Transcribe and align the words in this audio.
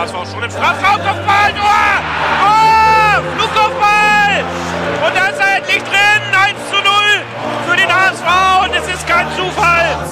HSV 0.00 0.32
schon 0.32 0.42
im 0.42 0.50
Strafraum, 0.50 0.96
Kopfball, 0.96 1.52
Tor! 1.52 1.84
Tor! 2.40 3.22
Flugkopfball! 3.36 4.44
Und 5.06 5.14
da 5.14 5.26
ist 5.26 5.38
er 5.38 5.56
endlich 5.58 5.82
drin, 5.82 6.22
1 6.32 6.56
zu 6.70 6.76
0 6.76 6.84
für 7.68 7.76
den 7.76 7.94
HSV 7.94 8.64
und 8.64 8.74
es 8.76 8.88
ist 8.94 9.06
kein 9.06 9.26
Zufall. 9.36 10.08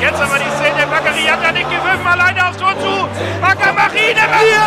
Jetzt 0.00 0.20
aber 0.20 0.38
die 0.38 0.50
Szene, 0.56 0.86
Bakary 0.90 1.22
hat 1.26 1.42
ja 1.44 1.52
nicht 1.52 1.70
gewürfen, 1.70 2.06
alleine 2.06 2.48
aufs 2.48 2.56
Tor 2.56 2.74
zu. 2.80 3.08
Bakker 3.40 3.72
Marine, 3.72 4.18
ja! 4.18 4.66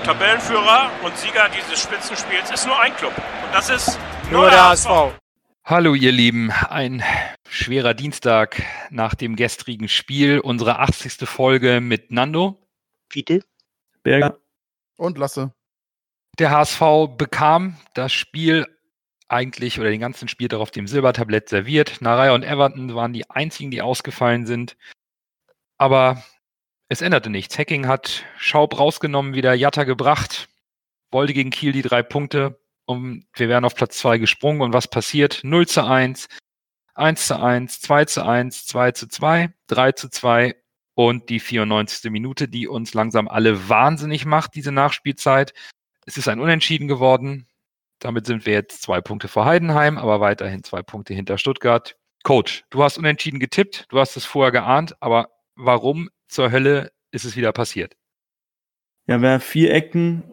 0! 0.00 0.04
Tabellenführer 0.06 0.90
und 1.02 1.18
Sieger 1.18 1.50
dieses 1.50 1.82
Spitzenspiels 1.82 2.50
ist 2.50 2.66
nur 2.66 2.80
ein 2.80 2.96
Club 2.96 3.12
und 3.16 3.54
das 3.54 3.68
ist 3.68 3.98
nur, 4.30 4.42
Nur 4.42 4.50
der 4.50 4.60
der 4.60 4.68
HSV. 4.70 4.88
HSV. 4.88 5.12
Hallo 5.66 5.94
ihr 5.94 6.12
Lieben, 6.12 6.52
ein 6.70 7.02
schwerer 7.56 7.94
Dienstag 7.94 8.62
nach 8.90 9.14
dem 9.14 9.34
gestrigen 9.34 9.88
Spiel, 9.88 10.38
unsere 10.38 10.78
80. 10.78 11.28
Folge 11.28 11.80
mit 11.80 12.12
Nando. 12.12 12.58
Bitte? 13.08 13.42
Berger. 14.02 14.38
Und 14.96 15.18
Lasse. 15.18 15.52
Der 16.38 16.50
HSV 16.50 17.16
bekam 17.16 17.76
das 17.94 18.12
Spiel 18.12 18.66
eigentlich 19.28 19.80
oder 19.80 19.90
den 19.90 20.00
ganzen 20.00 20.28
Spiel 20.28 20.54
auf 20.54 20.70
dem 20.70 20.86
Silbertablett 20.86 21.48
serviert. 21.48 22.00
Naraya 22.00 22.34
und 22.34 22.44
Everton 22.44 22.94
waren 22.94 23.12
die 23.12 23.28
einzigen, 23.30 23.70
die 23.70 23.82
ausgefallen 23.82 24.46
sind. 24.46 24.76
Aber 25.78 26.22
es 26.88 27.00
änderte 27.00 27.30
nichts. 27.30 27.58
Hacking 27.58 27.88
hat 27.88 28.24
Schaub 28.38 28.78
rausgenommen, 28.78 29.34
wieder 29.34 29.54
Jatta 29.54 29.84
gebracht, 29.84 30.48
wollte 31.10 31.32
gegen 31.32 31.50
Kiel 31.50 31.72
die 31.72 31.82
drei 31.82 32.02
Punkte 32.02 32.60
und 32.84 33.26
wir 33.34 33.48
wären 33.48 33.64
auf 33.64 33.74
Platz 33.74 33.98
zwei 33.98 34.18
gesprungen. 34.18 34.60
Und 34.60 34.72
was 34.72 34.88
passiert? 34.88 35.40
0 35.42 35.66
zu 35.66 35.84
1, 35.84 36.28
1 36.96 37.26
zu 37.26 37.38
1, 37.38 37.80
2 37.80 38.04
zu 38.06 38.24
1, 38.24 38.66
2 38.66 38.92
zu 38.92 39.06
2, 39.06 39.52
3 39.66 39.92
zu 39.92 40.08
2 40.08 40.56
und 40.94 41.28
die 41.28 41.40
94. 41.40 42.10
Minute, 42.10 42.48
die 42.48 42.66
uns 42.66 42.94
langsam 42.94 43.28
alle 43.28 43.68
wahnsinnig 43.68 44.24
macht, 44.24 44.54
diese 44.54 44.72
Nachspielzeit. 44.72 45.52
Es 46.06 46.16
ist 46.16 46.28
ein 46.28 46.40
Unentschieden 46.40 46.88
geworden. 46.88 47.46
Damit 47.98 48.26
sind 48.26 48.46
wir 48.46 48.54
jetzt 48.54 48.82
zwei 48.82 49.00
Punkte 49.00 49.28
vor 49.28 49.44
Heidenheim, 49.44 49.98
aber 49.98 50.20
weiterhin 50.20 50.62
zwei 50.62 50.82
Punkte 50.82 51.12
hinter 51.12 51.38
Stuttgart. 51.38 51.96
Coach, 52.22 52.64
du 52.70 52.82
hast 52.82 52.98
unentschieden 52.98 53.40
getippt, 53.40 53.86
du 53.90 53.98
hast 53.98 54.16
es 54.16 54.24
vorher 54.24 54.52
geahnt, 54.52 55.00
aber 55.00 55.28
warum 55.54 56.08
zur 56.28 56.50
Hölle 56.50 56.92
ist 57.10 57.24
es 57.24 57.36
wieder 57.36 57.52
passiert? 57.52 57.94
Ja, 59.06 59.20
wer 59.20 59.38
vier 59.38 59.72
Ecken 59.72 60.24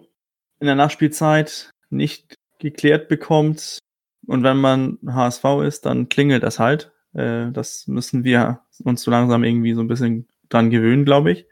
in 0.60 0.68
der 0.68 0.76
Nachspielzeit 0.76 1.72
nicht 1.90 2.36
geklärt 2.60 3.10
bekommt 3.10 3.80
und 4.28 4.44
wenn 4.44 4.58
man 4.58 5.00
HSV 5.06 5.44
ist, 5.66 5.86
dann 5.86 6.10
klingelt 6.10 6.44
das 6.44 6.60
halt. 6.60 6.92
Äh, 7.14 7.52
das 7.52 7.88
müssen 7.88 8.24
wir 8.24 8.62
uns 8.84 9.04
so 9.04 9.12
langsam 9.12 9.44
irgendwie 9.44 9.74
so 9.74 9.82
ein 9.82 9.88
bisschen 9.88 10.28
dran 10.50 10.70
gewöhnen, 10.70 11.06
glaube 11.06 11.32
ich. 11.32 11.46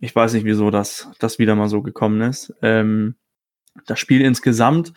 Ich 0.00 0.14
weiß 0.14 0.34
nicht, 0.34 0.44
wieso 0.44 0.70
das, 0.70 1.08
das 1.18 1.38
wieder 1.38 1.54
mal 1.54 1.68
so 1.68 1.82
gekommen 1.82 2.20
ist. 2.20 2.54
Ähm, 2.62 3.14
das 3.86 3.98
Spiel 3.98 4.20
insgesamt, 4.20 4.92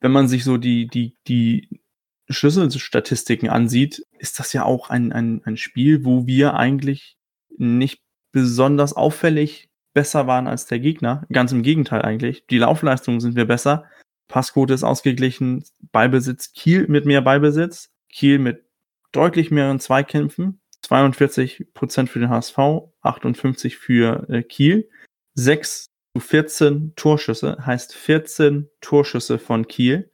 wenn 0.00 0.12
man 0.12 0.28
sich 0.28 0.44
so 0.44 0.56
die, 0.56 0.86
die, 0.86 1.16
die 1.26 1.80
Schlüsselstatistiken 2.28 3.48
ansieht, 3.48 4.06
ist 4.18 4.38
das 4.38 4.52
ja 4.52 4.64
auch 4.64 4.90
ein, 4.90 5.12
ein, 5.12 5.42
ein 5.44 5.56
Spiel, 5.56 6.04
wo 6.04 6.26
wir 6.26 6.54
eigentlich 6.54 7.18
nicht 7.56 8.02
besonders 8.32 8.92
auffällig 8.92 9.68
besser 9.92 10.26
waren 10.26 10.46
als 10.46 10.66
der 10.66 10.78
Gegner. 10.78 11.26
Ganz 11.32 11.52
im 11.52 11.62
Gegenteil 11.62 12.02
eigentlich. 12.02 12.46
Die 12.46 12.58
Laufleistung 12.58 13.20
sind 13.20 13.34
wir 13.34 13.46
besser. 13.46 13.84
Passquote 14.30 14.72
ist 14.72 14.84
ausgeglichen. 14.84 15.64
Ballbesitz 15.92 16.52
Kiel 16.52 16.86
mit 16.88 17.04
mehr 17.04 17.20
Ballbesitz. 17.20 17.90
Kiel 18.08 18.38
mit 18.38 18.64
deutlich 19.12 19.50
mehreren 19.50 19.80
Zweikämpfen. 19.80 20.60
42 20.82 21.74
Prozent 21.74 22.08
für 22.08 22.20
den 22.20 22.30
HSV, 22.30 22.58
58 23.02 23.76
für 23.76 24.26
äh, 24.30 24.42
Kiel. 24.42 24.88
6 25.34 25.86
zu 26.16 26.20
14 26.20 26.94
Torschüsse, 26.96 27.58
heißt 27.64 27.94
14 27.94 28.70
Torschüsse 28.80 29.38
von 29.38 29.68
Kiel. 29.68 30.10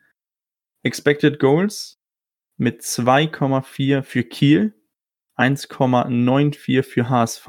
Expected 0.82 1.38
Goals 1.38 1.99
mit 2.56 2.82
2,4 2.82 4.03
für 4.03 4.25
Kiel, 4.25 4.75
1,94 5.37 6.82
für 6.82 7.09
HSV. 7.09 7.49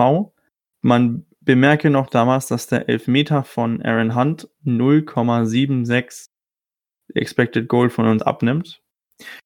Man 0.81 1.25
bemerke 1.41 1.89
noch 1.89 2.09
damals, 2.09 2.47
dass 2.47 2.67
der 2.67 2.89
Elfmeter 2.89 3.43
von 3.43 3.81
Aaron 3.81 4.15
Hunt 4.15 4.49
0,76 4.65 6.27
Expected 7.13 7.67
Goal 7.67 7.89
von 7.89 8.07
uns 8.07 8.21
abnimmt. 8.21 8.81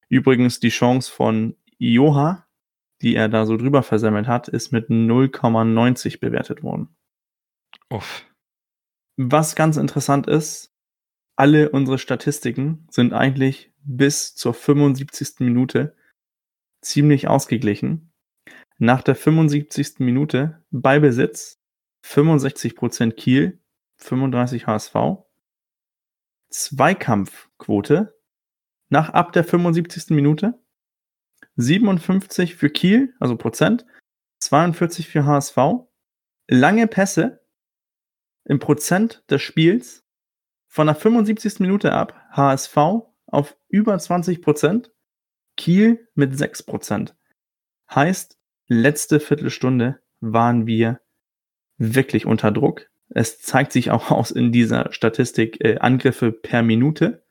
Übrigens 0.08 0.60
die 0.60 0.68
Chance 0.68 1.10
von 1.10 1.56
Ioha, 1.78 2.46
die 3.00 3.14
er 3.14 3.28
da 3.28 3.46
so 3.46 3.56
drüber 3.56 3.82
versemmelt 3.82 4.26
hat, 4.26 4.48
ist 4.48 4.72
mit 4.72 4.88
0,90 4.88 6.20
bewertet 6.20 6.62
worden. 6.62 6.88
Uff. 7.90 8.24
Was 9.16 9.54
ganz 9.54 9.76
interessant 9.76 10.26
ist, 10.26 10.72
alle 11.36 11.70
unsere 11.70 11.98
Statistiken 11.98 12.86
sind 12.90 13.12
eigentlich 13.12 13.72
bis 13.84 14.34
zur 14.34 14.54
75. 14.54 15.40
Minute 15.40 15.96
ziemlich 16.82 17.28
ausgeglichen. 17.28 18.12
Nach 18.78 19.02
der 19.02 19.14
75. 19.14 19.98
Minute 19.98 20.62
Ballbesitz 20.70 21.60
65% 22.04 23.12
Kiel, 23.12 23.60
35 23.98 24.66
HSV. 24.66 24.94
Zweikampfquote 26.52 28.14
nach 28.88 29.10
ab 29.10 29.32
der 29.32 29.42
75. 29.42 30.10
Minute 30.10 30.62
57 31.56 32.56
für 32.56 32.70
Kiel, 32.70 33.14
also 33.18 33.36
Prozent, 33.36 33.86
42 34.40 35.08
für 35.08 35.24
HSV. 35.24 35.56
Lange 36.48 36.86
Pässe 36.86 37.44
im 38.44 38.58
Prozent 38.58 39.24
des 39.30 39.42
Spiels 39.42 40.04
von 40.68 40.86
der 40.86 40.96
75. 40.96 41.60
Minute 41.60 41.92
ab 41.92 42.14
HSV 42.30 42.76
auf 43.26 43.56
über 43.68 43.98
20 43.98 44.42
Prozent, 44.42 44.92
Kiel 45.56 46.08
mit 46.14 46.36
6 46.36 46.64
Prozent. 46.64 47.16
Heißt, 47.90 48.38
letzte 48.68 49.20
Viertelstunde 49.20 50.02
waren 50.20 50.66
wir 50.66 51.00
wirklich 51.78 52.26
unter 52.26 52.50
Druck. 52.50 52.91
Es 53.14 53.40
zeigt 53.40 53.72
sich 53.72 53.90
auch 53.90 54.10
aus 54.10 54.30
in 54.30 54.52
dieser 54.52 54.92
Statistik 54.92 55.62
äh, 55.64 55.78
Angriffe 55.78 56.32
per 56.32 56.62
Minute. 56.62 57.24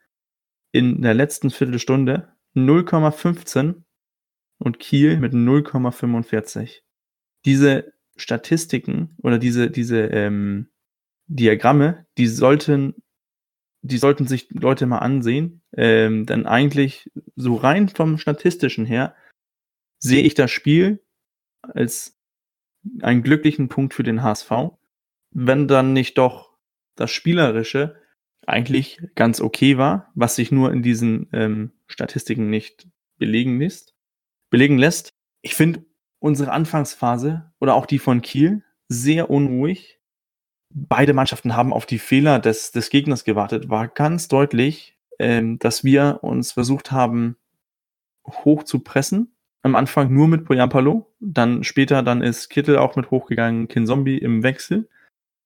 In 0.70 1.02
der 1.02 1.14
letzten 1.14 1.50
Viertelstunde 1.50 2.32
0,15 2.54 3.82
und 4.58 4.78
Kiel 4.78 5.18
mit 5.18 5.32
0,45. 5.32 6.80
Diese 7.44 7.92
Statistiken 8.16 9.16
oder 9.22 9.38
diese, 9.38 9.70
diese 9.70 10.02
ähm, 10.06 10.70
Diagramme, 11.26 12.06
die 12.18 12.26
sollten, 12.26 12.94
die 13.82 13.98
sollten 13.98 14.26
sich 14.26 14.50
Leute 14.50 14.86
mal 14.86 14.98
ansehen. 14.98 15.62
Ähm, 15.76 16.26
denn 16.26 16.46
eigentlich, 16.46 17.10
so 17.34 17.56
rein 17.56 17.88
vom 17.88 18.18
Statistischen 18.18 18.86
her, 18.86 19.16
sehe 19.98 20.22
ich 20.22 20.34
das 20.34 20.50
Spiel 20.50 21.02
als 21.62 22.18
einen 23.00 23.22
glücklichen 23.22 23.68
Punkt 23.68 23.94
für 23.94 24.02
den 24.02 24.22
HSV. 24.22 24.50
Wenn 25.32 25.68
dann 25.68 25.92
nicht 25.92 26.18
doch 26.18 26.52
das 26.96 27.10
Spielerische 27.10 27.96
eigentlich 28.46 29.00
ganz 29.14 29.40
okay 29.40 29.78
war, 29.78 30.10
was 30.14 30.36
sich 30.36 30.50
nur 30.50 30.72
in 30.72 30.82
diesen 30.82 31.28
ähm, 31.32 31.72
Statistiken 31.86 32.50
nicht 32.50 32.88
belegen 33.18 33.60
lässt. 33.60 33.94
Belegen 34.50 34.78
lässt. 34.78 35.10
Ich 35.42 35.54
finde 35.54 35.84
unsere 36.18 36.52
Anfangsphase 36.52 37.52
oder 37.60 37.74
auch 37.74 37.86
die 37.86 37.98
von 37.98 38.20
Kiel 38.20 38.62
sehr 38.88 39.30
unruhig. 39.30 40.00
Beide 40.70 41.12
Mannschaften 41.12 41.56
haben 41.56 41.72
auf 41.72 41.86
die 41.86 41.98
Fehler 41.98 42.38
des, 42.38 42.72
des 42.72 42.90
Gegners 42.90 43.24
gewartet. 43.24 43.68
War 43.68 43.88
ganz 43.88 44.28
deutlich, 44.28 44.98
ähm, 45.18 45.58
dass 45.58 45.84
wir 45.84 46.20
uns 46.22 46.52
versucht 46.52 46.92
haben, 46.92 47.36
hoch 48.26 48.62
zu 48.64 48.80
pressen. 48.80 49.34
Am 49.62 49.76
Anfang 49.76 50.12
nur 50.12 50.26
mit 50.26 50.44
Poyampalo, 50.44 51.14
dann 51.20 51.62
später 51.62 52.02
dann 52.02 52.22
ist 52.22 52.48
Kittel 52.48 52.78
auch 52.78 52.96
mit 52.96 53.10
hochgegangen, 53.10 53.68
Kinzombie 53.68 54.18
im 54.18 54.42
Wechsel, 54.42 54.88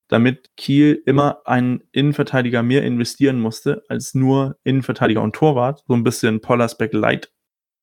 damit 0.09 0.57
Kiel 0.57 1.03
immer 1.05 1.43
einen 1.45 1.83
Innenverteidiger 1.93 2.63
mehr 2.63 2.85
investieren 2.85 3.41
musste 3.41 3.83
als 3.89 4.15
nur 4.15 4.57
Innenverteidiger 4.63 5.23
und 5.23 5.35
Torwart, 5.35 5.85
so 5.87 5.95
ein 5.95 6.05
bisschen 6.05 6.41
Pollersbeck 6.41 6.93
Light. 6.93 7.33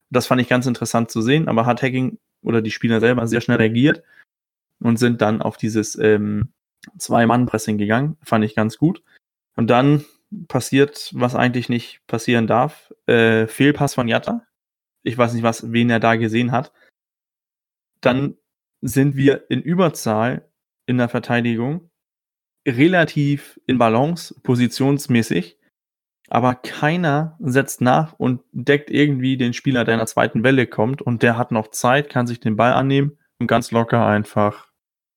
Das 0.10 0.28
fand 0.28 0.42
ich 0.42 0.48
ganz 0.48 0.66
interessant 0.66 1.12
zu 1.12 1.22
sehen, 1.22 1.48
aber 1.48 1.66
hat 1.66 1.82
Hacking 1.82 2.20
oder 2.42 2.62
die 2.62 2.72
Spieler 2.72 3.00
selber 3.00 3.28
sehr 3.28 3.42
schnell 3.42 3.58
reagiert 3.58 4.04
und 4.80 4.98
sind 4.98 5.22
dann 5.22 5.42
auf 5.42 5.58
dieses 5.58 5.98
ähm, 5.98 6.54
Zwei-Mann-Pressing 6.98 7.78
gegangen. 7.78 8.18
Fand 8.24 8.46
ich 8.46 8.56
ganz 8.56 8.78
gut. 8.78 9.04
Und 9.56 9.70
dann 9.70 10.06
passiert, 10.48 11.12
was 11.14 11.36
eigentlich 11.36 11.70
nicht 11.70 12.02
passieren 12.08 12.48
darf. 12.48 12.94
Äh, 13.06 13.48
Fehlpass 13.48 13.94
von 13.94 14.08
Jatta. 14.08 14.46
Ich 15.04 15.18
weiß 15.18 15.34
nicht, 15.34 15.44
was, 15.44 15.72
wen 15.72 15.90
er 15.90 16.00
da 16.00 16.16
gesehen 16.16 16.52
hat. 16.52 16.72
Dann 18.02 18.38
sind 18.82 19.16
wir 19.16 19.50
in 19.50 19.62
Überzahl 19.62 20.50
in 20.86 20.98
der 20.98 21.10
Verteidigung, 21.10 21.90
relativ 22.68 23.60
in 23.68 23.78
Balance, 23.78 24.36
positionsmäßig, 24.44 25.58
aber 26.30 26.56
keiner 26.56 27.38
setzt 27.40 27.82
nach 27.82 28.14
und 28.14 28.42
deckt 28.52 28.90
irgendwie 28.90 29.38
den 29.38 29.54
Spieler, 29.54 29.84
der 29.84 29.96
in 29.96 30.00
der 30.00 30.08
zweiten 30.08 30.44
Welle 30.44 30.68
kommt 30.68 31.02
und 31.02 31.22
der 31.22 31.38
hat 31.38 31.52
noch 31.52 31.70
Zeit, 31.70 32.10
kann 32.10 32.28
sich 32.28 32.40
den 32.40 32.56
Ball 32.56 32.74
annehmen 32.74 33.18
und 33.40 33.48
ganz 33.48 33.72
locker 33.72 34.06
einfach 34.06 34.72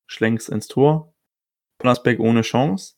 Schlenks 0.07 0.49
ins 0.49 0.67
Tor. 0.67 1.13
Plasbeck 1.79 2.19
ohne 2.19 2.41
Chance. 2.41 2.95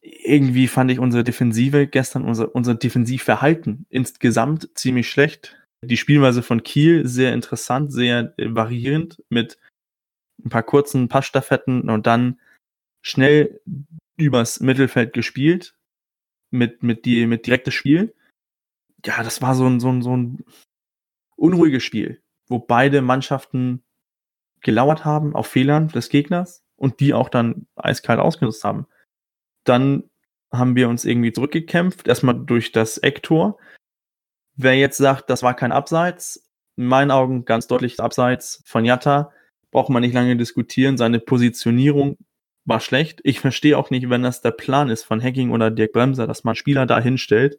Irgendwie 0.00 0.68
fand 0.68 0.90
ich 0.90 0.98
unsere 0.98 1.24
Defensive 1.24 1.86
gestern, 1.86 2.24
unser, 2.24 2.54
unser 2.54 2.74
Defensivverhalten 2.74 3.86
insgesamt 3.88 4.70
ziemlich 4.74 5.08
schlecht. 5.08 5.56
Die 5.82 5.96
Spielweise 5.96 6.42
von 6.42 6.62
Kiel 6.62 7.06
sehr 7.06 7.34
interessant, 7.34 7.92
sehr 7.92 8.32
variierend 8.38 9.22
mit 9.28 9.58
ein 10.44 10.48
paar 10.48 10.62
kurzen 10.62 11.08
Passstaffetten 11.08 11.90
und 11.90 12.06
dann 12.06 12.40
schnell 13.06 13.60
übers 14.16 14.58
Mittelfeld 14.58 15.12
gespielt 15.12 15.76
mit, 16.50 16.82
mit, 16.82 17.04
die, 17.04 17.26
mit 17.26 17.46
direktes 17.46 17.72
Spiel. 17.72 18.12
Ja, 19.04 19.22
das 19.22 19.40
war 19.40 19.54
so 19.54 19.64
ein, 19.64 19.78
so 19.78 19.92
ein, 19.92 20.02
so 20.02 20.16
ein 20.16 20.44
unruhiges 21.36 21.84
Spiel, 21.84 22.20
wo 22.48 22.58
beide 22.58 23.02
Mannschaften 23.02 23.84
gelauert 24.60 25.04
haben 25.04 25.36
auf 25.36 25.46
Fehlern 25.46 25.86
des 25.88 26.08
Gegners 26.08 26.64
und 26.74 26.98
die 26.98 27.14
auch 27.14 27.28
dann 27.28 27.68
eiskalt 27.76 28.18
ausgenutzt 28.18 28.64
haben. 28.64 28.86
Dann 29.62 30.10
haben 30.50 30.74
wir 30.74 30.88
uns 30.88 31.04
irgendwie 31.04 31.32
zurückgekämpft, 31.32 32.08
erstmal 32.08 32.34
durch 32.34 32.72
das 32.72 32.98
Ecktor. 32.98 33.56
Wer 34.56 34.74
jetzt 34.74 34.96
sagt, 34.96 35.30
das 35.30 35.44
war 35.44 35.54
kein 35.54 35.70
Abseits, 35.70 36.50
in 36.76 36.86
meinen 36.86 37.12
Augen 37.12 37.44
ganz 37.44 37.68
deutlich 37.68 38.00
Abseits 38.00 38.64
von 38.66 38.84
Jatta, 38.84 39.32
braucht 39.70 39.90
man 39.90 40.02
nicht 40.02 40.14
lange 40.14 40.36
diskutieren. 40.36 40.96
Seine 40.96 41.20
Positionierung 41.20 42.16
war 42.66 42.80
schlecht. 42.80 43.20
Ich 43.24 43.40
verstehe 43.40 43.78
auch 43.78 43.90
nicht, 43.90 44.10
wenn 44.10 44.22
das 44.22 44.42
der 44.42 44.50
Plan 44.50 44.90
ist 44.90 45.04
von 45.04 45.22
Hacking 45.22 45.50
oder 45.50 45.70
Dirk 45.70 45.92
Bremser, 45.92 46.26
dass 46.26 46.44
man 46.44 46.56
Spieler 46.56 46.84
da 46.84 47.00
hinstellt, 47.00 47.58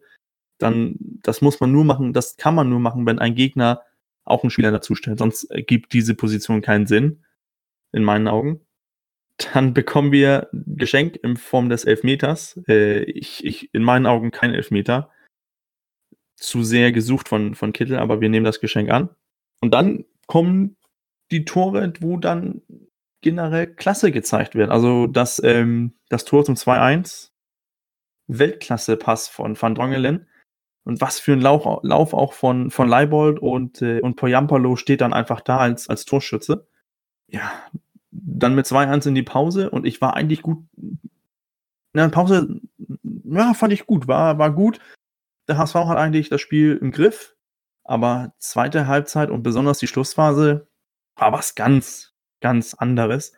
dann 0.59 0.95
das 0.99 1.41
muss 1.41 1.59
man 1.59 1.71
nur 1.71 1.85
machen, 1.85 2.13
das 2.13 2.37
kann 2.37 2.55
man 2.55 2.69
nur 2.69 2.79
machen, 2.79 3.05
wenn 3.05 3.19
ein 3.19 3.35
Gegner 3.35 3.81
auch 4.23 4.43
einen 4.43 4.51
Spieler 4.51 4.71
dazu 4.71 4.95
stellt. 4.95 5.19
Sonst 5.19 5.45
ergibt 5.45 5.93
diese 5.93 6.13
Position 6.13 6.61
keinen 6.61 6.85
Sinn, 6.85 7.23
in 7.91 8.03
meinen 8.03 8.27
Augen. 8.27 8.61
Dann 9.53 9.73
bekommen 9.73 10.11
wir 10.11 10.49
Geschenk 10.51 11.17
in 11.17 11.37
Form 11.37 11.69
des 11.69 11.85
Elfmeters. 11.85 12.59
Äh, 12.67 13.03
ich, 13.03 13.45
ich, 13.45 13.73
in 13.73 13.83
meinen 13.83 14.05
Augen 14.05 14.31
kein 14.31 14.53
Elfmeter. 14.53 15.11
Zu 16.35 16.63
sehr 16.63 16.91
gesucht 16.91 17.29
von, 17.29 17.55
von 17.55 17.73
Kittel, 17.73 17.97
aber 17.97 18.19
wir 18.21 18.29
nehmen 18.29 18.45
das 18.45 18.59
Geschenk 18.59 18.89
an. 18.89 19.09
Und 19.61 19.73
dann 19.73 20.05
kommen 20.27 20.75
die 21.31 21.45
Tore, 21.45 21.93
wo 21.99 22.17
dann 22.17 22.61
generell 23.21 23.67
Klasse 23.67 24.11
gezeigt 24.11 24.55
wird. 24.55 24.69
Also 24.69 25.07
das, 25.07 25.41
ähm, 25.43 25.93
das 26.09 26.25
Tor 26.25 26.45
zum 26.45 26.55
2-1, 26.55 27.31
Weltklasse-Pass 28.27 29.27
von 29.27 29.59
Van 29.59 29.75
Drongelen. 29.75 30.27
Und 30.83 31.01
was 31.01 31.19
für 31.19 31.33
ein 31.33 31.41
Lauf, 31.41 31.81
Lauf 31.83 32.13
auch 32.13 32.33
von, 32.33 32.71
von 32.71 32.87
Leibold 32.87 33.39
und, 33.39 33.81
äh, 33.81 33.99
und 33.99 34.15
Poyampalo 34.15 34.77
steht 34.77 35.01
dann 35.01 35.13
einfach 35.13 35.41
da 35.41 35.57
als, 35.57 35.89
als 35.89 36.05
Torschütze. 36.05 36.67
Ja, 37.27 37.51
dann 38.11 38.55
mit 38.55 38.67
2-1 38.67 39.07
in 39.07 39.15
die 39.15 39.23
Pause 39.23 39.69
und 39.69 39.85
ich 39.85 39.99
war 39.99 40.15
eigentlich 40.15 40.41
gut. 40.41 40.63
Na, 41.93 42.07
Pause, 42.07 42.61
ja, 43.25 43.53
fand 43.53 43.73
ich 43.73 43.85
gut, 43.85 44.07
war, 44.07 44.37
war 44.37 44.51
gut. 44.53 44.79
Der 45.49 45.57
HSV 45.57 45.75
hat 45.75 45.97
eigentlich 45.97 46.29
das 46.29 46.41
Spiel 46.41 46.77
im 46.77 46.91
Griff, 46.91 47.35
aber 47.83 48.33
zweite 48.37 48.87
Halbzeit 48.87 49.29
und 49.29 49.43
besonders 49.43 49.79
die 49.79 49.87
Schlussphase 49.87 50.67
war 51.15 51.33
was 51.33 51.55
ganz, 51.55 52.13
ganz 52.41 52.73
anderes. 52.73 53.33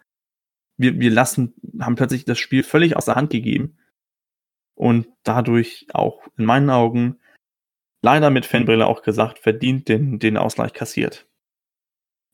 Wir, 0.78 1.00
wir 1.00 1.12
lassen, 1.12 1.54
haben 1.80 1.96
plötzlich 1.96 2.26
das 2.26 2.40
Spiel 2.40 2.64
völlig 2.64 2.96
aus 2.96 3.06
der 3.06 3.16
Hand 3.16 3.32
gegeben 3.32 3.78
und 4.76 5.08
dadurch 5.24 5.88
auch 5.94 6.28
in 6.38 6.46
meinen 6.46 6.70
Augen 6.70 7.20
leider 8.02 8.30
mit 8.30 8.46
Fanbrille 8.46 8.88
auch 8.88 9.02
gesagt, 9.02 9.40
verdient 9.40 9.90
den, 9.90 10.20
den 10.20 10.38
Ausgleich 10.38 10.74
kassiert. 10.74 11.28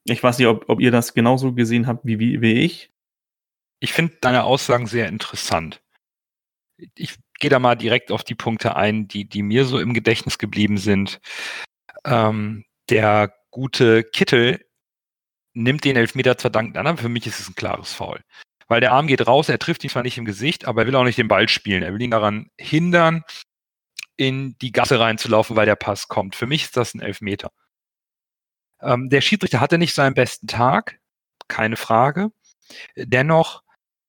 Ich 0.03 0.21
weiß 0.21 0.37
nicht, 0.37 0.47
ob, 0.47 0.69
ob 0.69 0.79
ihr 0.79 0.91
das 0.91 1.15
genauso 1.15 1.53
gesehen 1.53 1.87
habt 1.87 2.05
wie, 2.05 2.19
wie, 2.19 2.41
wie 2.41 2.53
ich. 2.53 2.91
Ich 3.79 3.93
finde 3.93 4.15
deine 4.21 4.43
Aussagen 4.43 4.85
sehr 4.85 5.07
interessant. 5.07 5.81
Ich 6.95 7.15
gehe 7.39 7.49
da 7.49 7.59
mal 7.59 7.75
direkt 7.75 8.11
auf 8.11 8.23
die 8.23 8.35
Punkte 8.35 8.75
ein, 8.75 9.07
die, 9.07 9.27
die 9.27 9.41
mir 9.41 9.65
so 9.65 9.79
im 9.79 9.93
Gedächtnis 9.93 10.37
geblieben 10.37 10.77
sind. 10.77 11.19
Ähm, 12.05 12.65
der 12.89 13.33
gute 13.49 14.03
Kittel 14.03 14.63
nimmt 15.55 15.83
den 15.83 15.95
Elfmeter 15.95 16.37
zwar 16.37 16.51
dankend 16.51 16.77
an, 16.77 16.87
aber 16.87 16.97
für 16.97 17.09
mich 17.09 17.25
ist 17.25 17.39
es 17.39 17.49
ein 17.49 17.55
klares 17.55 17.93
Foul. 17.93 18.21
Weil 18.67 18.81
der 18.81 18.91
Arm 18.91 19.07
geht 19.07 19.25
raus, 19.25 19.49
er 19.49 19.59
trifft 19.59 19.83
ihn 19.83 19.89
zwar 19.89 20.03
nicht 20.03 20.17
im 20.17 20.25
Gesicht, 20.25 20.65
aber 20.65 20.81
er 20.81 20.87
will 20.87 20.95
auch 20.95 21.03
nicht 21.03 21.17
den 21.17 21.27
Ball 21.27 21.47
spielen. 21.49 21.83
Er 21.83 21.93
will 21.93 22.01
ihn 22.01 22.11
daran 22.11 22.49
hindern, 22.59 23.23
in 24.17 24.57
die 24.59 24.71
Gasse 24.71 24.99
reinzulaufen, 24.99 25.55
weil 25.55 25.65
der 25.65 25.75
Pass 25.75 26.07
kommt. 26.07 26.35
Für 26.35 26.47
mich 26.47 26.63
ist 26.63 26.77
das 26.77 26.93
ein 26.93 27.01
Elfmeter. 27.01 27.51
Ähm, 28.81 29.09
der 29.09 29.21
Schiedsrichter 29.21 29.59
hatte 29.59 29.77
nicht 29.77 29.93
seinen 29.93 30.13
besten 30.13 30.47
Tag, 30.47 30.99
keine 31.47 31.77
Frage. 31.77 32.31
Dennoch, 32.95 33.63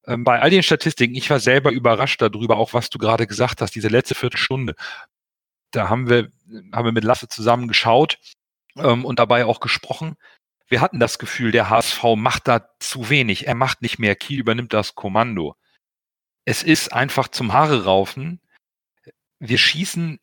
ähm, 0.06 0.24
bei 0.24 0.40
all 0.40 0.50
den 0.50 0.62
Statistiken, 0.62 1.14
ich 1.14 1.28
war 1.30 1.40
selber 1.40 1.70
überrascht 1.72 2.22
darüber, 2.22 2.56
auch 2.56 2.72
was 2.72 2.90
du 2.90 2.98
gerade 2.98 3.26
gesagt 3.26 3.60
hast, 3.60 3.74
diese 3.74 3.88
letzte 3.88 4.14
Viertelstunde. 4.14 4.74
Da 5.72 5.88
haben 5.88 6.08
wir, 6.08 6.30
haben 6.72 6.84
wir 6.84 6.92
mit 6.92 7.04
Lasse 7.04 7.28
zusammen 7.28 7.68
geschaut 7.68 8.18
ähm, 8.76 9.04
und 9.04 9.18
dabei 9.18 9.44
auch 9.44 9.60
gesprochen. 9.60 10.16
Wir 10.68 10.80
hatten 10.80 10.98
das 10.98 11.18
Gefühl, 11.18 11.52
der 11.52 11.70
HSV 11.70 12.02
macht 12.16 12.48
da 12.48 12.68
zu 12.80 13.08
wenig. 13.08 13.46
Er 13.46 13.54
macht 13.54 13.82
nicht 13.82 13.98
mehr. 13.98 14.16
Kiel 14.16 14.40
übernimmt 14.40 14.72
das 14.72 14.94
Kommando. 14.94 15.56
Es 16.44 16.62
ist 16.62 16.92
einfach 16.92 17.28
zum 17.28 17.52
Haare 17.52 17.84
raufen. 17.84 18.40
Wir 19.38 19.58
schießen 19.58 20.18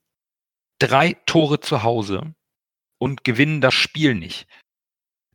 drei 0.80 1.14
Tore 1.26 1.60
zu 1.60 1.84
Hause 1.84 2.36
und 2.98 3.24
gewinnen 3.24 3.62
das 3.62 3.74
Spiel 3.74 4.16
nicht. 4.16 4.48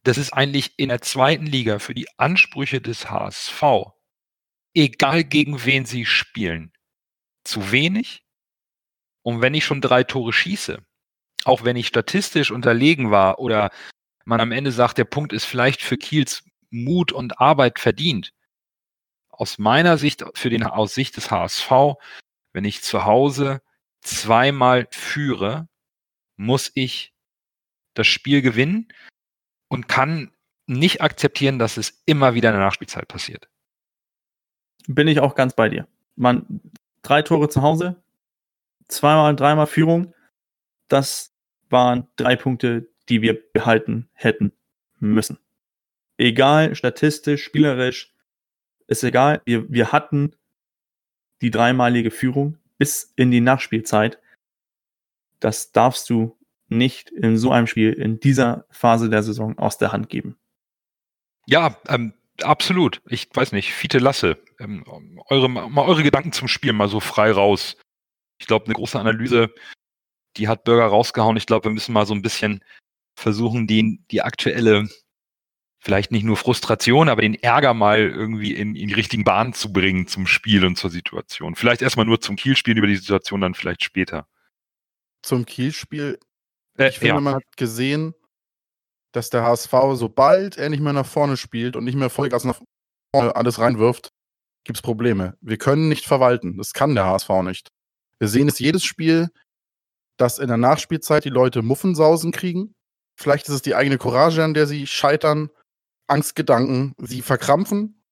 Das 0.04 0.18
ist 0.18 0.32
eigentlich 0.32 0.78
in 0.78 0.88
der 0.88 1.02
zweiten 1.02 1.46
Liga 1.46 1.78
für 1.78 1.94
die 1.94 2.08
Ansprüche 2.18 2.80
des 2.80 3.10
HSV, 3.10 3.62
egal 4.74 5.24
gegen 5.24 5.64
wen 5.64 5.84
sie 5.84 6.06
spielen, 6.06 6.72
zu 7.44 7.72
wenig. 7.72 8.24
Und 9.22 9.42
wenn 9.42 9.54
ich 9.54 9.64
schon 9.64 9.80
drei 9.80 10.04
Tore 10.04 10.32
schieße, 10.32 10.82
auch 11.44 11.64
wenn 11.64 11.76
ich 11.76 11.86
statistisch 11.88 12.50
unterlegen 12.50 13.10
war 13.10 13.38
oder 13.38 13.70
man 14.28 14.40
am 14.40 14.52
Ende 14.52 14.72
sagt, 14.72 14.98
der 14.98 15.04
Punkt 15.04 15.32
ist 15.32 15.46
vielleicht 15.46 15.82
für 15.82 15.96
Kiels 15.96 16.44
Mut 16.68 17.12
und 17.12 17.40
Arbeit 17.40 17.78
verdient. 17.78 18.34
Aus 19.30 19.56
meiner 19.56 19.96
Sicht, 19.96 20.22
für 20.34 20.50
den, 20.50 20.64
aus 20.64 20.94
Sicht 20.94 21.16
des 21.16 21.30
HSV, 21.30 21.70
wenn 22.52 22.66
ich 22.66 22.82
zu 22.82 23.06
Hause 23.06 23.62
zweimal 24.02 24.86
führe, 24.90 25.66
muss 26.36 26.70
ich 26.74 27.14
das 27.94 28.06
Spiel 28.06 28.42
gewinnen 28.42 28.88
und 29.68 29.88
kann 29.88 30.30
nicht 30.66 31.00
akzeptieren, 31.00 31.58
dass 31.58 31.78
es 31.78 32.02
immer 32.04 32.34
wieder 32.34 32.50
in 32.50 32.56
der 32.56 32.64
Nachspielzeit 32.64 33.08
passiert. 33.08 33.48
Bin 34.86 35.08
ich 35.08 35.20
auch 35.20 35.36
ganz 35.36 35.54
bei 35.54 35.70
dir. 35.70 35.88
Man, 36.16 36.60
drei 37.00 37.22
Tore 37.22 37.48
zu 37.48 37.62
Hause, 37.62 38.02
zweimal, 38.88 39.34
dreimal 39.34 39.66
Führung. 39.66 40.14
Das 40.88 41.32
waren 41.70 42.08
drei 42.16 42.36
Punkte, 42.36 42.90
die 43.08 43.22
wir 43.22 43.40
behalten 43.52 44.08
hätten 44.12 44.52
müssen. 45.00 45.38
Egal, 46.16 46.74
statistisch, 46.74 47.44
spielerisch, 47.44 48.14
ist 48.86 49.04
egal. 49.04 49.42
Wir, 49.44 49.70
wir 49.70 49.92
hatten 49.92 50.34
die 51.40 51.50
dreimalige 51.50 52.10
Führung 52.10 52.58
bis 52.78 53.12
in 53.16 53.30
die 53.30 53.40
Nachspielzeit. 53.40 54.18
Das 55.40 55.72
darfst 55.72 56.10
du 56.10 56.36
nicht 56.68 57.10
in 57.10 57.38
so 57.38 57.52
einem 57.52 57.66
Spiel, 57.66 57.92
in 57.92 58.20
dieser 58.20 58.66
Phase 58.70 59.08
der 59.08 59.22
Saison 59.22 59.56
aus 59.58 59.78
der 59.78 59.92
Hand 59.92 60.08
geben. 60.08 60.36
Ja, 61.46 61.76
ähm, 61.88 62.12
absolut. 62.42 63.00
Ich 63.06 63.28
weiß 63.32 63.52
nicht, 63.52 63.72
Fiete 63.72 63.98
Lasse, 63.98 64.36
ähm, 64.58 64.84
eure, 65.26 65.48
mal 65.48 65.86
eure 65.86 66.02
Gedanken 66.02 66.32
zum 66.32 66.48
Spiel 66.48 66.72
mal 66.72 66.88
so 66.88 67.00
frei 67.00 67.30
raus. 67.30 67.76
Ich 68.38 68.46
glaube, 68.46 68.66
eine 68.66 68.74
große 68.74 68.98
Analyse, 68.98 69.54
die 70.36 70.48
hat 70.48 70.64
Bürger 70.64 70.86
rausgehauen. 70.86 71.36
Ich 71.36 71.46
glaube, 71.46 71.64
wir 71.64 71.72
müssen 71.72 71.92
mal 71.92 72.06
so 72.06 72.14
ein 72.14 72.22
bisschen 72.22 72.62
versuchen, 73.18 73.66
die, 73.66 74.00
die 74.10 74.22
aktuelle, 74.22 74.88
vielleicht 75.78 76.10
nicht 76.12 76.24
nur 76.24 76.36
Frustration, 76.36 77.08
aber 77.08 77.22
den 77.22 77.34
Ärger 77.34 77.74
mal 77.74 78.00
irgendwie 78.00 78.54
in, 78.54 78.76
in 78.76 78.88
die 78.88 78.94
richtigen 78.94 79.24
Bahnen 79.24 79.52
zu 79.52 79.72
bringen 79.72 80.06
zum 80.06 80.26
Spiel 80.26 80.64
und 80.64 80.76
zur 80.76 80.90
Situation. 80.90 81.54
Vielleicht 81.54 81.82
erstmal 81.82 82.06
nur 82.06 82.20
zum 82.20 82.36
Kielspiel, 82.36 82.78
über 82.78 82.86
die 82.86 82.96
Situation 82.96 83.40
dann 83.40 83.54
vielleicht 83.54 83.82
später. 83.82 84.26
Zum 85.22 85.44
Kielspiel 85.44 86.18
äh, 86.78 86.88
ich 86.88 86.98
finde, 86.98 87.14
ja. 87.14 87.20
man 87.20 87.34
hat 87.34 87.56
gesehen, 87.56 88.14
dass 89.12 89.30
der 89.30 89.42
HSV, 89.42 89.72
sobald 89.94 90.56
er 90.56 90.68
nicht 90.68 90.80
mehr 90.80 90.92
nach 90.92 91.06
vorne 91.06 91.36
spielt 91.36 91.76
und 91.76 91.84
nicht 91.84 91.96
mehr 91.96 92.10
Vollgas 92.10 92.44
nach 92.44 92.60
vorne 93.14 93.34
alles 93.34 93.58
reinwirft, 93.58 94.10
gibt 94.64 94.78
es 94.78 94.82
Probleme. 94.82 95.36
Wir 95.40 95.58
können 95.58 95.88
nicht 95.88 96.06
verwalten. 96.06 96.56
Das 96.56 96.72
kann 96.72 96.94
der 96.94 97.06
HSV 97.06 97.28
nicht. 97.42 97.68
Wir 98.18 98.28
sehen 98.28 98.48
es 98.48 98.58
jedes 98.58 98.84
Spiel, 98.84 99.28
dass 100.18 100.38
in 100.38 100.48
der 100.48 100.56
Nachspielzeit 100.56 101.24
die 101.24 101.30
Leute 101.30 101.62
Muffensausen 101.62 102.32
kriegen. 102.32 102.74
Vielleicht 103.18 103.48
ist 103.48 103.54
es 103.54 103.62
die 103.62 103.74
eigene 103.74 103.98
Courage, 103.98 104.44
an 104.44 104.54
der 104.54 104.66
sie 104.66 104.86
scheitern, 104.86 105.50
Angstgedanken, 106.06 106.94
sie 106.98 107.20
verkrampfen. 107.22 108.02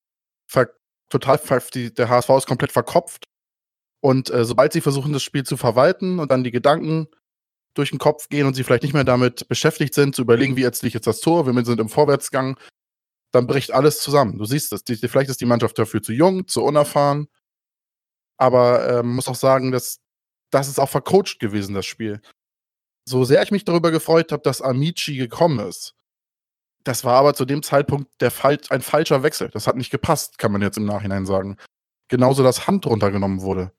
Ver 0.49 0.69
total, 1.09 1.41
die, 1.73 1.95
der 1.95 2.09
HSV 2.09 2.31
ist 2.31 2.47
komplett 2.49 2.73
verkopft. 2.73 3.29
Und 4.01 4.31
äh, 4.31 4.45
sobald 4.45 4.73
sie 4.73 4.81
versuchen, 4.81 5.13
das 5.13 5.23
Spiel 5.23 5.45
zu 5.45 5.57
verwalten 5.57 6.19
und 6.19 6.31
dann 6.31 6.43
die 6.43 6.51
Gedanken 6.51 7.07
durch 7.75 7.91
den 7.91 7.99
Kopf 7.99 8.29
gehen 8.29 8.47
und 8.47 8.55
sie 8.55 8.65
vielleicht 8.65 8.83
nicht 8.83 8.95
mehr 8.95 9.05
damit 9.05 9.49
beschäftigt 9.49 9.95
sind, 9.95 10.17
zu 10.17 10.23
überlegen, 10.23 10.57
wie 10.57 10.65
erziele 10.65 10.89
ich 10.89 10.95
jetzt 10.95 11.07
das 11.07 11.21
Tor, 11.21 11.47
wir 11.47 11.65
sind 11.65 11.81
im 11.81 11.89
Vorwärtsgang, 11.89 12.59
dann 13.33 13.47
bricht 13.47 13.71
alles 13.71 14.01
zusammen. 14.01 14.39
Du 14.39 14.45
siehst 14.45 14.73
es. 14.73 14.83
Die, 14.83 14.97
vielleicht 14.97 15.31
ist 15.31 15.41
die 15.41 15.47
Mannschaft 15.47 15.79
dafür 15.79 16.03
zu 16.03 16.13
jung, 16.13 16.49
zu 16.49 16.65
unerfahren. 16.65 17.29
Aber 18.39 19.01
ähm, 19.01 19.15
muss 19.15 19.29
auch 19.29 19.37
sagen, 19.37 19.71
dass 19.71 20.01
das 20.51 20.69
ist 20.69 20.79
auch 20.79 20.89
vercoacht 20.89 21.39
gewesen, 21.39 21.75
das 21.75 21.87
Spiel. 21.87 22.21
So 23.09 23.25
sehr 23.25 23.43
ich 23.43 23.51
mich 23.51 23.65
darüber 23.65 23.91
gefreut 23.91 24.33
habe, 24.33 24.43
dass 24.43 24.61
Amici 24.61 25.17
gekommen 25.17 25.61
ist, 25.61 25.97
das 26.87 27.03
war 27.03 27.15
aber 27.15 27.35
zu 27.35 27.45
dem 27.45 27.65
Zeitpunkt 27.65 28.21
der 28.21 28.31
Fall, 28.31 28.61
ein 28.71 28.81
falscher 28.81 29.25
Wechsel. 29.25 29.49
Das 29.49 29.67
hat 29.67 29.75
nicht 29.75 29.91
gepasst, 29.91 30.39
kann 30.39 30.53
man 30.53 30.63
jetzt 30.63 30.77
im 30.77 30.85
Nachhinein 30.85 31.27
sagen. 31.27 31.57
Genauso, 32.07 32.45
dass 32.45 32.69
Hand 32.69 32.87
runtergenommen 32.87 33.43
wurde. 33.43 33.73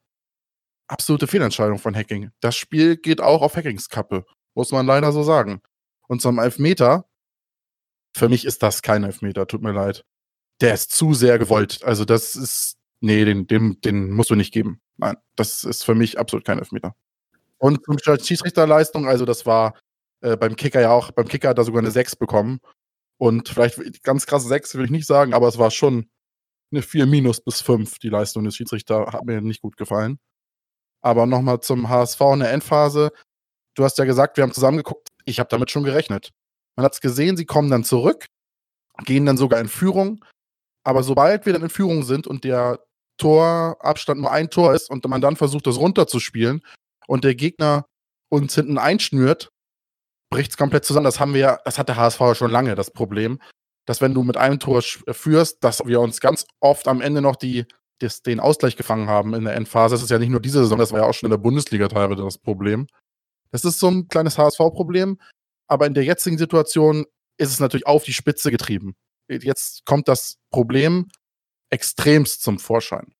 Absolute 0.89 1.25
Fehlentscheidung 1.25 1.79
von 1.79 1.95
Hacking. 1.95 2.31
Das 2.41 2.57
Spiel 2.57 2.97
geht 2.97 3.21
auch 3.21 3.41
auf 3.41 3.55
Hackings 3.55 3.87
Kappe, 3.87 4.25
muss 4.55 4.73
man 4.73 4.85
leider 4.85 5.13
so 5.13 5.23
sagen. 5.23 5.61
Und 6.09 6.21
zum 6.21 6.37
Elfmeter, 6.37 7.05
für 8.13 8.27
mich 8.27 8.43
ist 8.43 8.61
das 8.61 8.81
kein 8.81 9.05
Elfmeter, 9.05 9.47
tut 9.47 9.61
mir 9.61 9.71
leid. 9.71 10.03
Der 10.59 10.73
ist 10.73 10.91
zu 10.91 11.13
sehr 11.13 11.39
gewollt. 11.39 11.83
Also 11.85 12.03
das 12.03 12.35
ist, 12.35 12.75
nee, 12.99 13.23
den, 13.23 13.47
den, 13.47 13.79
den 13.79 14.11
musst 14.11 14.31
du 14.31 14.35
nicht 14.35 14.53
geben. 14.53 14.81
Nein, 14.97 15.15
das 15.37 15.63
ist 15.63 15.85
für 15.85 15.95
mich 15.95 16.19
absolut 16.19 16.43
kein 16.43 16.59
Elfmeter. 16.59 16.93
Und 17.59 17.83
zum 17.85 17.97
Schiedsrichterleistung, 17.99 19.07
also 19.07 19.25
das 19.25 19.45
war 19.45 19.73
äh, 20.21 20.37
beim 20.37 20.55
Kicker 20.55 20.81
ja 20.81 20.91
auch, 20.91 21.11
beim 21.11 21.27
Kicker 21.27 21.49
hat 21.49 21.57
er 21.57 21.63
sogar 21.63 21.81
eine 21.81 21.91
6 21.91 22.15
bekommen. 22.15 22.59
Und 23.19 23.49
vielleicht 23.49 24.03
ganz 24.03 24.25
krasse 24.25 24.47
6 24.47 24.75
will 24.75 24.85
ich 24.85 24.91
nicht 24.91 25.07
sagen, 25.07 25.33
aber 25.33 25.47
es 25.47 25.57
war 25.57 25.71
schon 25.71 26.09
eine 26.71 26.81
4 26.81 27.05
minus 27.05 27.41
bis 27.41 27.61
5, 27.61 27.99
die 27.99 28.09
Leistung 28.09 28.43
des 28.43 28.55
Schiedsrichters, 28.55 29.13
hat 29.13 29.25
mir 29.25 29.41
nicht 29.41 29.61
gut 29.61 29.77
gefallen. 29.77 30.19
Aber 31.01 31.25
nochmal 31.25 31.61
zum 31.61 31.89
HSV 31.89 32.19
in 32.33 32.39
der 32.39 32.51
Endphase. 32.51 33.11
Du 33.75 33.83
hast 33.83 33.97
ja 33.97 34.05
gesagt, 34.05 34.37
wir 34.37 34.43
haben 34.43 34.53
zusammen 34.53 34.77
geguckt. 34.77 35.09
Ich 35.25 35.39
habe 35.39 35.49
damit 35.49 35.71
schon 35.71 35.83
gerechnet. 35.83 36.31
Man 36.75 36.85
hat 36.85 36.93
es 36.93 37.01
gesehen, 37.01 37.37
sie 37.37 37.45
kommen 37.45 37.71
dann 37.71 37.83
zurück, 37.83 38.27
gehen 39.05 39.25
dann 39.25 39.37
sogar 39.37 39.59
in 39.59 39.67
Führung. 39.67 40.23
Aber 40.83 41.03
sobald 41.03 41.45
wir 41.45 41.53
dann 41.53 41.63
in 41.63 41.69
Führung 41.69 42.03
sind 42.03 42.27
und 42.27 42.43
der 42.43 42.79
Torabstand 43.17 44.21
nur 44.21 44.31
ein 44.31 44.49
Tor 44.49 44.73
ist 44.73 44.89
und 44.89 45.05
man 45.07 45.21
dann 45.21 45.35
versucht, 45.35 45.67
das 45.67 45.77
runterzuspielen 45.77 46.61
und 47.07 47.23
der 47.23 47.35
Gegner 47.35 47.85
uns 48.29 48.55
hinten 48.55 48.77
einschnürt, 48.77 49.49
bricht 50.29 50.51
es 50.51 50.57
komplett 50.57 50.85
zusammen. 50.85 51.05
Das 51.05 51.19
haben 51.19 51.33
wir 51.33 51.39
ja, 51.39 51.59
das 51.65 51.77
hat 51.79 51.89
der 51.89 51.95
HSV 51.95 52.21
schon 52.35 52.51
lange, 52.51 52.75
das 52.75 52.91
Problem, 52.91 53.39
dass 53.85 54.01
wenn 54.01 54.13
du 54.13 54.23
mit 54.23 54.37
einem 54.37 54.59
Tor 54.59 54.81
führst, 54.81 55.63
dass 55.63 55.85
wir 55.85 56.01
uns 56.01 56.19
ganz 56.19 56.45
oft 56.59 56.87
am 56.87 57.01
Ende 57.01 57.21
noch 57.21 57.37
die, 57.37 57.65
das, 57.99 58.21
den 58.21 58.39
Ausgleich 58.39 58.75
gefangen 58.75 59.07
haben 59.07 59.33
in 59.33 59.45
der 59.45 59.55
Endphase. 59.55 59.95
Das 59.95 60.03
ist 60.03 60.09
ja 60.09 60.19
nicht 60.19 60.29
nur 60.29 60.41
diese 60.41 60.59
Saison, 60.59 60.77
das 60.77 60.91
war 60.91 60.99
ja 60.99 61.05
auch 61.05 61.13
schon 61.13 61.27
in 61.27 61.31
der 61.31 61.37
Bundesliga 61.37 61.87
teilweise 61.87 62.23
das 62.23 62.37
Problem. 62.37 62.87
Das 63.51 63.63
ist 63.63 63.79
so 63.79 63.87
ein 63.87 64.07
kleines 64.09 64.37
HSV-Problem, 64.37 65.19
aber 65.67 65.87
in 65.87 65.93
der 65.93 66.03
jetzigen 66.03 66.37
Situation 66.37 67.05
ist 67.37 67.51
es 67.51 67.59
natürlich 67.59 67.87
auf 67.87 68.03
die 68.03 68.13
Spitze 68.13 68.51
getrieben. 68.51 68.95
Jetzt 69.29 69.85
kommt 69.85 70.07
das 70.07 70.37
Problem 70.51 71.07
extremst 71.69 72.43
zum 72.43 72.59
Vorschein. 72.59 73.13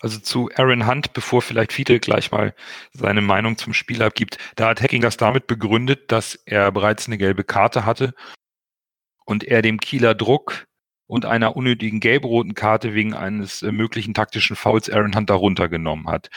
Also 0.00 0.18
zu 0.18 0.50
Aaron 0.54 0.86
Hunt, 0.86 1.12
bevor 1.12 1.42
vielleicht 1.42 1.72
Fiete 1.72 2.00
gleich 2.00 2.30
mal 2.30 2.54
seine 2.92 3.20
Meinung 3.20 3.58
zum 3.58 3.72
Spiel 3.72 4.02
abgibt. 4.02 4.38
Da 4.56 4.68
hat 4.68 4.80
Hacking 4.80 5.02
das 5.02 5.16
damit 5.16 5.46
begründet, 5.46 6.10
dass 6.12 6.34
er 6.46 6.70
bereits 6.72 7.06
eine 7.06 7.18
gelbe 7.18 7.44
Karte 7.44 7.84
hatte 7.84 8.14
und 9.24 9.44
er 9.44 9.62
dem 9.62 9.78
Kieler 9.78 10.14
Druck 10.14 10.66
und 11.08 11.24
einer 11.24 11.56
unnötigen 11.56 12.00
gelb-roten 12.00 12.54
Karte 12.54 12.94
wegen 12.94 13.14
eines 13.14 13.62
äh, 13.62 13.72
möglichen 13.72 14.14
taktischen 14.14 14.56
Fouls 14.56 14.90
Aaron 14.90 15.16
Hunt 15.16 15.30
darunter 15.30 15.68
genommen 15.68 16.08
hat. 16.08 16.28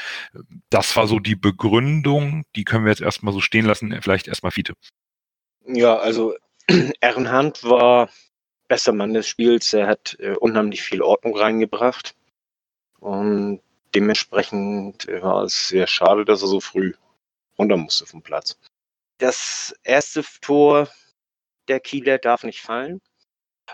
Das 0.69 0.95
war 0.95 1.07
so 1.07 1.19
die 1.19 1.35
Begründung, 1.35 2.45
die 2.55 2.63
können 2.63 2.85
wir 2.85 2.91
jetzt 2.91 3.01
erstmal 3.01 3.33
so 3.33 3.41
stehen 3.41 3.65
lassen. 3.65 3.95
Vielleicht 4.01 4.27
erstmal 4.27 4.51
Fiete. 4.51 4.73
Ja, 5.65 5.97
also 5.97 6.35
Aaron 7.01 7.31
Hunt 7.31 7.63
war 7.63 8.09
bester 8.67 8.93
Mann 8.93 9.13
des 9.13 9.27
Spiels. 9.27 9.73
Er 9.73 9.87
hat 9.87 10.15
äh, 10.19 10.35
unheimlich 10.35 10.81
viel 10.81 11.01
Ordnung 11.01 11.35
reingebracht. 11.35 12.15
Und 13.01 13.61
dementsprechend 13.95 15.07
war 15.07 15.43
es 15.43 15.67
sehr 15.67 15.87
schade, 15.87 16.23
dass 16.23 16.41
er 16.41 16.47
so 16.47 16.59
früh 16.59 16.93
runter 17.57 17.75
musste 17.75 18.05
vom 18.05 18.21
Platz. 18.21 18.57
Das 19.17 19.75
erste 19.83 20.23
Tor 20.39 20.87
der 21.67 21.79
Kieler 21.79 22.19
darf 22.19 22.43
nicht 22.43 22.61
fallen. 22.61 23.01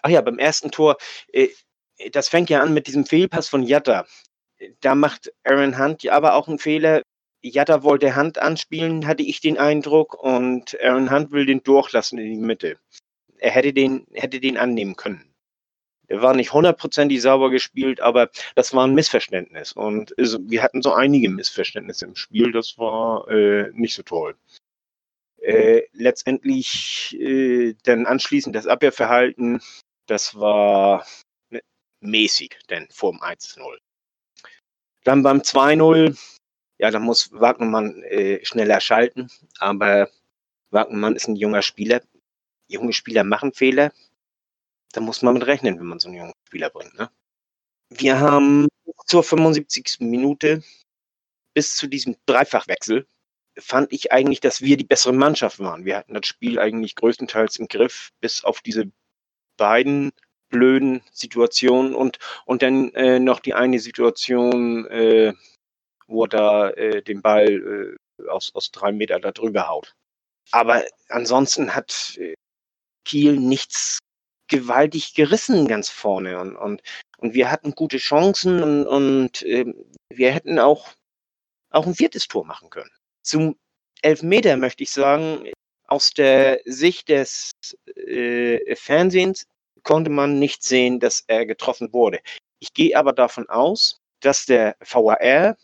Ach 0.02 0.10
ja, 0.10 0.22
beim 0.22 0.40
ersten 0.40 0.72
Tor, 0.72 0.98
äh, 1.32 1.50
das 2.12 2.30
fängt 2.30 2.50
ja 2.50 2.62
an 2.62 2.74
mit 2.74 2.88
diesem 2.88 3.06
Fehlpass 3.06 3.50
von 3.50 3.64
Jatta. 3.64 4.06
Da 4.82 4.96
macht 4.96 5.32
Aaron 5.44 5.78
Hunt 5.78 6.08
aber 6.08 6.36
auch 6.36 6.48
einen 6.48 6.60
Fehler. 6.60 7.02
Jatta 7.42 7.84
wollte 7.84 8.16
Hand 8.16 8.40
anspielen, 8.40 9.08
hatte 9.08 9.24
ich 9.24 9.42
den 9.42 9.58
Eindruck, 9.58 10.16
und 10.22 10.78
Aaron 10.82 11.12
Hunt 11.12 11.32
will 11.32 11.46
den 11.46 11.64
durchlassen 11.64 12.18
in 12.18 12.32
die 12.32 12.46
Mitte. 12.46 12.80
Er 13.38 13.52
hätte 13.52 13.74
den, 13.74 14.08
hätte 14.14 14.40
den 14.40 14.58
annehmen 14.58 14.96
können. 14.96 15.27
War 16.10 16.34
nicht 16.34 16.54
hundertprozentig 16.54 17.22
sauber 17.22 17.50
gespielt, 17.50 18.00
aber 18.00 18.30
das 18.56 18.74
war 18.74 18.88
ein 18.88 18.96
Missverständnis. 18.96 19.74
Und 19.74 20.14
wir 20.18 20.64
hatten 20.64 20.82
so 20.82 20.94
einige 20.94 21.30
Missverständnisse 21.30 22.06
im 22.06 22.16
Spiel. 22.16 22.52
Das 22.52 22.78
war 22.78 23.28
äh, 23.30 23.70
nicht 23.74 23.94
so 23.94 24.04
toll. 24.04 24.36
Äh, 25.42 25.84
letztendlich 25.94 27.16
äh, 27.20 27.76
dann 27.84 28.06
anschließend 28.06 28.56
das 28.56 28.68
Abwehrverhalten, 28.68 29.62
das 30.08 30.36
war 30.36 31.06
mäßig, 32.02 32.58
denn 32.70 32.88
vor 32.92 33.12
dem 33.12 33.22
1-0. 33.22 33.78
Dann 35.04 35.24
beim 35.24 35.40
2-0, 35.40 36.18
ja, 36.80 36.92
da 36.92 37.00
muss 37.00 37.32
Wagnermann 37.32 38.04
äh, 38.04 38.44
schneller 38.46 38.82
schalten, 38.82 39.30
aber 39.60 40.10
Wagnermann 40.70 41.16
ist 41.16 41.28
ein 41.28 41.36
junger 41.36 41.62
Spieler. 41.62 42.02
Junge 42.68 42.94
Spieler 42.94 43.24
machen 43.24 43.54
Fehler 43.54 43.94
da 44.94 45.02
muss 45.02 45.22
man 45.22 45.36
mit 45.36 45.46
rechnen, 45.46 45.80
wenn 45.80 45.86
man 45.86 46.00
so 46.00 46.08
einen 46.08 46.18
jungen 46.18 46.34
Spieler 46.48 46.70
bringt. 46.70 46.98
Ne? 46.98 47.10
Wir 47.90 48.20
haben 48.20 48.68
zur 49.06 49.24
75. 49.24 49.98
Minute 50.00 50.64
bis 51.54 51.76
zu 51.76 51.88
diesem 51.88 52.16
Dreifachwechsel 52.26 53.08
fand 53.58 53.92
ich 53.92 54.12
eigentlich, 54.12 54.40
dass 54.40 54.62
wir 54.62 54.78
die 54.78 54.84
bessere 54.84 55.14
Mannschaft 55.14 55.60
waren. 55.60 55.86
Wir 55.86 55.98
hatten 55.98 56.14
das 56.14 56.28
Spiel 56.28 56.60
eigentlich 56.60 56.96
größtenteils 56.96 57.58
im 57.58 57.68
Griff, 57.68 58.12
bis 58.20 58.44
auf 58.44 58.62
diese 58.62 58.92
beiden 59.58 60.12
blöden 60.50 61.02
Situationen 61.12 61.96
und, 61.96 62.20
und 62.46 62.62
dann 62.62 62.94
äh, 62.94 63.20
noch 63.20 63.40
die 63.40 63.54
eine 63.54 63.80
Situation, 63.80 64.86
äh, 64.88 65.34
wo 66.08 66.24
er 66.24 66.30
da 66.30 66.70
äh, 66.70 67.02
den 67.02 67.22
Ball 67.22 67.98
äh, 68.20 68.28
aus, 68.30 68.54
aus 68.54 68.72
drei 68.72 68.92
Meter 68.92 69.20
da 69.20 69.32
drüber 69.32 69.68
haut. 69.68 69.94
Aber 70.52 70.86
ansonsten 71.10 71.76
hat 71.76 72.18
äh, 72.18 72.36
Kiel 73.04 73.38
nichts 73.38 74.00
gewaltig 74.48 75.14
gerissen 75.14 75.68
ganz 75.68 75.90
vorne 75.90 76.40
und, 76.40 76.56
und, 76.56 76.82
und 77.18 77.34
wir 77.34 77.52
hatten 77.52 77.72
gute 77.72 77.98
Chancen 77.98 78.64
und, 78.64 78.88
und 78.88 79.42
äh, 79.44 79.66
wir 80.10 80.32
hätten 80.32 80.60
auch, 80.60 80.90
auch 81.72 81.86
ein 81.86 81.96
viertes 81.96 82.28
Tor 82.28 82.46
machen 82.46 82.70
können. 82.70 82.92
Zum 83.24 83.58
Elfmeter 84.02 84.58
möchte 84.58 84.84
ich 84.84 84.92
sagen, 84.92 85.52
aus 85.88 86.12
der 86.12 86.62
Sicht 86.66 87.10
des 87.10 87.52
äh, 87.96 88.76
Fernsehens 88.76 89.46
konnte 89.84 90.10
man 90.10 90.40
nicht 90.40 90.64
sehen, 90.64 91.00
dass 91.00 91.24
er 91.28 91.46
getroffen 91.46 91.94
wurde. 91.94 92.20
Ich 92.60 92.74
gehe 92.74 92.98
aber 92.98 93.14
davon 93.14 93.48
aus, 93.50 94.00
dass 94.20 94.46
der 94.46 94.76
VAR 94.80 95.58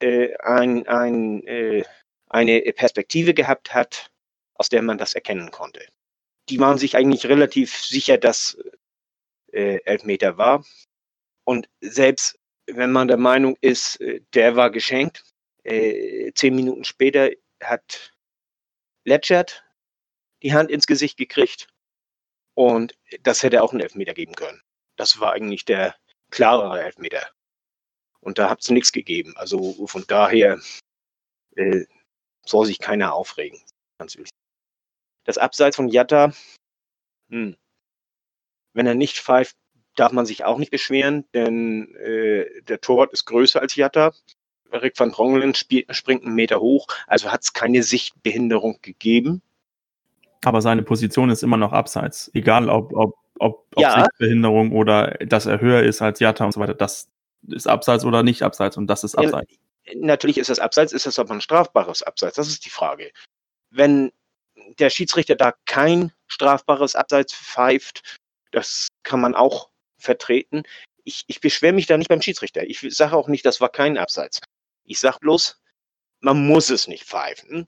äh, 0.00 0.36
ein, 0.38 0.86
ein, 0.86 1.46
äh, 1.46 1.84
eine 2.28 2.60
Perspektive 2.74 3.32
gehabt 3.32 3.72
hat, 3.72 4.10
aus 4.54 4.68
der 4.68 4.82
man 4.82 4.98
das 4.98 5.14
erkennen 5.14 5.50
konnte 5.50 5.86
die 6.48 6.58
waren 6.60 6.78
sich 6.78 6.96
eigentlich 6.96 7.26
relativ 7.26 7.74
sicher, 7.76 8.18
dass 8.18 8.58
äh, 9.52 9.78
Elfmeter 9.84 10.36
war. 10.36 10.64
Und 11.44 11.68
selbst 11.80 12.38
wenn 12.66 12.92
man 12.92 13.08
der 13.08 13.16
Meinung 13.16 13.56
ist, 13.60 14.00
äh, 14.00 14.20
der 14.34 14.56
war 14.56 14.70
geschenkt, 14.70 15.24
äh, 15.64 16.32
zehn 16.34 16.54
Minuten 16.54 16.84
später 16.84 17.30
hat 17.62 18.12
Letschert 19.04 19.64
die 20.42 20.54
Hand 20.54 20.70
ins 20.70 20.86
Gesicht 20.86 21.16
gekriegt 21.16 21.68
und 22.54 22.96
das 23.22 23.42
hätte 23.42 23.62
auch 23.62 23.72
einen 23.72 23.80
Elfmeter 23.80 24.14
geben 24.14 24.34
können. 24.34 24.62
Das 24.96 25.20
war 25.20 25.32
eigentlich 25.32 25.64
der 25.64 25.96
klarere 26.30 26.82
Elfmeter. 26.82 27.30
Und 28.20 28.38
da 28.38 28.48
hat 28.48 28.60
es 28.60 28.70
nichts 28.70 28.92
gegeben. 28.92 29.36
Also 29.36 29.86
von 29.86 30.04
daher 30.06 30.60
äh, 31.56 31.84
soll 32.44 32.66
sich 32.66 32.78
keiner 32.78 33.14
aufregen. 33.14 33.60
Ganz 33.98 34.16
ehrlich. 34.16 34.30
Das 35.24 35.38
Abseits 35.38 35.76
von 35.76 35.88
Jatta, 35.88 36.32
hm. 37.30 37.56
wenn 38.74 38.86
er 38.86 38.94
nicht 38.94 39.18
pfeift, 39.18 39.56
darf 39.96 40.12
man 40.12 40.26
sich 40.26 40.44
auch 40.44 40.58
nicht 40.58 40.70
beschweren, 40.70 41.24
denn 41.34 41.94
äh, 41.96 42.62
der 42.62 42.80
Torwart 42.80 43.12
ist 43.12 43.24
größer 43.24 43.60
als 43.60 43.76
Jatta. 43.76 44.12
Rick 44.72 44.98
van 44.98 45.12
Drongelen 45.12 45.54
springt 45.54 46.24
einen 46.24 46.34
Meter 46.34 46.60
hoch, 46.60 46.88
also 47.06 47.30
hat 47.30 47.42
es 47.42 47.52
keine 47.52 47.82
Sichtbehinderung 47.82 48.78
gegeben. 48.82 49.40
Aber 50.44 50.60
seine 50.60 50.82
Position 50.82 51.30
ist 51.30 51.42
immer 51.42 51.56
noch 51.56 51.72
abseits, 51.72 52.30
egal 52.34 52.68
ob, 52.68 52.92
ob, 52.92 53.14
ob, 53.38 53.66
ob 53.74 53.82
ja. 53.82 54.00
Sichtbehinderung 54.00 54.72
oder 54.72 55.12
dass 55.26 55.46
er 55.46 55.60
höher 55.60 55.82
ist 55.82 56.02
als 56.02 56.20
Jatta 56.20 56.44
und 56.44 56.52
so 56.52 56.60
weiter. 56.60 56.74
Das 56.74 57.08
ist 57.48 57.68
abseits 57.68 58.04
oder 58.04 58.22
nicht 58.22 58.42
abseits 58.42 58.76
und 58.76 58.88
das 58.88 59.04
ist 59.04 59.14
abseits. 59.14 59.52
Ja, 59.84 59.92
natürlich 59.96 60.38
ist 60.38 60.50
es 60.50 60.58
abseits, 60.58 60.92
ist 60.92 61.06
es 61.06 61.18
aber 61.18 61.34
ein 61.34 61.40
strafbares 61.40 62.02
Abseits, 62.02 62.36
das 62.36 62.48
ist 62.48 62.64
die 62.64 62.70
Frage. 62.70 63.10
Wenn 63.70 64.12
der 64.78 64.90
Schiedsrichter 64.90 65.36
da 65.36 65.52
kein 65.66 66.12
strafbares 66.26 66.94
Abseits 66.96 67.34
pfeift, 67.34 68.18
Das 68.50 68.88
kann 69.02 69.20
man 69.20 69.34
auch 69.34 69.70
vertreten. 69.98 70.62
Ich, 71.04 71.24
ich 71.26 71.40
beschwere 71.40 71.72
mich 71.72 71.86
da 71.86 71.96
nicht 71.98 72.08
beim 72.08 72.22
Schiedsrichter. 72.22 72.62
Ich 72.64 72.80
sage 72.96 73.16
auch 73.16 73.28
nicht, 73.28 73.44
das 73.44 73.60
war 73.60 73.68
kein 73.68 73.98
Abseits. 73.98 74.40
Ich 74.84 75.00
sage 75.00 75.18
bloß, 75.20 75.60
man 76.20 76.46
muss 76.46 76.70
es 76.70 76.86
nicht 76.88 77.04
pfeifen. 77.04 77.66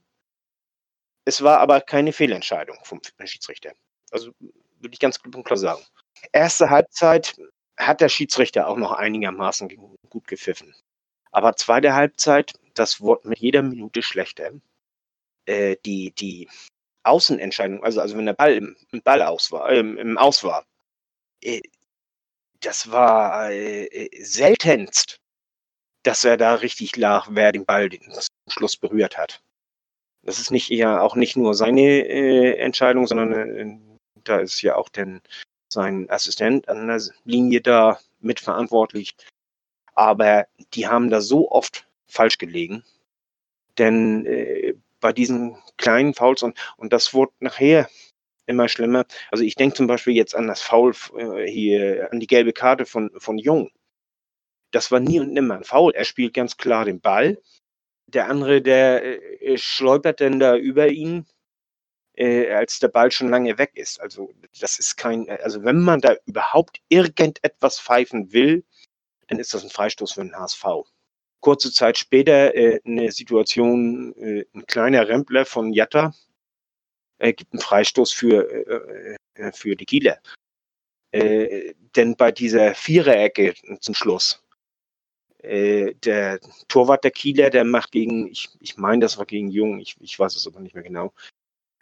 Es 1.25 1.41
war 1.43 1.59
aber 1.59 1.81
keine 1.81 2.13
Fehlentscheidung 2.13 2.77
vom 2.83 3.01
Schiedsrichter. 3.25 3.73
Also 4.11 4.31
würde 4.39 4.93
ich 4.93 4.99
ganz 4.99 5.19
klar 5.19 5.57
sagen. 5.57 5.83
Erste 6.31 6.69
Halbzeit 6.69 7.35
hat 7.77 8.01
der 8.01 8.09
Schiedsrichter 8.09 8.67
auch 8.67 8.77
noch 8.77 8.93
einigermaßen 8.93 9.69
gut 10.09 10.27
gepfiffen. 10.27 10.73
Aber 11.31 11.55
zweite 11.55 11.93
Halbzeit, 11.93 12.53
das 12.73 13.01
wurde 13.01 13.27
mit 13.27 13.39
jeder 13.39 13.61
Minute 13.61 14.01
schlechter. 14.01 14.51
Äh, 15.45 15.77
die, 15.85 16.11
die 16.11 16.49
Außenentscheidung, 17.07 17.83
also, 17.83 18.01
also 18.01 18.17
wenn 18.17 18.25
der 18.25 18.33
Ball 18.33 18.53
im, 18.53 18.75
im 18.91 19.01
Ball 19.01 19.21
aus 19.21 19.51
war, 19.51 19.69
äh, 19.69 19.79
im 19.79 20.17
Aus 20.17 20.43
war, 20.43 20.65
äh, 21.41 21.61
das 22.61 22.91
war 22.91 23.51
äh, 23.51 23.85
äh, 23.85 24.23
seltenst, 24.23 25.19
dass 26.03 26.23
er 26.23 26.37
da 26.37 26.55
richtig 26.55 26.95
lag, 26.95 27.27
wer 27.31 27.51
den 27.51 27.65
Ball 27.65 27.89
den 27.89 28.13
Schluss 28.47 28.77
berührt 28.77 29.17
hat. 29.17 29.41
Das 30.23 30.39
ist 30.39 30.51
nicht 30.51 30.71
eher 30.71 31.03
auch 31.03 31.15
nicht 31.15 31.37
nur 31.37 31.53
seine 31.53 31.81
äh, 31.81 32.57
Entscheidung, 32.57 33.07
sondern 33.07 33.33
äh, 33.33 33.77
da 34.23 34.39
ist 34.39 34.61
ja 34.61 34.75
auch 34.75 34.89
denn 34.89 35.21
sein 35.69 36.09
Assistent 36.09 36.67
an 36.69 36.87
der 36.87 37.01
Linie 37.23 37.61
da 37.61 37.99
mitverantwortlich. 38.19 39.15
Aber 39.93 40.47
die 40.73 40.87
haben 40.87 41.09
da 41.09 41.21
so 41.21 41.51
oft 41.51 41.87
falsch 42.07 42.37
gelegen. 42.37 42.83
Denn 43.77 44.25
äh, 44.25 44.75
bei 44.99 45.13
diesen 45.13 45.57
kleinen 45.77 46.13
Fouls 46.13 46.43
und, 46.43 46.57
und 46.77 46.93
das 46.93 47.13
wurde 47.13 47.33
nachher 47.39 47.89
immer 48.47 48.69
schlimmer. 48.69 49.05
Also 49.29 49.43
ich 49.43 49.55
denke 49.55 49.75
zum 49.75 49.87
Beispiel 49.87 50.15
jetzt 50.15 50.35
an 50.35 50.47
das 50.47 50.61
Foul 50.61 50.95
äh, 51.17 51.45
hier, 51.49 52.09
an 52.11 52.19
die 52.19 52.27
gelbe 52.27 52.53
Karte 52.53 52.85
von, 52.85 53.11
von 53.17 53.37
Jung. 53.37 53.69
Das 54.71 54.91
war 54.91 54.99
nie 54.99 55.19
und 55.19 55.33
nimmer 55.33 55.55
ein 55.55 55.63
Foul. 55.63 55.93
Er 55.93 56.05
spielt 56.05 56.33
ganz 56.33 56.57
klar 56.57 56.85
den 56.85 57.01
Ball. 57.01 57.41
Der 58.07 58.29
andere, 58.29 58.61
der 58.61 59.41
äh, 59.41 59.57
schleupert 59.57 60.21
dann 60.21 60.39
da 60.39 60.55
über 60.55 60.87
ihn, 60.87 61.25
äh, 62.13 62.51
als 62.51 62.79
der 62.79 62.87
Ball 62.87 63.11
schon 63.11 63.29
lange 63.29 63.57
weg 63.57 63.71
ist. 63.75 63.99
Also 64.01 64.31
das 64.59 64.79
ist 64.79 64.97
kein, 64.97 65.29
also 65.29 65.63
wenn 65.63 65.79
man 65.79 66.01
da 66.01 66.15
überhaupt 66.25 66.79
irgendetwas 66.89 67.79
pfeifen 67.79 68.31
will, 68.33 68.65
dann 69.27 69.39
ist 69.39 69.53
das 69.53 69.63
ein 69.63 69.69
Freistoß 69.69 70.13
für 70.13 70.21
den 70.21 70.35
HSV. 70.35 70.65
Kurze 71.39 71.71
Zeit 71.71 71.97
später 71.97 72.55
äh, 72.55 72.79
eine 72.85 73.11
Situation, 73.11 74.13
äh, 74.15 74.45
ein 74.53 74.65
kleiner 74.65 75.07
Rempler 75.07 75.45
von 75.45 75.73
Jatta 75.73 76.13
äh, 77.19 77.33
gibt 77.33 77.53
einen 77.53 77.61
Freistoß 77.61 78.13
für, 78.13 78.49
äh, 78.51 79.17
äh, 79.35 79.51
für 79.51 79.75
die 79.75 79.85
Kieler. 79.85 80.19
Äh, 81.11 81.73
denn 81.95 82.15
bei 82.15 82.31
dieser 82.31 82.75
Viererecke 82.75 83.53
zum 83.79 83.95
Schluss, 83.95 84.43
äh, 85.39 85.93
der 85.95 86.39
Torwart 86.67 87.03
der 87.03 87.11
Kieler, 87.11 87.49
der 87.49 87.63
macht 87.63 87.91
gegen, 87.91 88.27
ich, 88.27 88.49
ich 88.59 88.77
meine, 88.77 89.01
das 89.01 89.17
war 89.17 89.25
gegen 89.25 89.49
Jung, 89.49 89.79
ich, 89.79 89.95
ich 89.99 90.17
weiß 90.17 90.35
es 90.35 90.47
aber 90.47 90.59
nicht 90.59 90.75
mehr 90.75 90.83
genau, 90.83 91.13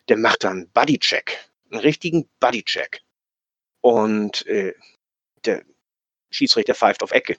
der 0.07 0.17
macht 0.17 0.43
dann 0.43 0.69
Bodycheck, 0.69 1.49
einen 1.71 1.81
richtigen 1.81 2.29
Bodycheck. 2.39 3.01
Und 3.81 4.45
äh, 4.47 4.73
der 5.45 5.63
Schiedsrichter 6.31 6.75
pfeift 6.75 7.03
auf 7.03 7.11
Ecke. 7.11 7.37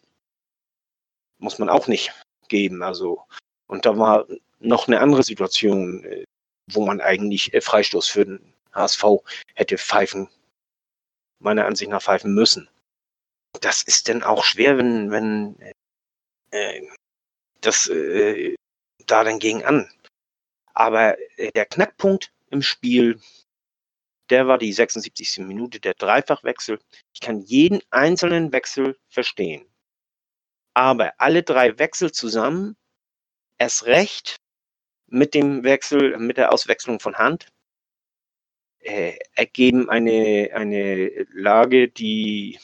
Muss 1.38 1.58
man 1.58 1.68
auch 1.68 1.86
nicht 1.86 2.12
geben. 2.48 2.82
Also, 2.82 3.22
und 3.66 3.86
da 3.86 3.98
war 3.98 4.26
noch 4.60 4.88
eine 4.88 5.00
andere 5.00 5.22
Situation, 5.22 6.04
äh, 6.04 6.24
wo 6.70 6.84
man 6.84 7.00
eigentlich 7.00 7.52
äh, 7.54 7.60
Freistoß 7.60 8.08
für 8.08 8.24
den 8.24 8.54
HSV 8.72 9.04
hätte 9.54 9.78
pfeifen, 9.78 10.28
meiner 11.40 11.66
Ansicht 11.66 11.90
nach 11.90 12.02
pfeifen 12.02 12.34
müssen. 12.34 12.68
Das 13.60 13.82
ist 13.82 14.08
denn 14.08 14.22
auch 14.22 14.44
schwer, 14.44 14.78
wenn, 14.78 15.10
wenn 15.10 15.56
äh, 16.50 16.82
das 17.60 17.88
äh, 17.88 18.54
da 19.06 19.24
dann 19.24 19.38
gegen 19.38 19.64
an. 19.64 19.90
Aber 20.74 21.18
äh, 21.38 21.50
der 21.52 21.66
Knackpunkt 21.66 22.32
im 22.50 22.62
Spiel, 22.62 23.20
der 24.30 24.46
war 24.46 24.58
die 24.58 24.72
76. 24.72 25.38
Minute, 25.38 25.80
der 25.80 25.94
Dreifachwechsel. 25.94 26.80
Ich 27.14 27.20
kann 27.20 27.40
jeden 27.40 27.80
einzelnen 27.90 28.52
Wechsel 28.52 28.98
verstehen. 29.08 29.66
Aber 30.76 31.14
alle 31.16 31.42
drei 31.42 31.78
Wechsel 31.78 32.12
zusammen, 32.12 32.76
erst 33.56 33.86
recht 33.86 34.36
mit 35.06 35.32
dem 35.32 35.64
Wechsel, 35.64 36.18
mit 36.18 36.36
der 36.36 36.52
Auswechslung 36.52 37.00
von 37.00 37.16
Hand, 37.16 37.48
äh, 38.80 39.16
ergeben 39.32 39.88
eine, 39.88 40.50
eine 40.52 41.24
Lage, 41.32 41.88
die, 41.88 42.60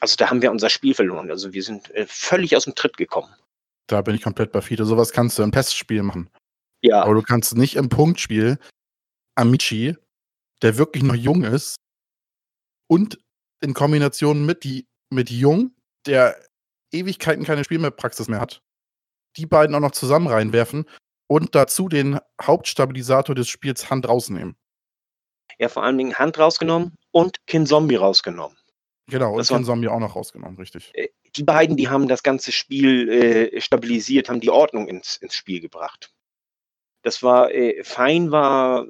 also 0.00 0.16
da 0.16 0.28
haben 0.28 0.42
wir 0.42 0.50
unser 0.50 0.68
Spiel 0.68 0.92
verloren. 0.92 1.30
Also 1.30 1.54
wir 1.54 1.62
sind 1.62 1.90
äh, 1.92 2.04
völlig 2.06 2.54
aus 2.56 2.64
dem 2.64 2.74
Tritt 2.74 2.98
gekommen. 2.98 3.34
Da 3.86 4.02
bin 4.02 4.16
ich 4.16 4.22
komplett 4.22 4.52
bei 4.52 4.60
Fiete. 4.60 4.84
Sowas 4.84 5.10
kannst 5.10 5.38
du 5.38 5.42
im 5.42 5.50
Testspiel 5.50 6.02
machen. 6.02 6.28
Ja. 6.82 7.04
Aber 7.04 7.14
du 7.14 7.22
kannst 7.22 7.56
nicht 7.56 7.76
im 7.76 7.88
Punktspiel 7.88 8.58
Amici, 9.34 9.96
der 10.60 10.76
wirklich 10.76 11.04
noch 11.04 11.14
jung 11.14 11.44
ist, 11.44 11.76
und 12.86 13.18
in 13.62 13.72
Kombination 13.72 14.44
mit, 14.44 14.62
die, 14.62 14.86
mit 15.08 15.30
Jung, 15.30 15.74
der 16.04 16.36
Ewigkeiten 16.92 17.44
keine 17.44 17.64
Spielpraxis 17.64 18.28
mehr 18.28 18.40
hat, 18.40 18.62
die 19.36 19.46
beiden 19.46 19.74
auch 19.74 19.80
noch 19.80 19.92
zusammen 19.92 20.26
reinwerfen 20.26 20.86
und 21.26 21.54
dazu 21.54 21.88
den 21.88 22.18
Hauptstabilisator 22.42 23.34
des 23.34 23.48
Spiels 23.48 23.90
Hand 23.90 24.08
rausnehmen. 24.08 24.56
Ja, 25.58 25.68
vor 25.68 25.84
allen 25.84 25.98
Dingen 25.98 26.18
Hand 26.18 26.38
rausgenommen 26.38 26.96
und 27.10 27.36
Kin 27.46 27.66
Zombie 27.66 27.96
rausgenommen. 27.96 28.56
Genau, 29.08 29.36
und 29.36 29.46
Kin 29.46 29.64
Zombie 29.64 29.88
auch 29.88 29.98
noch 29.98 30.16
rausgenommen, 30.16 30.56
richtig. 30.56 30.90
Äh, 30.94 31.08
die 31.36 31.44
beiden, 31.44 31.76
die 31.76 31.88
haben 31.88 32.08
das 32.08 32.22
ganze 32.22 32.52
Spiel 32.52 33.08
äh, 33.08 33.60
stabilisiert, 33.60 34.28
haben 34.28 34.40
die 34.40 34.50
Ordnung 34.50 34.88
ins, 34.88 35.16
ins 35.16 35.34
Spiel 35.34 35.60
gebracht. 35.60 36.12
Das 37.02 37.22
war, 37.22 37.52
äh, 37.52 37.82
Fein 37.84 38.30
war, 38.30 38.86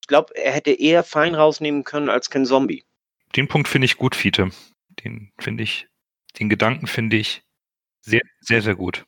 ich 0.00 0.08
glaube, 0.08 0.34
er 0.36 0.52
hätte 0.52 0.72
eher 0.72 1.04
Fein 1.04 1.34
rausnehmen 1.34 1.84
können 1.84 2.08
als 2.08 2.30
Ken 2.30 2.46
Zombie. 2.46 2.84
Den 3.36 3.48
Punkt 3.48 3.68
finde 3.68 3.84
ich 3.84 3.96
gut, 3.96 4.16
Fiete. 4.16 4.50
Den 5.04 5.32
finde 5.38 5.62
ich, 5.62 5.88
den 6.38 6.48
Gedanken 6.48 6.86
finde 6.86 7.16
ich 7.16 7.42
sehr, 8.00 8.22
sehr, 8.40 8.62
sehr 8.62 8.74
gut 8.74 9.04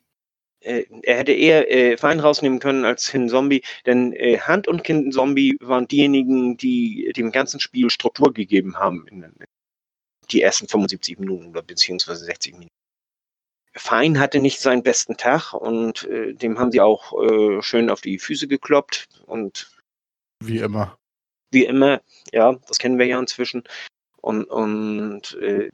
äh, 0.61 0.85
er 1.03 1.19
hätte 1.19 1.33
eher 1.33 1.71
äh, 1.73 1.97
Fein 1.97 2.21
rausnehmen 2.21 2.61
können 2.61 2.85
als 2.85 3.11
Kin 3.11 3.29
Zombie, 3.29 3.65
denn 3.85 4.13
äh, 4.13 4.39
Hand 4.39 4.69
und 4.69 4.85
Kin 4.85 5.11
Zombie 5.11 5.57
waren 5.61 5.89
diejenigen, 5.89 6.57
die 6.57 7.13
dem 7.17 7.33
ganzen 7.33 7.59
Spiel 7.59 7.91
Struktur 7.91 8.33
gegeben 8.33 8.77
haben 8.77 9.07
in, 9.09 9.25
in 9.25 9.35
die 10.31 10.43
ersten 10.43 10.69
75 10.69 11.19
Minuten 11.19 11.49
oder 11.49 11.63
beziehungsweise 11.63 12.25
60 12.25 12.53
Minuten. 12.55 12.75
Fein 13.75 14.19
hatte 14.19 14.39
nicht 14.39 14.61
seinen 14.61 14.83
besten 14.83 15.17
Tag 15.17 15.55
und 15.55 16.05
äh, 16.05 16.35
dem 16.35 16.59
haben 16.59 16.73
sie 16.73 16.81
auch 16.81 17.13
äh, 17.23 17.63
schön 17.63 17.89
auf 17.89 18.03
die 18.03 18.19
Füße 18.19 18.47
gekloppt 18.47 19.09
und 19.27 19.71
wie 20.41 20.59
immer. 20.59 20.99
Wie 21.51 21.65
immer, 21.65 22.03
ja, 22.33 22.55
das 22.67 22.79
kennen 22.79 22.99
wir 22.99 23.07
ja 23.07 23.19
inzwischen. 23.19 23.65
Und, 24.21 24.45
und 24.45 25.35
äh, 25.41 25.71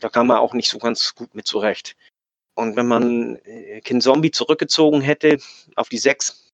da 0.00 0.08
kam 0.08 0.30
er 0.30 0.40
auch 0.40 0.54
nicht 0.54 0.68
so 0.68 0.78
ganz 0.78 1.14
gut 1.14 1.34
mit 1.34 1.46
zurecht. 1.46 1.96
Und 2.54 2.76
wenn 2.76 2.86
man 2.86 3.36
äh, 3.44 3.80
Kin 3.80 4.00
Zombie 4.00 4.30
zurückgezogen 4.30 5.00
hätte 5.00 5.38
auf 5.76 5.88
die 5.88 5.98
sechs, 5.98 6.52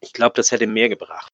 ich 0.00 0.12
glaube, 0.12 0.34
das 0.34 0.50
hätte 0.50 0.66
mehr 0.66 0.88
gebracht. 0.88 1.32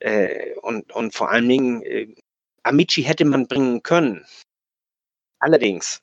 Äh, 0.00 0.54
und, 0.60 0.92
und 0.92 1.14
vor 1.14 1.30
allen 1.30 1.48
Dingen, 1.48 1.82
äh, 1.82 2.14
Amici 2.62 3.02
hätte 3.02 3.24
man 3.24 3.46
bringen 3.46 3.82
können. 3.82 4.26
Allerdings, 5.38 6.00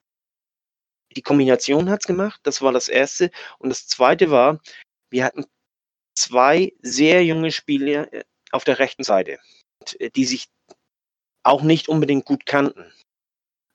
die 1.15 1.21
Kombination 1.21 1.89
hat's 1.89 2.05
gemacht, 2.05 2.39
das 2.43 2.61
war 2.61 2.71
das 2.71 2.87
erste. 2.87 3.31
Und 3.57 3.69
das 3.69 3.87
zweite 3.87 4.29
war, 4.31 4.59
wir 5.09 5.25
hatten 5.25 5.45
zwei 6.15 6.73
sehr 6.81 7.25
junge 7.25 7.51
Spieler 7.51 8.11
äh, 8.13 8.23
auf 8.51 8.63
der 8.63 8.79
rechten 8.79 9.03
Seite, 9.03 9.39
die 10.15 10.25
sich 10.25 10.49
auch 11.43 11.61
nicht 11.61 11.87
unbedingt 11.87 12.25
gut 12.25 12.45
kannten. 12.45 12.91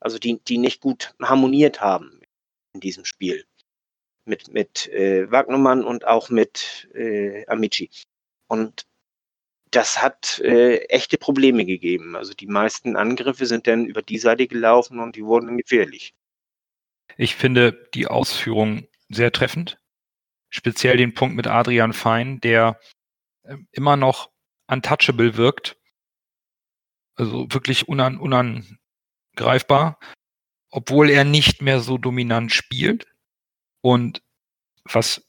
Also 0.05 0.19
die, 0.19 0.39
die 0.47 0.59
nicht 0.59 0.81
gut 0.81 1.15
harmoniert 1.19 1.81
haben 1.81 2.21
in 2.73 2.79
diesem 2.79 3.05
Spiel 3.05 3.43
mit, 4.23 4.53
mit 4.53 4.87
äh, 4.89 5.31
Wagnermann 5.31 5.83
und 5.83 6.05
auch 6.05 6.29
mit 6.29 6.87
äh, 6.93 7.43
Amici. 7.47 7.89
Und 8.45 8.85
das 9.71 10.03
hat 10.03 10.37
äh, 10.41 10.77
echte 10.89 11.17
Probleme 11.17 11.65
gegeben. 11.65 12.15
Also 12.15 12.35
die 12.35 12.45
meisten 12.45 12.95
Angriffe 12.95 13.47
sind 13.47 13.65
dann 13.65 13.87
über 13.87 14.03
die 14.03 14.19
Seite 14.19 14.45
gelaufen 14.45 14.99
und 14.99 15.15
die 15.15 15.25
wurden 15.25 15.57
gefährlich. 15.57 16.13
Ich 17.17 17.33
finde 17.35 17.89
die 17.95 18.05
Ausführung 18.05 18.87
sehr 19.09 19.31
treffend. 19.31 19.79
Speziell 20.51 20.97
den 20.97 21.15
Punkt 21.15 21.35
mit 21.35 21.47
Adrian 21.47 21.93
Fein, 21.93 22.39
der 22.41 22.79
äh, 23.41 23.57
immer 23.71 23.97
noch 23.97 24.29
untouchable 24.67 25.35
wirkt. 25.35 25.79
Also 27.15 27.47
wirklich 27.49 27.87
unan, 27.87 28.19
unangreifbar, 29.35 29.99
obwohl 30.71 31.09
er 31.09 31.23
nicht 31.23 31.61
mehr 31.61 31.79
so 31.79 31.97
dominant 31.97 32.51
spielt. 32.51 33.07
Und 33.81 34.21
was 34.83 35.25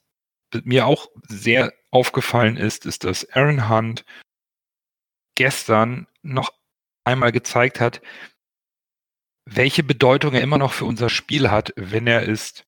mir 0.63 0.85
auch 0.85 1.07
sehr 1.27 1.73
aufgefallen 1.91 2.57
ist, 2.57 2.85
ist, 2.85 3.03
dass 3.03 3.29
Aaron 3.31 3.69
Hunt 3.69 4.05
gestern 5.35 6.07
noch 6.21 6.51
einmal 7.03 7.31
gezeigt 7.31 7.79
hat, 7.79 8.01
welche 9.45 9.83
Bedeutung 9.83 10.33
er 10.33 10.41
immer 10.41 10.57
noch 10.57 10.73
für 10.73 10.85
unser 10.85 11.09
Spiel 11.09 11.49
hat, 11.49 11.71
wenn 11.75 12.07
er 12.07 12.27
es 12.27 12.65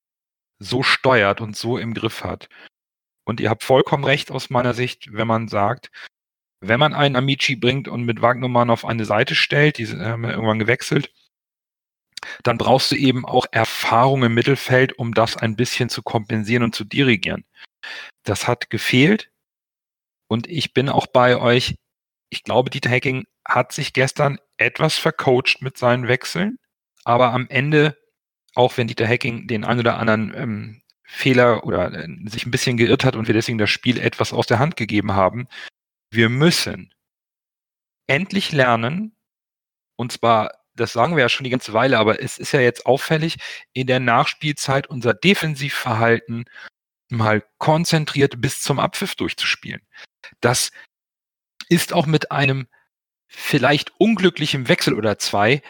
so 0.60 0.84
steuert 0.84 1.42
und 1.42 1.58
so 1.58 1.78
im 1.78 1.94
Griff 1.94 2.24
hat. 2.24 2.48
Und 3.26 3.40
ihr 3.40 3.50
habt 3.50 3.64
vollkommen 3.64 4.06
recht 4.06 4.32
aus 4.32 4.50
meiner 4.50 4.74
Sicht, 4.74 5.12
wenn 5.12 5.28
man 5.28 5.48
sagt, 5.48 5.92
wenn 6.62 6.80
man 6.80 6.94
einen 6.94 7.16
Amici 7.16 7.56
bringt 7.56 7.88
und 7.88 8.04
mit 8.04 8.22
Wagnermann 8.22 8.70
auf 8.70 8.86
eine 8.86 9.06
Seite 9.06 9.36
stellt, 9.36 9.78
die 9.78 9.88
haben 9.88 10.24
ja 10.24 10.32
irgendwann 10.32 10.60
gewechselt, 10.60 11.14
dann 12.44 12.58
brauchst 12.58 12.92
du 12.92 12.96
eben 12.96 13.26
auch 13.26 13.46
Erfahrung 13.52 14.24
im 14.24 14.34
Mittelfeld, 14.34 14.98
um 14.98 15.14
das 15.14 15.38
ein 15.38 15.56
bisschen 15.56 15.90
zu 15.90 16.02
kompensieren 16.02 16.64
und 16.64 16.76
zu 16.76 16.84
dirigieren. 16.84 17.46
Das 18.24 18.48
hat 18.48 18.70
gefehlt. 18.70 19.30
Und 20.28 20.48
ich 20.48 20.74
bin 20.74 20.90
auch 20.90 21.08
bei 21.08 21.38
euch. 21.38 21.76
Ich 22.30 22.44
glaube, 22.44 22.70
Dieter 22.70 22.92
Hacking 22.92 23.26
hat 23.46 23.72
sich 23.72 23.94
gestern 23.94 24.38
etwas 24.58 24.98
vercoacht 24.98 25.62
mit 25.62 25.78
seinen 25.78 26.08
Wechseln. 26.08 26.60
Aber 27.04 27.34
am 27.34 27.48
Ende, 27.50 27.98
auch 28.56 28.78
wenn 28.78 28.88
Dieter 28.88 29.08
Hacking 29.08 29.48
den 29.48 29.66
ein 29.66 29.80
oder 29.80 29.98
anderen 29.98 30.34
ähm, 30.36 30.82
Fehler 31.04 31.64
oder 31.66 31.92
äh, 31.92 32.08
sich 32.26 32.46
ein 32.46 32.52
bisschen 32.52 32.78
geirrt 32.78 33.04
hat 33.04 33.16
und 33.16 33.28
wir 33.28 33.34
deswegen 33.34 33.58
das 33.58 33.72
Spiel 33.72 34.00
etwas 34.00 34.32
aus 34.32 34.46
der 34.46 34.60
Hand 34.60 34.76
gegeben 34.76 35.14
haben, 35.14 35.48
wir 36.12 36.30
müssen 36.30 36.94
endlich 38.08 38.52
lernen, 38.52 39.16
und 39.96 40.12
zwar, 40.12 40.59
das 40.80 40.94
sagen 40.94 41.16
wir 41.16 41.22
ja 41.22 41.30
schon 41.30 41.44
die 41.44 41.50
ganze 41.50 41.74
Weile, 41.74 41.98
aber 41.98 42.22
es 42.22 42.38
ist 42.38 42.52
ja 42.52 42.62
jetzt 42.62 42.86
auffällig, 42.86 43.38
in 43.74 43.88
der 43.88 44.00
Nachspielzeit 44.00 44.88
unser 44.88 45.14
Defensivverhalten 45.14 46.46
mal 47.10 47.44
konzentriert 47.58 48.40
bis 48.42 48.62
zum 48.62 48.80
Abpfiff 48.80 49.16
durchzuspielen. 49.16 49.82
Das 50.42 50.72
ist 51.68 51.94
auch 51.94 52.06
mit 52.06 52.32
einem 52.32 52.68
vielleicht 53.28 53.92
unglücklichen 54.00 54.68
Wechsel 54.68 54.94
oder 54.94 55.20
zwei 55.20 55.62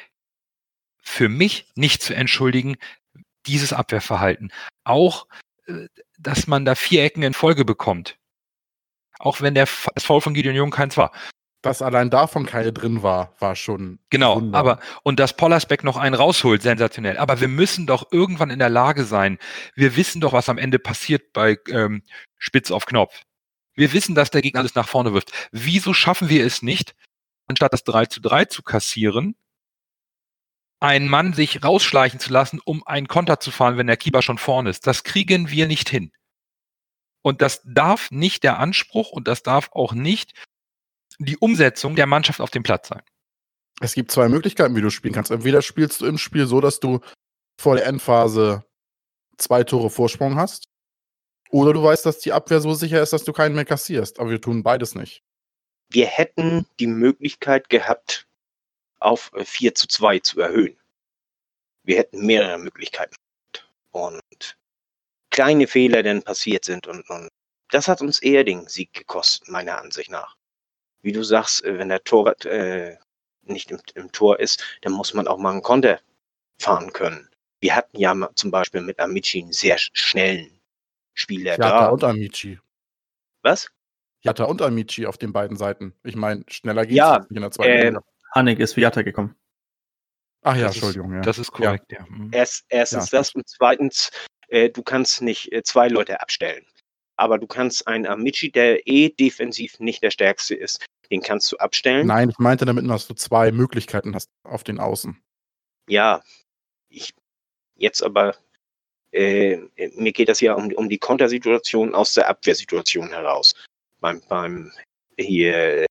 für 1.02 1.30
mich 1.30 1.72
nicht 1.76 2.02
zu 2.02 2.14
entschuldigen, 2.14 2.78
dieses 3.46 3.74
Abwehrverhalten. 3.74 4.52
Auch, 4.84 5.28
äh, 5.68 5.88
dass 6.18 6.48
man 6.48 6.66
da 6.66 6.76
vier 6.76 7.04
Ecken 7.04 7.24
in 7.24 7.34
Folge 7.34 7.66
bekommt. 7.66 8.18
Auch 9.18 9.42
wenn 9.42 9.56
der 9.56 9.68
das 9.96 10.04
Foul 10.04 10.22
von 10.22 10.34
Gideon 10.34 10.56
Jung 10.56 10.72
keins 10.72 10.98
war. 10.98 11.12
Dass 11.62 11.82
allein 11.82 12.10
davon 12.10 12.46
keine 12.46 12.72
drin 12.72 13.04
war, 13.04 13.36
war 13.40 13.56
schon. 13.56 14.00
Genau, 14.10 14.38
Wunder. 14.38 14.58
aber 14.58 14.80
und 15.04 15.20
dass 15.20 15.36
Pollersbeck 15.36 15.84
noch 15.84 15.98
einen 15.98 16.16
rausholt, 16.16 16.62
sensationell. 16.62 17.18
Aber 17.18 17.42
wir 17.42 17.50
müssen 17.50 17.86
doch 17.86 18.12
irgendwann 18.12 18.50
in 18.50 18.60
der 18.60 18.70
Lage 18.70 19.04
sein. 19.04 19.38
Wir 19.76 19.98
wissen 19.98 20.22
doch, 20.22 20.32
was 20.32 20.48
am 20.48 20.58
Ende 20.58 20.80
passiert 20.80 21.34
bei 21.34 21.58
ähm, 21.70 22.04
Spitz 22.38 22.72
auf 22.72 22.86
Knopf. 22.86 23.24
Wir 23.76 23.92
wissen, 23.92 24.16
dass 24.16 24.32
der 24.32 24.42
Gegner 24.42 24.62
alles 24.62 24.76
nach 24.76 24.88
vorne 24.88 25.14
wirft. 25.14 25.32
Wieso 25.52 25.94
schaffen 25.94 26.30
wir 26.30 26.46
es 26.46 26.62
nicht, 26.62 26.96
anstatt 27.48 27.74
das 27.74 27.84
3 27.84 28.06
zu 28.06 28.22
3 28.22 28.46
zu 28.46 28.64
kassieren, 28.64 29.36
einen 30.80 31.10
Mann 31.10 31.34
sich 31.34 31.64
rausschleichen 31.64 32.20
zu 32.20 32.32
lassen, 32.32 32.60
um 32.64 32.86
einen 32.88 33.08
Konter 33.08 33.40
zu 33.40 33.52
fahren, 33.52 33.78
wenn 33.78 33.88
der 33.88 33.98
Keeper 33.98 34.22
schon 34.22 34.38
vorne 34.38 34.70
ist. 34.70 34.88
Das 34.88 35.04
kriegen 35.04 35.50
wir 35.50 35.68
nicht 35.68 35.90
hin. 35.90 36.12
Und 37.22 37.42
das 37.42 37.62
darf 37.66 38.12
nicht 38.12 38.44
der 38.44 38.60
Anspruch 38.60 39.12
und 39.12 39.28
das 39.28 39.44
darf 39.44 39.70
auch 39.74 39.94
nicht 39.94 40.34
die 41.20 41.38
Umsetzung 41.38 41.96
der 41.96 42.08
Mannschaft 42.08 42.42
auf 42.42 42.50
dem 42.50 42.64
Platz 42.64 42.88
sein. 42.88 43.02
Es 43.82 43.94
gibt 43.94 44.12
zwei 44.12 44.28
Möglichkeiten, 44.28 44.76
wie 44.76 44.82
du 44.82 44.90
spielen 44.90 45.14
kannst. 45.14 45.32
Entweder 45.32 45.62
spielst 45.62 46.02
du 46.02 46.06
im 46.06 46.18
Spiel 46.18 46.48
so, 46.48 46.60
dass 46.62 46.80
du 46.80 47.00
vor 47.60 47.76
der 47.76 47.86
Endphase 47.86 48.66
zwei 49.38 49.64
Tore 49.64 49.90
Vorsprung 49.90 50.36
hast. 50.36 50.70
Oder 51.52 51.74
du 51.74 51.84
weißt, 51.84 52.06
dass 52.06 52.20
die 52.20 52.34
Abwehr 52.34 52.62
so 52.62 52.74
sicher 52.74 53.02
ist, 53.02 53.14
dass 53.14 53.24
du 53.24 53.34
keinen 53.34 53.56
mehr 53.56 53.66
kassierst. 53.66 54.20
Aber 54.20 54.30
wir 54.30 54.42
tun 54.42 54.64
beides 54.64 54.96
nicht. 54.96 55.24
Wir 55.90 56.06
hätten 56.06 56.68
die 56.80 56.88
Möglichkeit 56.88 57.70
gehabt, 57.70 58.28
auf 59.00 59.32
4 59.36 59.70
äh, 59.70 59.74
zu 59.74 59.88
2 59.88 60.20
zu 60.20 60.40
erhöhen. 60.40 60.78
Wir 61.84 61.98
hätten 61.98 62.26
mehrere 62.26 62.60
Möglichkeiten. 62.60 63.16
Und 63.92 64.58
kleine 65.32 65.68
Fehler 65.68 66.04
denn 66.04 66.22
passiert 66.22 66.66
sind 66.66 66.86
und, 66.86 67.10
und 67.10 67.30
das 67.72 67.88
hat 67.88 68.02
uns 68.02 68.20
eher 68.20 68.44
den 68.44 68.68
Sieg 68.68 68.94
gekostet, 68.94 69.48
meiner 69.48 69.80
Ansicht 69.80 70.12
nach. 70.12 70.36
Wie 71.02 71.12
du 71.12 71.24
sagst, 71.24 71.64
äh, 71.64 71.78
wenn 71.78 71.90
der 71.90 72.04
Torwart 72.04 72.46
äh, 72.46 72.98
nicht 73.44 73.72
im, 73.72 73.80
im, 73.96 74.12
Tor 74.12 74.40
ist, 74.40 74.64
dann 74.82 74.94
muss 74.94 75.14
man 75.14 75.28
auch 75.28 75.38
mal 75.38 75.52
einen 75.52 75.62
Konter 75.62 76.00
fahren 76.60 76.94
können. 76.94 77.30
Wir 77.62 77.76
hatten 77.76 77.98
ja 77.98 78.16
zum 78.36 78.52
Beispiel 78.52 78.82
mit 78.82 79.00
Amici 79.00 79.42
einen 79.42 79.52
sehr 79.52 79.78
schnellen 79.78 80.60
Spieler 81.14 81.58
Jatta 81.58 81.80
da. 81.82 81.88
und 81.90 82.04
Amici. 82.04 82.60
Was? 83.42 83.70
Jatta 84.22 84.46
und 84.46 84.62
Amici 84.62 85.06
auf 85.06 85.18
den 85.18 85.34
beiden 85.34 85.58
Seiten. 85.58 85.94
Ich 86.04 86.16
meine, 86.16 86.44
schneller 86.48 86.84
geht 86.84 86.92
es 86.92 86.98
ja, 86.98 87.20
nicht 87.20 87.32
in 87.32 87.42
der 87.42 87.52
zweiten 87.52 87.96
äh, 87.96 88.00
Hanek 88.34 88.60
ist 88.60 88.74
für 88.74 88.82
Jatta 88.82 89.02
gekommen. 89.02 89.36
Ach 90.42 90.56
ja, 90.56 90.68
das 90.68 90.76
Entschuldigung. 90.76 91.12
Ist, 91.12 91.16
ja. 91.16 91.22
Das 91.22 91.38
ist 91.38 91.52
korrekt, 91.52 91.92
ja. 91.92 92.00
ja. 92.00 92.06
Mhm. 92.10 92.30
Erst, 92.32 92.66
erstens 92.70 93.12
ja, 93.12 93.20
das 93.20 93.36
und 93.36 93.48
zweitens, 93.48 94.12
äh, 94.48 94.70
du 94.70 94.84
kannst 94.84 95.22
nicht 95.22 95.52
äh, 95.52 95.64
zwei 95.64 95.88
Leute 95.88 96.22
abstellen. 96.22 96.66
Aber 97.20 97.38
du 97.38 97.48
kannst 97.48 97.86
einen 97.86 98.08
Amici, 98.08 98.50
der 98.50 98.88
eh 98.88 99.10
defensiv 99.10 99.78
nicht 99.82 100.02
der 100.02 100.10
stärkste 100.10 100.56
ist, 100.56 100.86
den 101.12 101.22
kannst 101.22 101.52
du 101.52 101.58
abstellen. 101.58 102.08
Nein, 102.08 102.30
ich 102.30 102.40
meinte 102.40 102.64
damit, 102.64 102.90
dass 102.90 103.08
du 103.08 103.14
zwei 103.14 103.52
Möglichkeiten 103.52 104.16
hast 104.16 104.30
auf 104.44 104.64
den 104.64 104.80
Außen. 104.80 105.22
Ja, 105.90 106.24
ich 106.88 107.14
jetzt 107.76 108.02
aber, 108.02 108.38
äh, 109.12 109.58
mir 109.96 110.14
geht 110.14 110.30
das 110.30 110.40
ja 110.40 110.54
um, 110.54 110.72
um 110.72 110.88
die 110.88 110.98
Kontersituation 110.98 111.94
aus 111.94 112.14
der 112.14 112.30
Abwehrsituation 112.30 113.10
heraus. 113.10 113.54
Beim, 114.00 114.22
beim 114.30 114.72
hier 115.18 115.86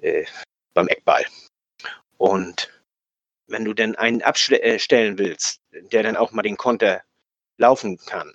äh, 0.00 0.24
beim 0.72 0.88
Eckball. 0.88 1.26
Und 2.16 2.72
wenn 3.48 3.66
du 3.66 3.74
denn 3.74 3.96
einen 3.96 4.22
abstellen 4.22 5.14
äh, 5.14 5.18
willst, 5.18 5.60
der 5.92 6.02
dann 6.02 6.16
auch 6.16 6.32
mal 6.32 6.40
den 6.40 6.56
Konter 6.56 7.02
laufen 7.58 7.98
kann, 7.98 8.32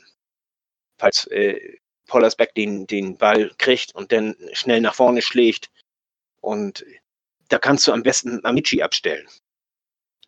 falls 1.02 1.26
äh, 1.28 1.78
Pollersbeck 2.08 2.54
den, 2.56 2.86
den 2.88 3.18
Ball 3.18 3.52
kriegt 3.58 3.96
und 3.96 4.12
dann 4.12 4.36
schnell 4.54 4.82
nach 4.82 4.96
vorne 4.96 5.22
schlägt, 5.22 5.70
und 6.42 6.86
da 7.50 7.60
kannst 7.60 7.88
du 7.88 7.92
am 7.92 8.04
besten 8.04 8.44
Amici 8.46 8.82
abstellen. 8.82 9.28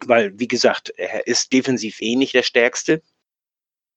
Weil, 0.05 0.37
wie 0.39 0.47
gesagt, 0.47 0.89
er 0.97 1.25
ist 1.27 1.53
defensiv 1.53 2.01
eh 2.01 2.15
nicht 2.15 2.33
der 2.33 2.43
Stärkste. 2.43 3.01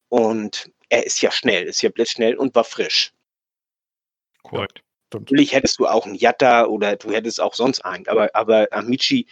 Und 0.08 0.70
er 0.88 1.04
ist 1.04 1.20
ja 1.20 1.30
schnell, 1.30 1.64
ist 1.64 1.82
ja 1.82 1.90
blitzschnell 1.90 2.36
und 2.36 2.54
war 2.54 2.64
frisch. 2.64 3.12
Korrekt. 4.42 4.82
Natürlich 5.12 5.52
hättest 5.52 5.78
du 5.78 5.86
auch 5.86 6.06
einen 6.06 6.14
Jatta 6.14 6.66
oder 6.66 6.96
du 6.96 7.10
hättest 7.10 7.40
auch 7.40 7.54
sonst 7.54 7.84
einen, 7.84 8.06
aber, 8.06 8.34
aber 8.34 8.68
Amici 8.70 9.26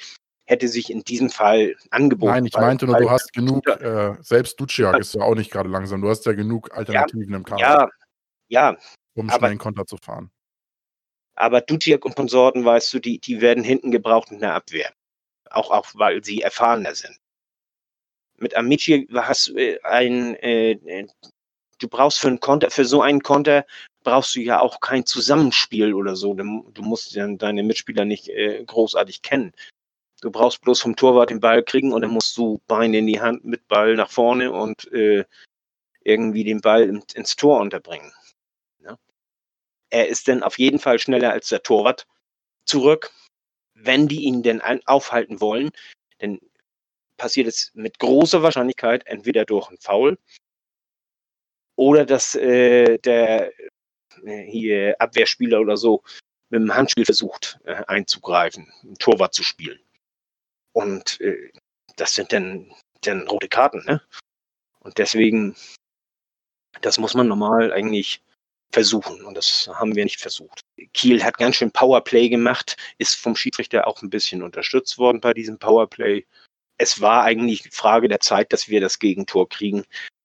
hätte 0.47 0.69
sich 0.69 0.91
in 0.91 1.03
diesem 1.03 1.31
Fall 1.31 1.75
angeboten. 1.91 2.33
Nein, 2.33 2.47
ich 2.47 2.55
meinte 2.55 2.87
nur, 2.87 2.99
du 2.99 3.11
hast 3.11 3.33
genug, 3.33 3.67
äh, 3.67 4.15
selbst 4.21 4.61
Duciak 4.61 4.99
ist 4.99 5.15
ja 5.15 5.23
auch 5.23 5.35
nicht 5.35 5.51
gerade 5.51 5.69
langsam, 5.69 6.03
du 6.03 6.09
hast 6.09 6.27
ja 6.27 6.33
genug 6.33 6.73
Alternativen 6.77 7.31
ja, 7.31 7.37
im 7.37 7.45
Kader. 7.45 7.61
Ja, 7.61 7.89
ja. 8.49 8.77
Um 9.15 9.31
schnell 9.31 9.51
einen 9.51 9.59
Konter 9.59 9.87
zu 9.87 9.97
fahren. 9.97 10.31
Aber 11.37 11.61
Duciak 11.61 12.05
und 12.05 12.15
Konsorten, 12.15 12.65
weißt 12.65 12.93
du, 12.95 12.99
die, 13.01 13.19
die 13.19 13.41
werden 13.41 13.65
hinten 13.65 13.91
gebraucht 13.91 14.31
in 14.31 14.39
der 14.39 14.55
Abwehr. 14.55 14.93
Auch, 15.51 15.71
auch 15.71 15.87
weil 15.95 16.23
sie 16.25 16.43
erfahrener 16.43 16.95
sind. 16.95 17.17
Mit 18.39 18.57
Amici 18.57 19.09
hast 19.13 19.49
du 19.49 19.57
äh, 19.57 19.81
ein, 19.83 20.35
äh, 20.37 20.73
äh, 20.73 21.07
du 21.79 21.89
brauchst 21.89 22.19
für 22.19 22.29
einen 22.29 22.41
Konter, 22.41 22.71
für 22.71 22.85
so 22.85 23.03
einen 23.03 23.23
Konter 23.23 23.65
brauchst 24.03 24.35
du 24.35 24.41
ja 24.41 24.61
auch 24.61 24.81
kein 24.81 25.07
Zusammenspiel 25.07 25.95
oder 25.95 26.15
so. 26.15 26.35
Du 26.35 26.83
musst 26.83 27.13
ja 27.13 27.27
deine 27.27 27.63
Mitspieler 27.63 28.05
nicht 28.05 28.29
äh, 28.29 28.63
großartig 28.65 29.23
kennen. 29.23 29.53
Du 30.25 30.31
brauchst 30.31 30.63
bloß 30.63 30.81
vom 30.81 30.97
Torwart 30.97 31.29
den 31.29 31.41
Ball 31.41 31.63
kriegen 31.63 31.93
und 31.93 32.01
dann 32.01 32.11
musst 32.11 32.35
du 32.39 32.59
Beine 32.67 32.97
in 32.97 33.07
die 33.07 33.21
Hand 33.21 33.45
mit 33.45 33.69
Ball 33.69 33.95
nach 33.95 34.11
vorne 34.11 34.53
und 34.53 34.91
äh, 34.91 35.27
irgendwie 36.03 36.45
den 36.45 36.63
Ball 36.63 36.85
in, 36.85 37.05
ins 37.13 37.37
Tor 37.37 37.61
unterbringen. 37.61 38.11
Ja? 38.79 38.97
Er 39.91 40.09
ist 40.09 40.27
dann 40.27 40.43
auf 40.43 40.59
jeden 40.59 40.79
Fall 40.79 40.99
schneller 40.99 41.31
als 41.31 41.51
der 41.51 41.63
Torwart 41.63 42.07
zurück. 42.65 43.13
Wenn 43.75 44.09
die 44.09 44.23
ihn 44.23 44.43
denn 44.43 44.63
aufhalten 44.87 45.43
wollen, 45.43 45.69
dann 46.21 46.41
passiert 47.19 47.47
es 47.47 47.71
mit 47.75 47.99
großer 47.99 48.43
Wahrscheinlichkeit 48.43 49.07
entweder 49.07 49.45
durch 49.45 49.69
einen 49.69 49.77
Foul 49.77 50.17
oder 51.77 52.07
dass 52.07 52.35
äh, 52.35 52.97
der 52.97 53.53
äh, 54.25 54.51
hier 54.51 54.97
Abwehrspieler 54.99 55.61
oder 55.61 55.77
so 55.77 56.03
mit 56.49 56.63
dem 56.63 56.75
Handspiel 56.75 57.05
versucht 57.05 57.61
äh, 57.65 57.85
einzugreifen, 57.89 58.73
ein 58.85 58.95
Torwart 58.95 59.35
zu 59.35 59.43
spielen. 59.43 59.85
Und 60.75 61.21
äh, 61.21 61.51
das 61.97 62.15
sind 62.15 62.33
dann, 62.33 62.71
dann 63.03 63.27
rote 63.29 63.49
Karten, 63.49 63.85
ne? 63.87 64.03
Und 64.81 64.99
deswegen, 64.99 65.57
das 66.83 66.99
muss 66.99 67.15
man 67.15 67.27
normal 67.27 67.73
eigentlich 67.73 68.23
versuchen. 68.73 69.25
Und 69.25 69.37
das 69.37 69.69
haben 69.73 69.95
wir 69.95 70.05
nicht 70.05 70.21
versucht. 70.21 70.61
Kiel 70.93 71.25
hat 71.25 71.39
ganz 71.39 71.57
schön 71.57 71.71
Powerplay 71.71 72.29
gemacht, 72.29 72.77
ist 72.99 73.15
vom 73.15 73.37
Schiedsrichter 73.37 73.87
auch 73.87 74.03
ein 74.03 74.11
bisschen 74.11 74.43
unterstützt 74.43 74.99
worden 74.99 75.21
bei 75.21 75.33
diesem 75.33 75.59
Powerplay. 75.59 76.27
Es 76.77 77.01
war 77.01 77.23
eigentlich 77.23 77.71
Frage 77.71 78.09
der 78.09 78.21
Zeit, 78.21 78.53
dass 78.53 78.69
wir 78.69 78.81
das 78.81 78.99
Gegentor 78.99 79.49
kriegen, 79.49 79.85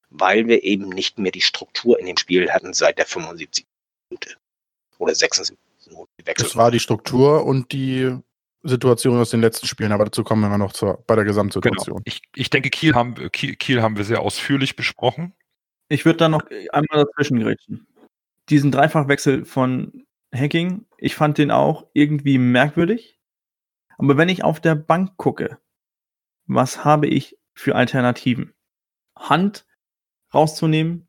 weil 0.09 0.47
wir 0.47 0.63
eben 0.63 0.89
nicht 0.89 1.19
mehr 1.19 1.31
die 1.31 1.41
Struktur 1.41 1.99
in 1.99 2.07
dem 2.07 2.17
Spiel 2.17 2.51
hatten 2.51 2.73
seit 2.73 2.97
der 2.97 3.05
75. 3.05 3.65
Minute 4.09 4.35
oder 4.97 5.13
76 5.13 5.57
Minute. 5.85 6.09
Das 6.35 6.55
war 6.55 6.71
die 6.71 6.79
Struktur 6.79 7.45
und 7.45 7.71
die 7.71 8.17
Situationen 8.63 9.21
aus 9.21 9.29
den 9.29 9.41
letzten 9.41 9.67
Spielen, 9.67 9.91
aber 9.91 10.05
dazu 10.05 10.23
kommen 10.23 10.49
wir 10.49 10.57
noch 10.57 10.73
zur, 10.73 11.03
bei 11.07 11.15
der 11.15 11.23
Gesamtsituation. 11.23 11.97
Genau. 11.97 12.03
Ich, 12.05 12.21
ich 12.35 12.49
denke, 12.49 12.69
Kiel 12.69 12.93
haben, 12.93 13.15
Kiel, 13.31 13.55
Kiel 13.55 13.81
haben 13.81 13.97
wir 13.97 14.03
sehr 14.03 14.21
ausführlich 14.21 14.75
besprochen. 14.75 15.33
Ich 15.87 16.05
würde 16.05 16.17
da 16.17 16.29
noch 16.29 16.43
einmal 16.71 17.05
dazwischen 17.05 17.39
grätschen. 17.39 17.87
Diesen 18.49 18.71
Dreifachwechsel 18.71 19.45
von 19.45 20.05
Hacking, 20.33 20.85
ich 20.97 21.15
fand 21.15 21.37
den 21.37 21.51
auch 21.51 21.87
irgendwie 21.93 22.37
merkwürdig. 22.37 23.19
Aber 23.97 24.17
wenn 24.17 24.29
ich 24.29 24.43
auf 24.43 24.59
der 24.59 24.75
Bank 24.75 25.17
gucke, 25.17 25.57
was 26.45 26.83
habe 26.85 27.07
ich 27.07 27.37
für 27.53 27.75
Alternativen? 27.75 28.53
Hand 29.15 29.65
rauszunehmen, 30.33 31.07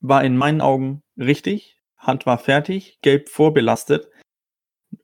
war 0.00 0.24
in 0.24 0.36
meinen 0.36 0.60
Augen 0.60 1.02
richtig. 1.16 1.80
Hand 1.96 2.26
war 2.26 2.38
fertig, 2.38 2.98
gelb 3.02 3.28
vorbelastet. 3.28 4.10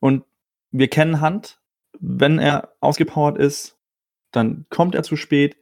Und 0.00 0.24
wir 0.70 0.88
kennen 0.88 1.20
Hand. 1.20 1.60
Wenn 2.00 2.38
er 2.38 2.74
ausgepowert 2.80 3.38
ist, 3.38 3.78
dann 4.30 4.66
kommt 4.68 4.94
er 4.94 5.02
zu 5.02 5.16
spät. 5.16 5.56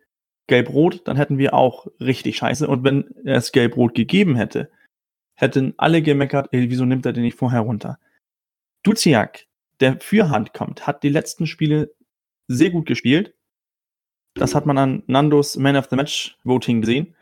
Gelb-Rot, 0.48 1.08
dann 1.08 1.16
hätten 1.16 1.38
wir 1.38 1.54
auch 1.54 1.86
richtig 2.00 2.36
scheiße. 2.36 2.68
Und 2.68 2.84
wenn 2.84 3.14
er 3.24 3.36
es 3.36 3.52
Gelb-Rot 3.52 3.94
gegeben 3.94 4.36
hätte, 4.36 4.70
hätten 5.34 5.74
alle 5.76 6.02
gemeckert, 6.02 6.48
ey, 6.52 6.70
wieso 6.70 6.84
nimmt 6.84 7.04
er 7.04 7.12
den 7.12 7.24
nicht 7.24 7.38
vorher 7.38 7.60
runter? 7.60 7.98
Duziak, 8.82 9.46
der 9.80 10.00
für 10.00 10.30
Hand 10.30 10.54
kommt, 10.54 10.86
hat 10.86 11.02
die 11.02 11.08
letzten 11.08 11.46
Spiele 11.46 11.92
sehr 12.46 12.70
gut 12.70 12.86
gespielt. 12.86 13.34
Das 14.34 14.54
hat 14.54 14.66
man 14.66 14.78
an 14.78 15.02
Nandos 15.06 15.56
Man 15.56 15.76
of 15.76 15.88
the 15.90 15.96
Match 15.96 16.38
Voting 16.44 16.82
gesehen. 16.82 17.16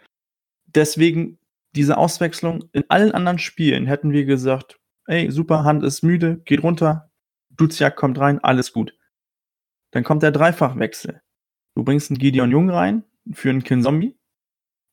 Deswegen 0.67 1.39
diese 1.75 1.97
Auswechslung 1.97 2.69
in 2.73 2.85
allen 2.89 3.13
anderen 3.13 3.39
Spielen 3.39 3.87
hätten 3.87 4.13
wir 4.13 4.25
gesagt, 4.25 4.79
ey, 5.07 5.31
super, 5.31 5.65
Hand 5.65 5.83
ist 5.83 6.03
müde, 6.03 6.39
geht 6.45 6.63
runter, 6.63 7.11
Duziak 7.57 7.97
kommt 7.97 8.19
rein, 8.19 8.39
alles 8.43 8.73
gut. 8.73 8.97
Dann 9.93 10.05
kommt 10.05 10.23
der 10.23 10.33
Dreifachwechsel. 10.33 11.23
Du 11.75 11.85
bringst 11.85 12.11
einen 12.11 12.19
Gideon 12.19 12.51
Jung 12.51 12.71
rein 12.71 13.05
für 13.33 13.51
einen 13.51 13.65
Kinzombie. 13.65 14.17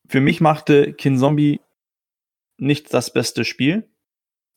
Für 0.08 0.20
mich 0.20 0.40
machte 0.40 0.92
Kinzombie 0.92 1.60
nicht 2.58 2.92
das 2.92 3.12
beste 3.12 3.44
Spiel, 3.44 3.88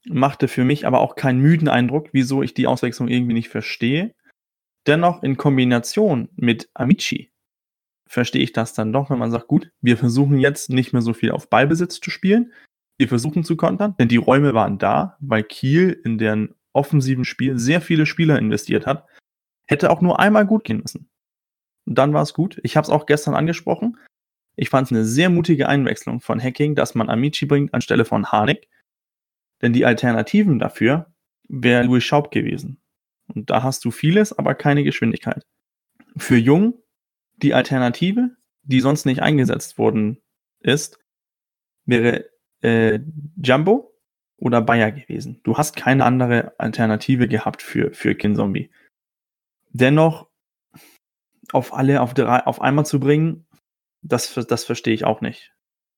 machte 0.07 0.47
für 0.47 0.63
mich 0.63 0.85
aber 0.85 1.01
auch 1.01 1.15
keinen 1.15 1.39
müden 1.39 1.67
Eindruck, 1.67 2.09
wieso 2.11 2.43
ich 2.43 2.53
die 2.53 2.67
Auswechslung 2.67 3.07
irgendwie 3.07 3.33
nicht 3.33 3.49
verstehe. 3.49 4.13
Dennoch 4.85 5.23
in 5.23 5.37
Kombination 5.37 6.29
mit 6.35 6.69
Amici 6.73 7.31
verstehe 8.07 8.43
ich 8.43 8.53
das 8.53 8.73
dann 8.73 8.93
doch, 8.93 9.09
wenn 9.09 9.17
man 9.17 9.31
sagt, 9.31 9.47
gut, 9.47 9.71
wir 9.81 9.97
versuchen 9.97 10.37
jetzt 10.37 10.69
nicht 10.69 10.93
mehr 10.93 11.01
so 11.01 11.13
viel 11.13 11.31
auf 11.31 11.49
Ballbesitz 11.49 11.99
zu 11.99 12.11
spielen, 12.11 12.53
wir 12.97 13.07
versuchen 13.07 13.43
zu 13.43 13.57
kontern, 13.57 13.95
denn 13.99 14.07
die 14.07 14.17
Räume 14.17 14.53
waren 14.53 14.77
da, 14.77 15.17
weil 15.19 15.43
Kiel 15.43 15.99
in 16.03 16.17
deren 16.17 16.55
offensiven 16.75 17.25
Spiel 17.25 17.57
sehr 17.57 17.81
viele 17.81 18.05
Spieler 18.05 18.37
investiert 18.37 18.85
hat. 18.85 19.05
Hätte 19.67 19.89
auch 19.89 20.01
nur 20.01 20.19
einmal 20.19 20.45
gut 20.45 20.63
gehen 20.63 20.79
müssen. 20.81 21.09
Und 21.85 21.97
dann 21.97 22.13
war 22.13 22.21
es 22.21 22.33
gut. 22.33 22.59
Ich 22.63 22.77
habe 22.77 22.85
es 22.85 22.89
auch 22.89 23.05
gestern 23.05 23.35
angesprochen. 23.35 23.97
Ich 24.55 24.69
fand 24.69 24.87
es 24.87 24.91
eine 24.91 25.05
sehr 25.05 25.29
mutige 25.29 25.67
Einwechslung 25.67 26.21
von 26.21 26.41
Hacking, 26.41 26.75
dass 26.75 26.95
man 26.95 27.09
Amici 27.09 27.45
bringt 27.45 27.73
anstelle 27.73 28.05
von 28.05 28.31
Harnik. 28.31 28.67
Denn 29.61 29.73
die 29.73 29.85
Alternativen 29.85 30.59
dafür 30.59 31.13
wäre 31.47 31.83
Louis 31.83 32.03
Schaub 32.03 32.31
gewesen. 32.31 32.81
Und 33.27 33.49
da 33.49 33.63
hast 33.63 33.83
du 33.85 33.91
vieles, 33.91 34.37
aber 34.37 34.55
keine 34.55 34.83
Geschwindigkeit. 34.83 35.45
Für 36.17 36.37
Jung 36.37 36.81
die 37.37 37.53
Alternative, 37.53 38.31
die 38.63 38.79
sonst 38.79 39.05
nicht 39.05 39.21
eingesetzt 39.21 39.77
worden 39.77 40.21
ist, 40.59 40.99
wäre 41.85 42.29
äh, 42.61 42.99
Jumbo 43.41 43.94
oder 44.37 44.61
Bayer 44.61 44.91
gewesen. 44.91 45.39
Du 45.43 45.57
hast 45.57 45.75
keine 45.75 46.05
andere 46.05 46.53
Alternative 46.57 47.27
gehabt 47.27 47.61
für, 47.61 47.93
für 47.93 48.15
Kinzombie. 48.15 48.69
Dennoch 49.71 50.27
auf 51.51 51.73
alle 51.73 52.01
auf, 52.01 52.13
der, 52.13 52.47
auf 52.47 52.61
einmal 52.61 52.85
zu 52.85 52.99
bringen, 52.99 53.45
das, 54.01 54.33
das 54.33 54.63
verstehe 54.63 54.93
ich 54.93 55.05
auch 55.05 55.21
nicht. 55.21 55.53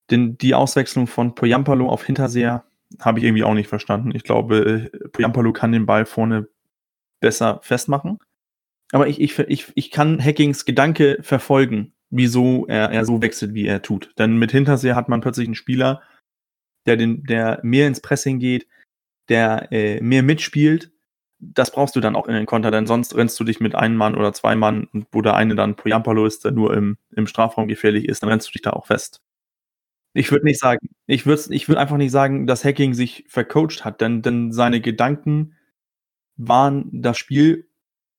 Denn 0.09 0.37
die 0.37 0.53
Auswechslung 0.55 1.07
von 1.07 1.35
Poyampalo 1.35 1.89
auf 1.89 2.05
Hinterseher 2.05 2.65
habe 2.99 3.19
ich 3.19 3.25
irgendwie 3.25 3.43
auch 3.43 3.53
nicht 3.53 3.67
verstanden. 3.67 4.11
Ich 4.15 4.23
glaube, 4.23 4.89
Poyampalo 5.11 5.51
kann 5.51 5.71
den 5.71 5.85
Ball 5.85 6.05
vorne 6.05 6.47
besser 7.19 7.59
festmachen. 7.63 8.19
Aber 8.93 9.07
ich, 9.07 9.19
ich, 9.19 9.37
ich, 9.39 9.71
ich 9.75 9.91
kann 9.91 10.23
Hackings 10.23 10.63
Gedanke 10.63 11.17
verfolgen, 11.21 11.93
wieso 12.09 12.65
er, 12.67 12.89
er 12.91 13.03
so 13.03 13.21
wechselt, 13.21 13.53
wie 13.53 13.65
er 13.65 13.81
tut. 13.81 14.13
Denn 14.17 14.37
mit 14.37 14.51
Hinterseher 14.51 14.95
hat 14.95 15.09
man 15.09 15.19
plötzlich 15.19 15.47
einen 15.47 15.55
Spieler, 15.55 16.01
der, 16.87 16.97
den, 16.97 17.23
der 17.23 17.59
mehr 17.63 17.87
ins 17.87 18.01
Pressing 18.01 18.39
geht, 18.39 18.67
der 19.29 19.71
äh, 19.71 20.01
mehr 20.01 20.23
mitspielt. 20.23 20.91
Das 21.39 21.71
brauchst 21.71 21.95
du 21.95 21.99
dann 21.99 22.15
auch 22.15 22.27
in 22.27 22.33
den 22.33 22.47
Konter, 22.47 22.71
denn 22.71 22.87
sonst 22.87 23.15
rennst 23.15 23.39
du 23.39 23.43
dich 23.43 23.59
mit 23.59 23.75
einem 23.75 23.95
Mann 23.95 24.15
oder 24.15 24.33
zwei 24.33 24.55
Mann, 24.55 24.87
wo 25.11 25.21
der 25.21 25.35
eine 25.35 25.55
dann 25.55 25.75
Poyampalo 25.75 26.25
ist, 26.25 26.45
der 26.45 26.51
nur 26.51 26.73
im, 26.75 26.97
im 27.15 27.27
Strafraum 27.27 27.67
gefährlich 27.67 28.07
ist, 28.07 28.23
dann 28.23 28.29
rennst 28.29 28.47
du 28.47 28.53
dich 28.53 28.63
da 28.63 28.71
auch 28.71 28.87
fest. 28.87 29.21
Ich 30.13 30.31
würde 30.31 30.45
nicht 30.45 30.59
sagen, 30.59 30.89
ich 31.05 31.27
würde 31.27 31.43
ich 31.51 31.67
würd 31.67 31.77
einfach 31.77 31.97
nicht 31.97 32.11
sagen, 32.11 32.47
dass 32.47 32.65
Hacking 32.65 32.95
sich 32.95 33.25
vercoacht 33.27 33.85
hat, 33.85 34.01
denn, 34.01 34.23
denn 34.23 34.51
seine 34.51 34.81
Gedanken 34.81 35.55
waren, 36.37 36.89
das 36.91 37.19
Spiel 37.19 37.69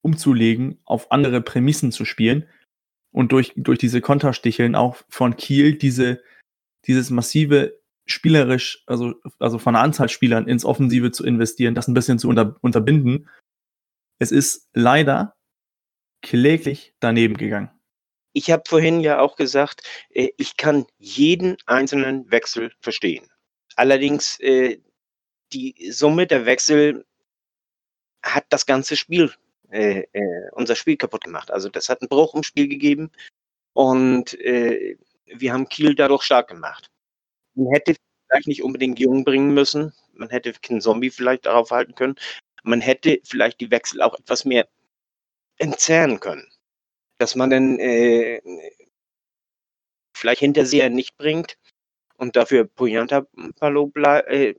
umzulegen, 0.03 0.79
auf 0.85 1.11
andere 1.11 1.41
Prämissen 1.41 1.91
zu 1.91 2.05
spielen 2.05 2.47
und 3.11 3.33
durch, 3.33 3.53
durch 3.57 3.79
diese 3.79 4.01
Kontersticheln 4.01 4.77
auch 4.77 4.97
von 5.09 5.37
Kiel 5.37 5.75
diese, 5.75 6.23
dieses 6.87 7.11
massive 7.11 7.78
spielerisch, 8.11 8.83
also, 8.87 9.15
also 9.39 9.59
von 9.59 9.75
der 9.75 9.83
Anzahl 9.83 10.09
Spielern 10.09 10.49
ins 10.49 10.65
Offensive 10.65 11.11
zu 11.13 11.25
investieren, 11.25 11.75
das 11.75 11.89
ein 11.89 11.95
bisschen 11.95 12.19
zu 12.19 12.29
unter, 12.29 12.57
unterbinden. 12.61 13.29
Es 14.19 14.33
ist 14.33 14.69
leider 14.73 15.37
kläglich 16.23 16.95
daneben 17.01 17.37
gegangen. 17.37 17.71
Ich 18.33 18.51
habe 18.51 18.63
vorhin 18.67 19.01
ja 19.01 19.21
auch 19.21 19.37
gesagt, 19.37 19.83
äh, 20.11 20.31
ich 20.37 20.57
kann 20.57 20.87
jeden 20.99 21.57
einzelnen 21.67 22.31
Wechsel 22.31 22.73
verstehen. 22.81 23.27
Allerdings 23.77 24.39
äh, 24.41 24.81
die 25.53 25.91
Summe 25.91 26.27
der 26.27 26.47
Wechsel 26.47 27.05
hat 28.23 28.45
das 28.51 28.67
ganze 28.67 28.97
Spiel, 28.97 29.33
äh, 29.71 30.05
unser 30.53 30.77
Spiel 30.77 30.97
kaputt 30.97 31.25
gemacht. 31.25 31.51
Also 31.51 31.69
das 31.69 31.89
hat 31.89 32.03
einen 32.03 32.09
Bruch 32.09 32.35
im 32.35 32.43
Spiel 32.43 32.69
gegeben 32.69 33.11
und 33.75 34.33
wir 34.33 35.53
haben 35.53 35.69
Kiel 35.69 35.95
dadurch 35.95 36.23
stark 36.23 36.49
gemacht. 36.49 36.91
Man 37.59 37.73
hätte 37.73 37.97
vielleicht 38.29 38.47
nicht 38.47 38.63
unbedingt 38.63 39.01
Jung 39.01 39.25
bringen 39.25 39.53
müssen. 39.53 39.93
Man 40.13 40.31
hätte 40.31 40.53
keinen 40.53 40.81
Zombie 40.81 41.11
vielleicht 41.11 41.47
darauf 41.47 41.71
halten 41.73 41.95
können. 41.97 42.15
Man 42.63 42.81
hätte 42.81 43.21
vielleicht 43.25 43.61
die 43.61 43.71
Wechsel 43.71 44.01
auch 44.01 44.17
etwas 44.19 44.45
mehr 44.45 44.69
entzerren 45.59 46.21
können. 46.21 46.47
Dass 47.19 47.35
man 47.35 47.51
dann 47.51 47.81
äh, 47.81 48.41
vielleicht 50.15 50.41
Hinterseher 50.41 50.89
nicht 50.89 51.17
bringt 51.17 51.59
und 52.17 52.37
dafür 52.37 52.65
Puyanta 52.65 53.27
Palo, 53.59 53.91
äh, 53.97 54.55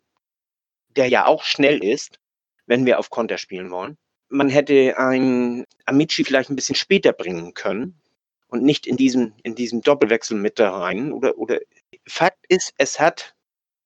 der 0.89 1.07
ja 1.07 1.25
auch 1.25 1.43
schnell 1.43 1.81
ist, 1.81 2.19
wenn 2.65 2.85
wir 2.85 2.99
auf 2.99 3.09
Konter 3.09 3.37
spielen 3.37 3.71
wollen. 3.71 3.97
Man 4.27 4.49
hätte 4.49 4.97
ein 4.97 5.65
Amici 5.85 6.25
vielleicht 6.25 6.49
ein 6.49 6.55
bisschen 6.57 6.75
später 6.75 7.13
bringen 7.13 7.53
können 7.53 7.99
und 8.47 8.63
nicht 8.63 8.87
in 8.87 8.97
diesem, 8.97 9.33
in 9.43 9.55
diesem 9.55 9.81
Doppelwechsel 9.81 10.37
mit 10.37 10.59
da 10.59 10.77
rein. 10.77 11.13
Oder, 11.13 11.37
oder 11.37 11.59
Fakt 12.07 12.45
ist, 12.49 12.73
es 12.77 12.99
hat 12.99 13.35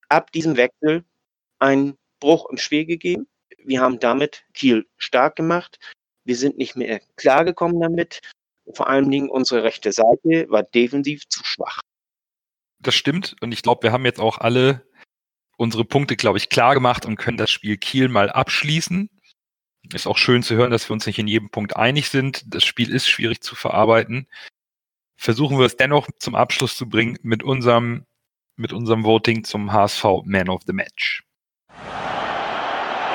ab 0.09 0.31
diesem 0.31 0.57
Wechsel 0.57 1.03
einen 1.59 1.97
Bruch 2.19 2.49
im 2.49 2.57
Spiel 2.57 2.85
gegeben. 2.85 3.27
Wir 3.57 3.81
haben 3.81 3.99
damit 3.99 4.45
Kiel 4.53 4.87
stark 4.97 5.35
gemacht. 5.35 5.79
Wir 6.25 6.35
sind 6.35 6.57
nicht 6.57 6.75
mehr 6.75 7.01
klargekommen 7.15 7.79
damit. 7.79 8.21
Vor 8.73 8.87
allen 8.87 9.09
Dingen 9.09 9.29
unsere 9.29 9.63
rechte 9.63 9.91
Seite 9.91 10.45
war 10.49 10.63
defensiv 10.63 11.27
zu 11.27 11.43
schwach. 11.43 11.81
Das 12.79 12.95
stimmt. 12.95 13.35
Und 13.41 13.51
ich 13.51 13.61
glaube, 13.61 13.83
wir 13.83 13.91
haben 13.91 14.05
jetzt 14.05 14.19
auch 14.19 14.37
alle 14.37 14.85
unsere 15.57 15.85
Punkte, 15.85 16.15
glaube 16.15 16.37
ich, 16.37 16.49
klar 16.49 16.73
gemacht 16.73 17.05
und 17.05 17.15
können 17.15 17.37
das 17.37 17.51
Spiel 17.51 17.77
Kiel 17.77 18.09
mal 18.09 18.29
abschließen. 18.29 19.09
Ist 19.93 20.07
auch 20.07 20.17
schön 20.17 20.43
zu 20.43 20.55
hören, 20.55 20.71
dass 20.71 20.89
wir 20.89 20.93
uns 20.93 21.05
nicht 21.05 21.19
in 21.19 21.27
jedem 21.27 21.49
Punkt 21.49 21.75
einig 21.75 22.09
sind. 22.09 22.43
Das 22.47 22.63
Spiel 22.63 22.93
ist 22.93 23.07
schwierig 23.07 23.41
zu 23.41 23.55
verarbeiten. 23.55 24.27
Versuchen 25.15 25.57
wir 25.57 25.65
es 25.65 25.77
dennoch 25.77 26.07
zum 26.19 26.35
Abschluss 26.35 26.75
zu 26.75 26.87
bringen 26.89 27.17
mit 27.21 27.43
unserem 27.43 28.05
mit 28.55 28.71
unserem 28.73 29.03
Voting 29.03 29.43
zum 29.43 29.73
HSV 29.73 30.03
Man 30.25 30.49
of 30.49 30.61
the 30.67 30.73
Match. 30.73 31.23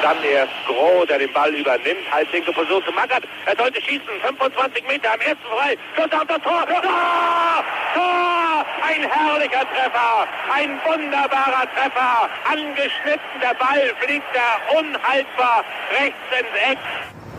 Dann 0.03 0.23
erst 0.23 0.53
Groh, 0.67 1.05
der 1.07 1.19
den 1.19 1.33
Ball 1.33 1.53
übernimmt. 1.55 2.11
Halbwinkel 2.11 2.55
versucht 2.55 2.87
zu 2.87 2.93
Mackert. 2.93 3.25
Er 3.47 3.57
sollte 3.57 3.81
schießen. 3.83 4.07
25 4.23 4.87
Meter 4.87 5.13
am 5.13 5.21
ersten 5.21 5.45
frei. 5.45 5.77
Schuss 5.97 6.13
auf 6.13 6.27
das 6.27 6.43
Tor. 6.43 6.67
Tor! 6.67 7.65
Tor! 7.95 8.67
Ein 8.87 9.03
herrlicher 9.11 9.67
Treffer. 9.69 10.27
Ein 10.53 10.79
wunderbarer 10.87 11.67
Treffer. 11.75 12.31
Angeschnitten. 12.45 13.41
Der 13.43 13.55
Ball 13.55 13.93
fliegt 14.01 14.27
da 14.33 14.79
unhaltbar 14.79 15.65
rechts 16.01 16.17
ins 16.39 16.73
Eck. 16.73 16.79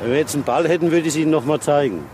Wenn 0.01 0.11
wir 0.11 0.19
jetzt 0.19 0.35
einen 0.35 0.43
Ball 0.43 0.67
hätten, 0.67 0.91
würde 0.91 1.01
ich 1.01 1.07
es 1.07 1.15
Ihnen 1.15 1.31
nochmal 1.31 1.61
zeigen. 1.61 2.05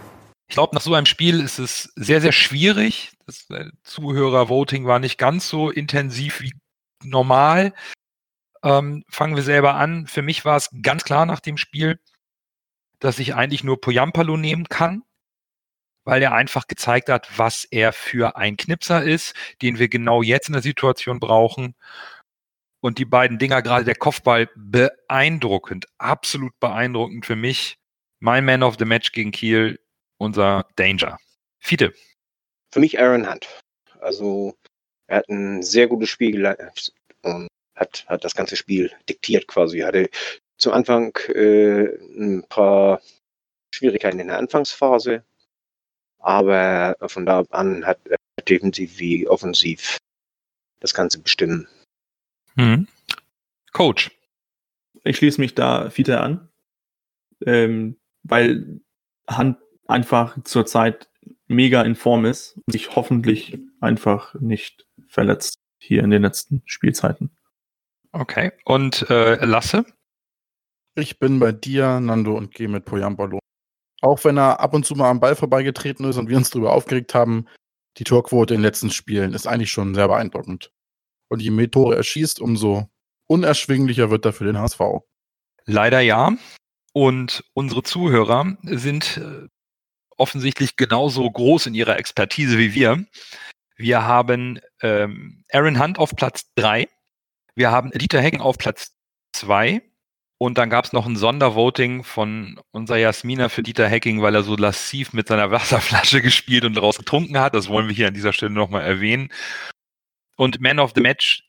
Ich 0.47 0.53
glaube, 0.53 0.75
nach 0.75 0.81
so 0.81 0.93
einem 0.93 1.05
Spiel 1.05 1.39
ist 1.39 1.59
es 1.59 1.91
sehr, 1.95 2.21
sehr 2.21 2.31
schwierig. 2.31 3.13
Das 3.25 3.49
äh, 3.49 3.71
Zuhörervoting 3.83 4.85
war 4.85 4.99
nicht 4.99 5.17
ganz 5.17 5.49
so 5.49 5.69
intensiv 5.71 6.41
wie 6.41 6.53
normal. 7.03 7.73
Ähm, 8.63 9.03
fangen 9.09 9.35
wir 9.35 9.43
selber 9.43 9.75
an. 9.75 10.07
Für 10.07 10.21
mich 10.21 10.45
war 10.45 10.57
es 10.57 10.69
ganz 10.81 11.03
klar 11.03 11.25
nach 11.25 11.39
dem 11.39 11.57
Spiel, 11.57 11.99
dass 12.99 13.19
ich 13.19 13.35
eigentlich 13.35 13.63
nur 13.63 13.81
Poyampalo 13.81 14.37
nehmen 14.37 14.69
kann, 14.69 15.03
weil 16.03 16.21
er 16.21 16.33
einfach 16.33 16.67
gezeigt 16.67 17.09
hat, 17.09 17.37
was 17.37 17.65
er 17.65 17.93
für 17.93 18.37
ein 18.37 18.57
Knipser 18.57 19.03
ist, 19.03 19.35
den 19.61 19.79
wir 19.79 19.89
genau 19.89 20.21
jetzt 20.21 20.47
in 20.47 20.53
der 20.53 20.61
Situation 20.61 21.19
brauchen. 21.19 21.75
Und 22.81 22.99
die 22.99 23.05
beiden 23.05 23.39
Dinger, 23.39 23.63
gerade 23.63 23.85
der 23.85 23.95
Kopfball, 23.95 24.49
beeindruckend, 24.55 25.87
absolut 25.97 26.59
beeindruckend 26.59 27.25
für 27.25 27.35
mich. 27.35 27.79
Mein 28.19 28.45
Man 28.45 28.63
of 28.63 28.75
the 28.77 28.85
Match 28.85 29.11
gegen 29.11 29.31
Kiel, 29.31 29.79
unser 30.17 30.65
Danger. 30.75 31.17
Fiete. 31.59 31.93
Für 32.71 32.79
mich 32.79 32.99
Aaron 32.99 33.29
Hunt. 33.29 33.47
Also 33.99 34.55
er 35.07 35.17
hat 35.17 35.29
ein 35.29 35.63
sehr 35.63 35.87
gutes 35.87 36.09
Spiel 36.09 36.31
geleitet 36.31 36.93
und 37.21 37.47
hat, 37.75 38.05
hat 38.07 38.23
das 38.23 38.35
ganze 38.35 38.55
Spiel 38.55 38.91
diktiert 39.09 39.47
quasi. 39.47 39.79
Er 39.79 39.87
hatte 39.87 40.09
zum 40.57 40.73
Anfang 40.73 41.15
äh, 41.27 41.85
ein 42.17 42.45
paar 42.47 43.01
Schwierigkeiten 43.73 44.19
in 44.19 44.27
der 44.27 44.37
Anfangsphase, 44.37 45.23
aber 46.19 46.95
von 47.07 47.25
da 47.25 47.43
an 47.49 47.85
hat 47.85 47.99
er 48.05 48.17
defensiv 48.47 48.99
wie 48.99 49.27
offensiv 49.27 49.97
das 50.79 50.93
Ganze 50.93 51.19
bestimmen. 51.19 51.67
Mhm. 52.55 52.87
Coach. 53.73 54.11
Ich 55.03 55.17
schließe 55.17 55.41
mich 55.41 55.53
da 55.53 55.89
Fiete 55.89 56.19
an, 56.21 56.49
ähm, 57.45 57.97
weil 58.23 58.79
Hand 59.27 59.57
einfach 59.87 60.37
zurzeit 60.43 61.09
mega 61.47 61.81
in 61.81 61.95
Form 61.95 62.25
ist 62.25 62.57
und 62.57 62.71
sich 62.71 62.95
hoffentlich 62.95 63.59
einfach 63.79 64.33
nicht 64.35 64.87
verletzt 65.07 65.59
hier 65.77 66.03
in 66.03 66.09
den 66.09 66.21
letzten 66.21 66.61
Spielzeiten. 66.65 67.35
Okay. 68.11 68.51
Und 68.65 69.09
äh, 69.09 69.43
Lasse? 69.45 69.85
Ich 70.95 71.19
bin 71.19 71.39
bei 71.39 71.51
dir, 71.51 71.99
Nando, 71.99 72.35
und 72.35 72.53
gehe 72.53 72.69
mit 72.69 72.85
Poyampalo. 72.85 73.39
Auch 74.01 74.23
wenn 74.23 74.37
er 74.37 74.59
ab 74.59 74.73
und 74.73 74.85
zu 74.85 74.95
mal 74.95 75.09
am 75.09 75.19
Ball 75.19 75.35
vorbeigetreten 75.35 76.05
ist 76.05 76.17
und 76.17 76.29
wir 76.29 76.37
uns 76.37 76.49
darüber 76.49 76.73
aufgeregt 76.73 77.13
haben, 77.13 77.47
die 77.97 78.03
Torquote 78.03 78.53
in 78.53 78.59
den 78.59 78.65
letzten 78.65 78.91
Spielen 78.91 79.33
ist 79.33 79.47
eigentlich 79.47 79.71
schon 79.71 79.95
sehr 79.95 80.07
beeindruckend. 80.07 80.71
Und 81.29 81.41
je 81.41 81.51
mehr 81.51 81.71
Tore 81.71 81.95
er 81.95 82.03
schießt, 82.03 82.39
umso 82.39 82.89
unerschwinglicher 83.27 84.11
wird 84.11 84.25
er 84.25 84.33
für 84.33 84.45
den 84.45 84.57
HSV. 84.57 84.79
Leider 85.65 85.99
ja. 85.99 86.33
Und 86.93 87.43
unsere 87.53 87.83
Zuhörer 87.83 88.57
sind 88.63 89.17
äh, 89.17 89.47
offensichtlich 90.17 90.75
genauso 90.75 91.29
groß 91.29 91.67
in 91.67 91.73
ihrer 91.73 91.97
Expertise 91.97 92.57
wie 92.57 92.73
wir. 92.73 93.05
Wir 93.77 94.03
haben 94.03 94.59
ähm, 94.81 95.43
Aaron 95.51 95.81
Hunt 95.81 95.99
auf 95.99 96.15
Platz 96.15 96.51
3. 96.55 96.87
Wir 97.55 97.71
haben 97.71 97.91
Dieter 97.91 98.21
Hecken 98.21 98.41
auf 98.41 98.57
Platz 98.57 98.95
2. 99.33 99.81
Und 100.37 100.57
dann 100.57 100.69
gab 100.69 100.85
es 100.85 100.93
noch 100.93 101.05
ein 101.05 101.15
Sondervoting 101.15 102.03
von 102.03 102.59
unserer 102.71 102.97
Jasmina 102.97 103.47
für 103.47 103.63
Dieter 103.63 103.89
Hacking, 103.89 104.21
weil 104.21 104.35
er 104.35 104.43
so 104.43 104.55
lassiv 104.55 105.13
mit 105.13 105.27
seiner 105.27 105.51
Wasserflasche 105.51 106.21
gespielt 106.21 106.65
und 106.65 106.75
daraus 106.75 106.97
getrunken 106.97 107.39
hat. 107.39 107.55
Das 107.55 107.69
wollen 107.69 107.87
wir 107.87 107.95
hier 107.95 108.07
an 108.07 108.13
dieser 108.13 108.33
Stelle 108.33 108.51
nochmal 108.51 108.83
erwähnen. 108.83 109.29
Und 110.35 110.59
Man 110.59 110.79
of 110.79 110.91
the 110.95 111.01
Match 111.01 111.43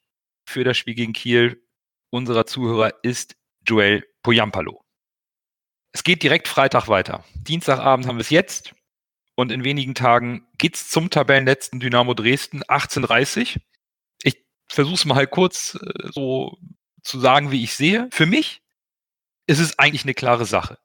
für 0.48 0.62
das 0.62 0.78
Spiel 0.78 0.94
gegen 0.94 1.12
Kiel 1.12 1.62
unserer 2.10 2.46
Zuhörer 2.46 2.94
ist 3.02 3.36
Joel 3.66 4.04
Poyampalo. 4.22 4.85
Es 5.96 6.04
geht 6.04 6.22
direkt 6.22 6.46
Freitag 6.46 6.88
weiter. 6.88 7.24
Dienstagabend 7.36 8.06
haben 8.06 8.18
wir 8.18 8.20
es 8.20 8.28
jetzt. 8.28 8.74
Und 9.34 9.50
in 9.50 9.64
wenigen 9.64 9.94
Tagen 9.94 10.46
geht's 10.58 10.90
zum 10.90 11.08
Tabellenletzten 11.08 11.80
Dynamo 11.80 12.12
Dresden 12.12 12.62
1830. 12.64 13.58
Ich 14.22 14.44
versuche 14.68 14.96
es 14.96 15.06
mal 15.06 15.14
halt 15.14 15.30
kurz 15.30 15.78
äh, 15.80 16.08
so 16.12 16.58
zu 17.02 17.18
sagen, 17.18 17.50
wie 17.50 17.64
ich 17.64 17.74
sehe. 17.74 18.10
Für 18.12 18.26
mich 18.26 18.60
ist 19.46 19.58
es 19.58 19.78
eigentlich 19.78 20.04
eine 20.04 20.12
klare 20.12 20.44
Sache. 20.44 20.78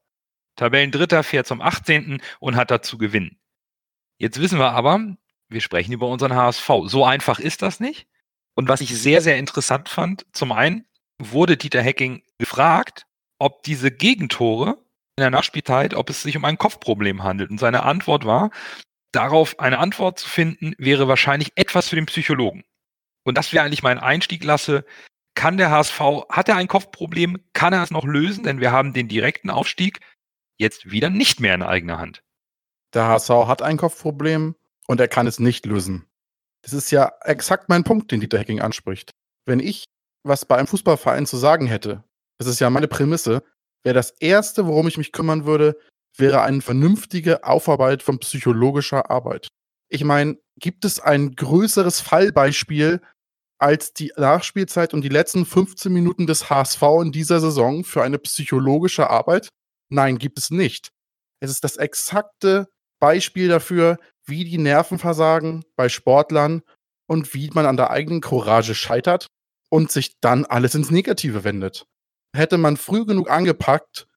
Tabellendritter 0.55 1.23
fährt 1.23 1.45
zum 1.45 1.59
18. 1.59 2.21
und 2.39 2.55
hat 2.55 2.71
dazu 2.71 2.97
gewinnen. 2.97 3.37
Jetzt 4.17 4.39
wissen 4.39 4.59
wir 4.59 4.71
aber, 4.71 5.17
wir 5.49 5.59
sprechen 5.59 5.91
über 5.91 6.07
unseren 6.07 6.35
HSV. 6.35 6.69
So 6.85 7.03
einfach 7.03 7.39
ist 7.39 7.61
das 7.63 7.81
nicht. 7.81 8.07
Und 8.55 8.69
was 8.69 8.79
ich 8.79 8.97
sehr, 8.97 9.19
sehr 9.19 9.37
interessant 9.37 9.89
fand, 9.89 10.25
zum 10.31 10.53
einen 10.53 10.85
wurde 11.17 11.57
Dieter 11.57 11.81
Hecking 11.81 12.23
gefragt, 12.37 13.07
ob 13.39 13.63
diese 13.63 13.91
Gegentore 13.91 14.81
in 15.21 15.31
der 15.31 15.39
Nachspielzeit, 15.39 15.93
ob 15.93 16.09
es 16.09 16.21
sich 16.21 16.35
um 16.35 16.45
ein 16.45 16.57
Kopfproblem 16.57 17.23
handelt. 17.23 17.51
Und 17.51 17.59
seine 17.59 17.83
Antwort 17.83 18.25
war, 18.25 18.51
darauf 19.11 19.59
eine 19.59 19.79
Antwort 19.79 20.19
zu 20.19 20.27
finden, 20.27 20.73
wäre 20.77 21.07
wahrscheinlich 21.07 21.51
etwas 21.55 21.89
für 21.89 21.95
den 21.95 22.05
Psychologen. 22.07 22.63
Und 23.23 23.37
das 23.37 23.53
wäre 23.53 23.63
eigentlich 23.63 23.83
mein 23.83 23.99
Einstieg, 23.99 24.43
Lasse. 24.43 24.85
Kann 25.35 25.57
der 25.57 25.71
HSV, 25.71 25.99
hat 26.29 26.49
er 26.49 26.57
ein 26.57 26.67
Kopfproblem? 26.67 27.39
Kann 27.53 27.73
er 27.73 27.83
es 27.83 27.91
noch 27.91 28.05
lösen? 28.05 28.43
Denn 28.43 28.59
wir 28.59 28.71
haben 28.71 28.93
den 28.93 29.07
direkten 29.07 29.49
Aufstieg 29.49 29.99
jetzt 30.57 30.91
wieder 30.91 31.09
nicht 31.09 31.39
mehr 31.39 31.55
in 31.55 31.63
eigener 31.63 31.99
Hand. 31.99 32.23
Der 32.93 33.05
HSV 33.05 33.29
hat 33.47 33.61
ein 33.61 33.77
Kopfproblem 33.77 34.55
und 34.87 34.99
er 34.99 35.07
kann 35.07 35.27
es 35.27 35.39
nicht 35.39 35.65
lösen. 35.65 36.05
Das 36.63 36.73
ist 36.73 36.91
ja 36.91 37.11
exakt 37.23 37.69
mein 37.69 37.83
Punkt, 37.83 38.11
den 38.11 38.19
Dieter 38.19 38.39
Hecking 38.39 38.61
anspricht. 38.61 39.11
Wenn 39.45 39.59
ich 39.59 39.85
was 40.23 40.45
bei 40.45 40.57
einem 40.57 40.67
Fußballverein 40.67 41.25
zu 41.25 41.37
sagen 41.37 41.65
hätte, 41.65 42.03
das 42.37 42.47
ist 42.47 42.59
ja 42.59 42.69
meine 42.69 42.87
Prämisse, 42.87 43.43
wäre 43.83 43.95
das 43.95 44.11
Erste, 44.19 44.67
worum 44.67 44.87
ich 44.87 44.97
mich 44.97 45.11
kümmern 45.11 45.45
würde, 45.45 45.77
wäre 46.17 46.41
eine 46.41 46.61
vernünftige 46.61 47.43
Aufarbeit 47.43 48.03
von 48.03 48.19
psychologischer 48.19 49.09
Arbeit. 49.09 49.47
Ich 49.89 50.03
meine, 50.03 50.37
gibt 50.57 50.85
es 50.85 50.99
ein 50.99 51.35
größeres 51.35 52.01
Fallbeispiel 52.01 53.01
als 53.59 53.93
die 53.93 54.11
Nachspielzeit 54.17 54.93
und 54.93 55.01
die 55.01 55.09
letzten 55.09 55.45
15 55.45 55.91
Minuten 55.91 56.27
des 56.27 56.49
HSV 56.49 56.81
in 57.01 57.11
dieser 57.11 57.39
Saison 57.39 57.83
für 57.83 58.03
eine 58.03 58.19
psychologische 58.19 59.09
Arbeit? 59.09 59.49
Nein, 59.89 60.17
gibt 60.17 60.37
es 60.37 60.49
nicht. 60.49 60.89
Es 61.39 61.51
ist 61.51 61.63
das 61.63 61.77
exakte 61.77 62.67
Beispiel 62.99 63.47
dafür, 63.47 63.97
wie 64.25 64.45
die 64.45 64.57
Nerven 64.57 64.99
versagen 64.99 65.63
bei 65.75 65.89
Sportlern 65.89 66.61
und 67.07 67.33
wie 67.33 67.49
man 67.53 67.65
an 67.65 67.77
der 67.77 67.89
eigenen 67.89 68.21
Courage 68.21 68.75
scheitert 68.75 69.27
und 69.69 69.91
sich 69.91 70.19
dann 70.21 70.45
alles 70.45 70.75
ins 70.75 70.91
Negative 70.91 71.43
wendet 71.43 71.85
hätte 72.33 72.57
man 72.57 72.77
früh 72.77 73.05
genug 73.05 73.29
angepackt, 73.29 74.07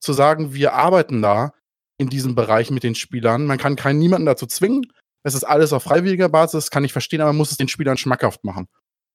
zu 0.00 0.12
sagen, 0.12 0.54
wir 0.54 0.74
arbeiten 0.74 1.22
da 1.22 1.52
in 1.98 2.08
diesem 2.08 2.34
Bereich 2.34 2.70
mit 2.70 2.82
den 2.82 2.94
Spielern. 2.94 3.46
Man 3.46 3.58
kann 3.58 3.76
keinen 3.76 3.98
niemanden 3.98 4.26
dazu 4.26 4.46
zwingen. 4.46 4.92
Es 5.22 5.34
ist 5.34 5.44
alles 5.44 5.72
auf 5.72 5.84
freiwilliger 5.84 6.28
Basis, 6.28 6.70
kann 6.70 6.84
ich 6.84 6.92
verstehen, 6.92 7.20
aber 7.20 7.30
man 7.30 7.38
muss 7.38 7.52
es 7.52 7.56
den 7.56 7.68
Spielern 7.68 7.96
schmackhaft 7.96 8.42
machen. 8.44 8.66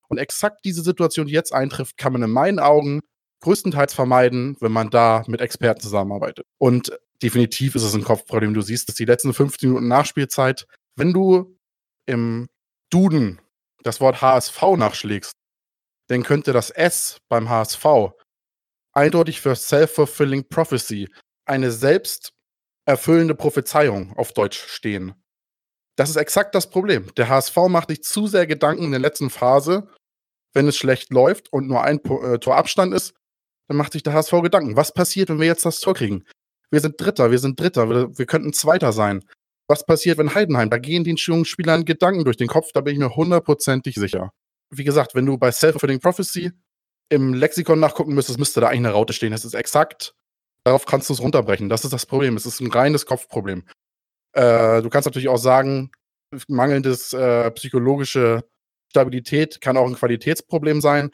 Und 0.07 0.17
exakt 0.17 0.63
diese 0.63 0.81
Situation, 0.81 1.27
die 1.27 1.33
jetzt 1.33 1.53
eintrifft, 1.53 1.97
kann 1.97 2.13
man 2.13 2.23
in 2.23 2.31
meinen 2.31 2.59
Augen 2.59 3.01
größtenteils 3.41 3.93
vermeiden, 3.93 4.55
wenn 4.61 4.71
man 4.71 4.89
da 4.89 5.23
mit 5.27 5.41
Experten 5.41 5.81
zusammenarbeitet. 5.81 6.45
Und 6.57 6.97
definitiv 7.21 7.75
ist 7.75 7.83
es 7.83 7.93
ein 7.93 8.03
Kopfproblem. 8.03 8.53
Du 8.53 8.61
siehst, 8.61 8.87
dass 8.87 8.95
die 8.95 9.05
letzten 9.05 9.33
15 9.33 9.69
Minuten 9.69 9.87
Nachspielzeit, 9.89 10.65
wenn 10.95 11.13
du 11.13 11.57
im 12.05 12.47
Duden 12.89 13.41
das 13.83 13.99
Wort 13.99 14.21
HSV 14.21 14.61
nachschlägst, 14.77 15.33
dann 16.07 16.23
könnte 16.23 16.53
das 16.53 16.69
S 16.69 17.17
beim 17.27 17.49
HSV 17.49 17.85
eindeutig 18.97 19.39
für 19.39 19.55
Self-Fulfilling 19.55 20.49
Prophecy, 20.49 21.07
eine 21.45 21.71
selbsterfüllende 21.71 23.35
Prophezeiung 23.35 24.17
auf 24.17 24.33
Deutsch 24.33 24.59
stehen. 24.67 25.13
Das 25.95 26.09
ist 26.09 26.15
exakt 26.15 26.55
das 26.55 26.69
Problem. 26.69 27.13
Der 27.15 27.29
HSV 27.29 27.55
macht 27.69 27.89
sich 27.89 28.03
zu 28.03 28.27
sehr 28.27 28.47
Gedanken 28.47 28.85
in 28.85 28.91
der 28.91 28.99
letzten 28.99 29.29
Phase, 29.29 29.87
wenn 30.53 30.67
es 30.67 30.77
schlecht 30.77 31.11
läuft 31.11 31.53
und 31.53 31.67
nur 31.67 31.83
ein 31.83 31.99
äh, 32.03 32.39
Torabstand 32.39 32.93
ist, 32.93 33.13
dann 33.67 33.77
macht 33.77 33.93
sich 33.93 34.01
der 34.01 34.13
HSV 34.13 34.31
Gedanken. 34.41 34.75
Was 34.75 34.93
passiert, 34.93 35.29
wenn 35.29 35.39
wir 35.39 35.45
jetzt 35.45 35.65
das 35.65 35.79
Tor 35.79 35.93
kriegen? 35.93 36.23
Wir 36.71 36.79
sind 36.79 36.99
Dritter, 36.99 37.29
wir 37.29 37.39
sind 37.39 37.59
Dritter, 37.59 37.89
wir, 37.89 38.17
wir 38.17 38.25
könnten 38.25 38.51
Zweiter 38.53 38.91
sein. 38.91 39.23
Was 39.67 39.85
passiert, 39.85 40.17
wenn 40.17 40.33
Heidenheim? 40.33 40.69
Da 40.69 40.79
gehen 40.79 41.03
den 41.03 41.17
jungen 41.17 41.45
Spielern 41.45 41.85
Gedanken 41.85 42.23
durch 42.23 42.37
den 42.37 42.47
Kopf, 42.47 42.71
da 42.73 42.81
bin 42.81 42.93
ich 42.93 42.99
mir 42.99 43.15
hundertprozentig 43.15 43.95
sicher. 43.95 44.31
Wie 44.71 44.83
gesagt, 44.83 45.13
wenn 45.13 45.25
du 45.25 45.37
bei 45.37 45.51
Self-Fulfilling 45.51 45.99
Prophecy 45.99 46.51
im 47.09 47.33
Lexikon 47.33 47.79
nachgucken 47.79 48.13
müsstest, 48.13 48.39
müsste 48.39 48.61
da 48.61 48.67
eigentlich 48.67 48.79
eine 48.79 48.91
Raute 48.91 49.13
stehen. 49.13 49.31
Das 49.31 49.45
ist 49.45 49.53
exakt. 49.53 50.13
Darauf 50.63 50.85
kannst 50.85 51.09
du 51.09 51.13
es 51.13 51.21
runterbrechen. 51.21 51.69
Das 51.69 51.83
ist 51.83 51.93
das 51.93 52.05
Problem. 52.05 52.35
Es 52.35 52.45
ist 52.45 52.59
ein 52.59 52.71
reines 52.71 53.05
Kopfproblem. 53.05 53.63
Äh, 54.33 54.81
du 54.81 54.89
kannst 54.89 55.05
natürlich 55.05 55.29
auch 55.29 55.37
sagen, 55.37 55.91
mangelndes 56.47 57.13
äh, 57.13 57.49
psychologische 57.51 58.43
Stabilität 58.89 59.61
kann 59.61 59.77
auch 59.77 59.87
ein 59.87 59.95
Qualitätsproblem 59.95 60.81
sein. 60.81 61.11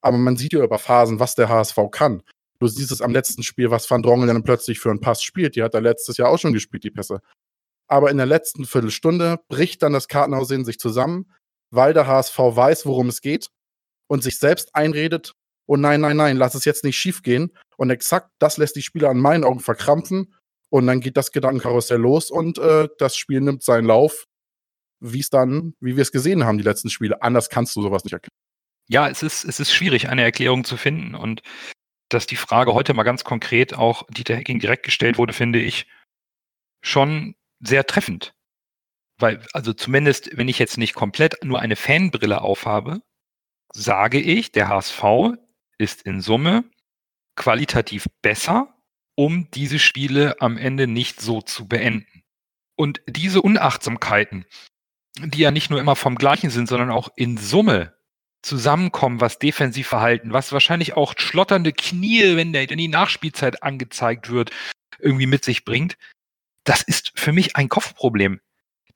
Aber 0.00 0.18
man 0.18 0.36
sieht 0.36 0.52
ja 0.52 0.62
über 0.62 0.78
Phasen, 0.78 1.20
was 1.20 1.34
der 1.34 1.48
HSV 1.48 1.78
kann. 1.90 2.22
Du 2.60 2.68
siehst 2.68 2.92
es 2.92 3.02
am 3.02 3.12
letzten 3.12 3.42
Spiel, 3.42 3.70
was 3.70 3.90
Van 3.90 4.02
Drongel 4.02 4.28
dann 4.28 4.44
plötzlich 4.44 4.78
für 4.78 4.90
einen 4.90 5.00
Pass 5.00 5.22
spielt. 5.22 5.56
Die 5.56 5.62
hat 5.62 5.74
er 5.74 5.80
letztes 5.80 6.16
Jahr 6.16 6.28
auch 6.28 6.38
schon 6.38 6.52
gespielt, 6.52 6.84
die 6.84 6.90
Pässe. 6.90 7.20
Aber 7.88 8.10
in 8.10 8.16
der 8.16 8.26
letzten 8.26 8.64
Viertelstunde 8.64 9.40
bricht 9.48 9.82
dann 9.82 9.92
das 9.92 10.06
Kartenhaus 10.06 10.50
in 10.50 10.64
sich 10.64 10.78
zusammen, 10.78 11.32
weil 11.70 11.92
der 11.92 12.06
HSV 12.06 12.38
weiß, 12.38 12.86
worum 12.86 13.08
es 13.08 13.20
geht 13.20 13.48
und 14.12 14.22
sich 14.22 14.38
selbst 14.38 14.74
einredet, 14.74 15.32
oh 15.64 15.76
nein, 15.76 16.02
nein, 16.02 16.18
nein, 16.18 16.36
lass 16.36 16.54
es 16.54 16.66
jetzt 16.66 16.84
nicht 16.84 16.98
schief 16.98 17.22
gehen. 17.22 17.50
Und 17.78 17.88
exakt 17.88 18.28
das 18.38 18.58
lässt 18.58 18.76
die 18.76 18.82
Spieler 18.82 19.08
an 19.08 19.16
meinen 19.16 19.42
Augen 19.42 19.60
verkrampfen. 19.60 20.34
Und 20.68 20.86
dann 20.86 21.00
geht 21.00 21.16
das 21.16 21.32
Gedankenkarussell 21.32 21.98
los 21.98 22.30
und 22.30 22.58
äh, 22.58 22.90
das 22.98 23.16
Spiel 23.16 23.40
nimmt 23.40 23.62
seinen 23.62 23.86
Lauf, 23.86 24.26
wie 25.00 25.20
es 25.20 25.30
dann, 25.30 25.74
wie 25.80 25.96
wir 25.96 26.02
es 26.02 26.12
gesehen 26.12 26.44
haben, 26.44 26.58
die 26.58 26.64
letzten 26.64 26.90
Spiele. 26.90 27.22
Anders 27.22 27.48
kannst 27.48 27.74
du 27.74 27.80
sowas 27.80 28.04
nicht 28.04 28.12
erklären. 28.12 28.36
Ja, 28.86 29.08
es 29.08 29.22
ist, 29.22 29.44
es 29.44 29.60
ist 29.60 29.72
schwierig, 29.72 30.10
eine 30.10 30.24
Erklärung 30.24 30.64
zu 30.64 30.76
finden. 30.76 31.14
Und 31.14 31.40
dass 32.10 32.26
die 32.26 32.36
Frage 32.36 32.74
heute 32.74 32.92
mal 32.92 33.04
ganz 33.04 33.24
konkret 33.24 33.72
auch 33.72 34.06
Dieter 34.10 34.36
Hecking 34.36 34.60
direkt 34.60 34.82
gestellt 34.82 35.16
wurde, 35.16 35.32
finde 35.32 35.58
ich 35.58 35.86
schon 36.82 37.34
sehr 37.60 37.86
treffend. 37.86 38.34
Weil, 39.18 39.42
also 39.54 39.72
zumindest, 39.72 40.36
wenn 40.36 40.48
ich 40.48 40.58
jetzt 40.58 40.76
nicht 40.76 40.92
komplett 40.92 41.42
nur 41.42 41.60
eine 41.60 41.76
Fanbrille 41.76 42.42
aufhabe, 42.42 43.00
sage 43.72 44.20
ich, 44.20 44.52
der 44.52 44.68
HSV 44.68 45.02
ist 45.78 46.02
in 46.02 46.20
Summe 46.20 46.64
qualitativ 47.36 48.06
besser, 48.20 48.74
um 49.14 49.50
diese 49.52 49.78
Spiele 49.78 50.40
am 50.40 50.56
Ende 50.56 50.86
nicht 50.86 51.20
so 51.20 51.42
zu 51.42 51.66
beenden. 51.66 52.22
Und 52.76 53.00
diese 53.06 53.42
Unachtsamkeiten, 53.42 54.46
die 55.18 55.40
ja 55.40 55.50
nicht 55.50 55.70
nur 55.70 55.80
immer 55.80 55.96
vom 55.96 56.16
gleichen 56.16 56.50
sind, 56.50 56.68
sondern 56.68 56.90
auch 56.90 57.10
in 57.16 57.36
Summe 57.36 57.94
zusammenkommen, 58.42 59.20
was 59.20 59.38
Defensivverhalten, 59.38 60.32
was 60.32 60.52
wahrscheinlich 60.52 60.94
auch 60.94 61.14
schlotternde 61.16 61.72
Knie, 61.72 62.36
wenn 62.36 62.52
der 62.52 62.70
in 62.70 62.78
die 62.78 62.88
Nachspielzeit 62.88 63.62
angezeigt 63.62 64.30
wird, 64.30 64.50
irgendwie 64.98 65.26
mit 65.26 65.44
sich 65.44 65.64
bringt, 65.64 65.96
das 66.64 66.82
ist 66.82 67.12
für 67.14 67.32
mich 67.32 67.56
ein 67.56 67.68
Kopfproblem. 67.68 68.40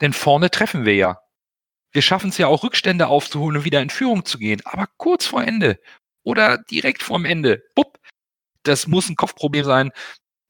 Denn 0.00 0.12
vorne 0.12 0.50
treffen 0.50 0.84
wir 0.84 0.94
ja. 0.94 1.20
Wir 1.96 2.02
schaffen 2.02 2.28
es 2.28 2.36
ja 2.36 2.46
auch, 2.46 2.62
Rückstände 2.62 3.06
aufzuholen 3.06 3.56
und 3.56 3.64
wieder 3.64 3.80
in 3.80 3.88
Führung 3.88 4.26
zu 4.26 4.36
gehen. 4.36 4.60
Aber 4.66 4.86
kurz 4.98 5.24
vor 5.24 5.42
Ende 5.42 5.80
oder 6.24 6.58
direkt 6.58 7.02
vorm 7.02 7.24
Ende, 7.24 7.64
bupp, 7.74 7.98
das 8.64 8.86
muss 8.86 9.08
ein 9.08 9.16
Kopfproblem 9.16 9.64
sein. 9.64 9.92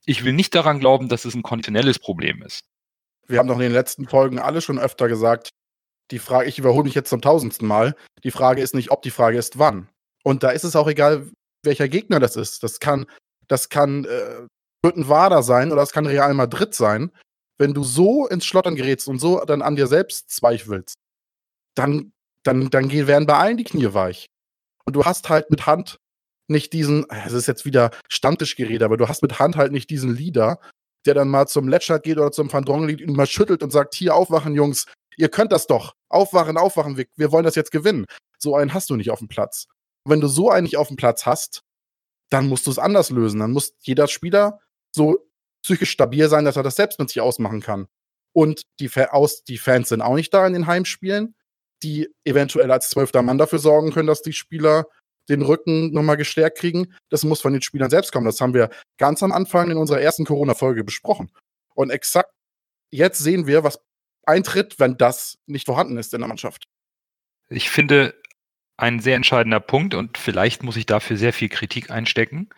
Ich 0.07 0.25
will 0.25 0.33
nicht 0.33 0.57
daran 0.57 0.81
glauben, 0.81 1.09
dass 1.09 1.25
es 1.25 1.37
ein 1.37 1.45
konditionelles 1.45 2.01
Problem 2.01 2.43
ist. 2.43 2.65
Wir 3.29 3.39
haben 3.39 3.47
doch 3.47 3.55
in 3.55 3.61
den 3.61 3.73
letzten 3.73 4.09
Folgen 4.09 4.41
alle 4.41 4.61
schon 4.61 4.81
öfter 4.81 5.07
gesagt, 5.07 5.51
die 6.11 6.19
Frage, 6.19 6.49
ich 6.49 6.59
überhole 6.59 6.83
mich 6.83 6.97
jetzt 6.97 7.11
zum 7.11 7.23
tausendsten 7.23 7.69
Mal, 7.69 7.95
die 8.25 8.33
Frage 8.33 8.61
ist 8.61 8.75
nicht 8.75 8.91
ob, 8.91 9.03
die 9.03 9.13
Frage 9.13 9.39
ist 9.39 9.57
wann. 9.57 9.89
Und 10.25 10.43
da 10.43 10.51
ist 10.51 10.65
es 10.65 10.75
auch 10.75 10.89
egal, 10.89 11.31
welcher 11.63 11.87
Gegner 11.87 12.19
das 12.19 12.35
ist. 12.35 12.65
Das 12.65 12.81
kann, 12.81 13.07
das 13.47 13.69
kann 13.69 14.05
äh, 14.05 14.49
Wader 14.83 15.45
sein 15.45 15.71
oder 15.71 15.83
das 15.83 15.93
kann 15.93 16.09
Real 16.09 16.35
Madrid 16.35 16.75
sein. 16.75 17.13
Wenn 17.57 17.73
du 17.73 17.85
so 17.85 18.27
ins 18.27 18.45
Schlottern 18.45 18.75
gerätst 18.75 19.07
und 19.07 19.21
so 19.21 19.45
dann 19.45 19.63
an 19.63 19.77
dir 19.77 19.87
selbst 19.87 20.31
zweifelst, 20.31 20.97
dann, 21.77 22.13
dann, 22.43 22.71
dann 22.71 22.91
werden 22.91 23.27
bei 23.27 23.37
allen 23.37 23.57
die 23.57 23.65
Knie 23.65 23.93
weich. 23.95 24.27
Und 24.85 24.97
du 24.97 25.05
hast 25.05 25.29
halt 25.29 25.51
mit 25.51 25.67
Hand 25.67 25.99
nicht 26.49 26.73
diesen, 26.73 27.09
es 27.11 27.33
ist 27.33 27.47
jetzt 27.47 27.65
wieder 27.65 27.91
Stammtischgerede, 28.09 28.85
aber 28.85 28.97
du 28.97 29.09
hast 29.09 29.23
mit 29.23 29.39
Hand 29.39 29.57
halt 29.57 29.73
nicht 29.73 29.91
diesen 29.91 30.15
Leader, 30.15 30.61
der 31.05 31.15
dann 31.15 31.29
mal 31.29 31.47
zum 31.47 31.69
Letschert 31.69 32.05
geht 32.05 32.19
oder 32.19 32.33
zum 32.33 32.53
Van 32.53 32.65
Drongel 32.65 33.03
und 33.05 33.17
mal 33.17 33.27
schüttelt 33.27 33.63
und 33.63 33.71
sagt, 33.71 33.95
hier 33.95 34.15
aufwachen, 34.15 34.55
Jungs, 34.55 34.87
ihr 35.17 35.29
könnt 35.29 35.53
das 35.53 35.67
doch. 35.67 35.95
Aufwachen, 36.09 36.57
aufwachen, 36.57 36.97
wir, 36.97 37.07
wir 37.17 37.33
wollen 37.33 37.45
das 37.45 37.55
jetzt 37.55 37.73
gewinnen. 37.73 38.07
So 38.39 38.57
einen 38.57 38.75
hast 38.75 38.91
du 38.91 38.97
nicht 38.97 39.11
auf 39.11 39.19
dem 39.19 39.29
Platz. 39.29 39.67
Und 40.05 40.13
wenn 40.13 40.21
du 40.21 40.29
so 40.29 40.51
einen 40.51 40.65
nicht 40.65 40.77
auf 40.77 40.89
dem 40.89 40.97
Platz 40.97 41.27
hast, 41.27 41.63
dann 42.31 42.49
musst 42.49 42.67
du 42.67 42.71
es 42.71 42.79
anders 42.79 43.11
lösen. 43.11 43.41
Dann 43.41 43.53
muss 43.53 43.75
jeder 43.81 44.09
Spieler 44.09 44.61
so 44.95 45.19
psychisch 45.63 45.91
stabil 45.91 46.29
sein, 46.29 46.45
dass 46.45 46.57
er 46.57 46.63
das 46.63 46.77
selbst 46.77 46.99
mit 46.99 47.09
sich 47.09 47.21
ausmachen 47.21 47.61
kann. 47.61 47.89
Und 48.33 48.63
die, 48.79 48.91
aus, 49.11 49.45
die 49.45 49.59
Fans 49.59 49.89
sind 49.89 50.03
auch 50.03 50.15
nicht 50.15 50.33
da 50.33 50.47
in 50.47 50.53
den 50.53 50.67
Heimspielen, 50.67 51.35
die 51.83 52.09
eventuell 52.25 52.71
als 52.71 52.91
zwölfter 52.91 53.23
Mann 53.23 53.39
dafür 53.39 53.59
sorgen 53.59 53.93
können, 53.93 54.09
dass 54.09 54.23
die 54.23 54.33
Spieler 54.33 54.87
den 55.29 55.43
Rücken 55.43 55.93
nochmal 55.93 56.17
gestärkt 56.17 56.59
kriegen. 56.59 56.95
Das 57.11 57.25
muss 57.25 57.41
von 57.41 57.53
den 57.53 57.63
Spielern 57.63 57.91
selbst 57.91 58.13
kommen. 58.13 58.27
Das 58.27 58.41
haben 58.41 58.55
wir 58.55 58.71
ganz 58.99 59.23
am 59.23 59.33
Anfang 59.33 59.71
in 59.71 59.77
unserer 59.77 60.01
ersten 60.01 60.25
Corona-Folge 60.25 60.85
besprochen. 60.85 61.31
Und 61.75 61.91
exakt 61.91 62.31
jetzt 62.91 63.19
sehen 63.19 63.47
wir, 63.47 63.65
was 63.65 63.81
eintritt, 64.25 64.79
wenn 64.79 64.97
das 64.97 65.39
nicht 65.47 65.67
vorhanden 65.67 65.97
ist 65.99 66.15
in 66.15 66.21
der 66.21 66.29
Mannschaft. 66.29 66.65
Ich 67.49 67.71
finde, 67.71 68.15
ein 68.77 69.01
sehr 69.01 69.17
entscheidender 69.17 69.61
Punkt, 69.61 69.95
und 69.95 70.19
vielleicht 70.19 70.63
muss 70.63 70.77
ich 70.77 70.87
dafür 70.87 71.17
sehr 71.17 71.33
viel 71.33 71.49
Kritik 71.49 71.91
einstecken, 71.91 72.49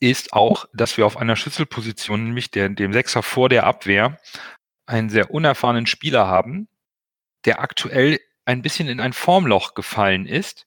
ist 0.00 0.32
auch, 0.32 0.66
dass 0.74 0.96
wir 0.96 1.06
auf 1.06 1.16
einer 1.16 1.36
Schlüsselposition, 1.36 2.24
nämlich 2.24 2.50
der, 2.50 2.68
dem 2.68 2.92
Sechser 2.92 3.22
vor 3.22 3.48
der 3.48 3.64
Abwehr, 3.64 4.20
einen 4.86 5.08
sehr 5.08 5.30
unerfahrenen 5.30 5.86
Spieler 5.86 6.26
haben, 6.26 6.68
der 7.44 7.60
aktuell 7.60 8.20
ein 8.44 8.62
bisschen 8.62 8.88
in 8.88 9.00
ein 9.00 9.12
Formloch 9.12 9.74
gefallen 9.74 10.26
ist 10.26 10.66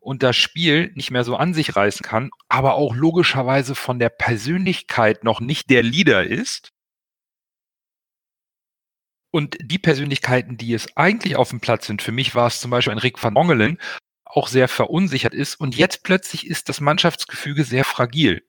und 0.00 0.22
das 0.22 0.36
Spiel 0.36 0.92
nicht 0.94 1.10
mehr 1.10 1.24
so 1.24 1.36
an 1.36 1.52
sich 1.52 1.74
reißen 1.74 2.04
kann, 2.04 2.30
aber 2.48 2.74
auch 2.74 2.94
logischerweise 2.94 3.74
von 3.74 3.98
der 3.98 4.08
Persönlichkeit 4.08 5.24
noch 5.24 5.40
nicht 5.40 5.68
der 5.70 5.82
Leader 5.82 6.24
ist. 6.24 6.70
Und 9.32 9.56
die 9.60 9.78
Persönlichkeiten, 9.78 10.56
die 10.56 10.72
es 10.72 10.96
eigentlich 10.96 11.36
auf 11.36 11.50
dem 11.50 11.60
Platz 11.60 11.86
sind, 11.86 12.02
für 12.02 12.12
mich 12.12 12.34
war 12.34 12.46
es 12.46 12.60
zum 12.60 12.70
Beispiel 12.70 12.92
ein 12.92 12.98
Rick 12.98 13.22
van 13.22 13.34
Dongelen, 13.34 13.78
auch 14.24 14.48
sehr 14.48 14.68
verunsichert 14.68 15.34
ist. 15.34 15.56
Und 15.56 15.76
jetzt 15.76 16.04
plötzlich 16.04 16.46
ist 16.46 16.68
das 16.68 16.80
Mannschaftsgefüge 16.80 17.64
sehr 17.64 17.84
fragil. 17.84 18.45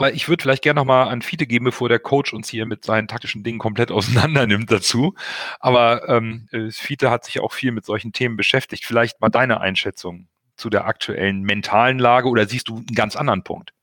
Aber 0.00 0.14
ich 0.14 0.30
würde 0.30 0.42
vielleicht 0.42 0.62
gerne 0.62 0.80
nochmal 0.80 1.08
an 1.08 1.20
Fiete 1.20 1.46
geben, 1.46 1.66
bevor 1.66 1.90
der 1.90 1.98
Coach 1.98 2.32
uns 2.32 2.48
hier 2.48 2.64
mit 2.64 2.86
seinen 2.86 3.06
taktischen 3.06 3.44
Dingen 3.44 3.58
komplett 3.58 3.90
auseinander 3.92 4.46
nimmt 4.46 4.70
dazu. 4.70 5.14
Aber 5.58 6.08
ähm, 6.08 6.48
äh, 6.52 6.70
Fiete 6.70 7.10
hat 7.10 7.26
sich 7.26 7.38
auch 7.40 7.52
viel 7.52 7.70
mit 7.70 7.84
solchen 7.84 8.14
Themen 8.14 8.38
beschäftigt. 8.38 8.86
Vielleicht 8.86 9.20
mal 9.20 9.28
deine 9.28 9.60
Einschätzung 9.60 10.28
zu 10.56 10.70
der 10.70 10.86
aktuellen 10.86 11.42
mentalen 11.42 11.98
Lage 11.98 12.30
oder 12.30 12.48
siehst 12.48 12.68
du 12.68 12.76
einen 12.76 12.94
ganz 12.94 13.14
anderen 13.14 13.44
Punkt? 13.44 13.74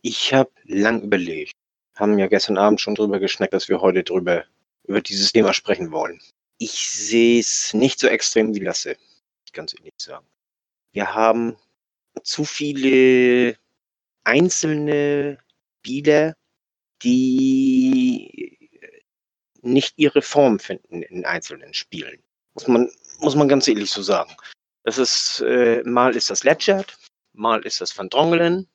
Ich 0.00 0.32
habe 0.32 0.48
lang 0.62 1.02
überlegt. 1.02 1.54
Haben 1.96 2.20
ja 2.20 2.28
gestern 2.28 2.56
Abend 2.56 2.80
schon 2.80 2.94
drüber 2.94 3.18
geschnackt, 3.18 3.52
dass 3.52 3.68
wir 3.68 3.80
heute 3.80 4.04
drüber 4.04 4.44
über 4.84 5.00
dieses 5.00 5.32
Thema 5.32 5.52
sprechen 5.52 5.90
wollen. 5.90 6.20
Ich 6.58 6.88
sehe 6.88 7.40
es 7.40 7.74
nicht 7.74 7.98
so 7.98 8.06
extrem 8.06 8.54
wie 8.54 8.60
Lasse, 8.60 8.96
ganz 9.52 9.74
ehrlich 9.76 9.94
sagen. 9.96 10.26
Wir 10.92 11.16
haben 11.16 11.56
zu 12.22 12.44
viele 12.44 13.56
einzelne 14.22 15.38
Spieler, 15.78 16.34
die 17.02 18.58
nicht 19.62 19.94
ihre 19.96 20.22
Form 20.22 20.58
finden 20.58 21.02
in 21.02 21.24
einzelnen 21.24 21.74
Spielen. 21.74 22.22
Muss 22.54 22.68
man, 22.68 22.90
muss 23.18 23.34
man 23.34 23.48
ganz 23.48 23.68
ehrlich 23.68 23.90
so 23.90 24.02
sagen. 24.02 24.34
Das 24.84 24.98
ist, 24.98 25.40
äh, 25.40 25.82
mal 25.84 26.16
ist 26.16 26.30
das 26.30 26.44
Letschert, 26.44 26.98
mal 27.32 27.64
ist 27.64 27.80
das 27.80 27.96
Van 27.96 28.08
Drongelen, 28.08 28.68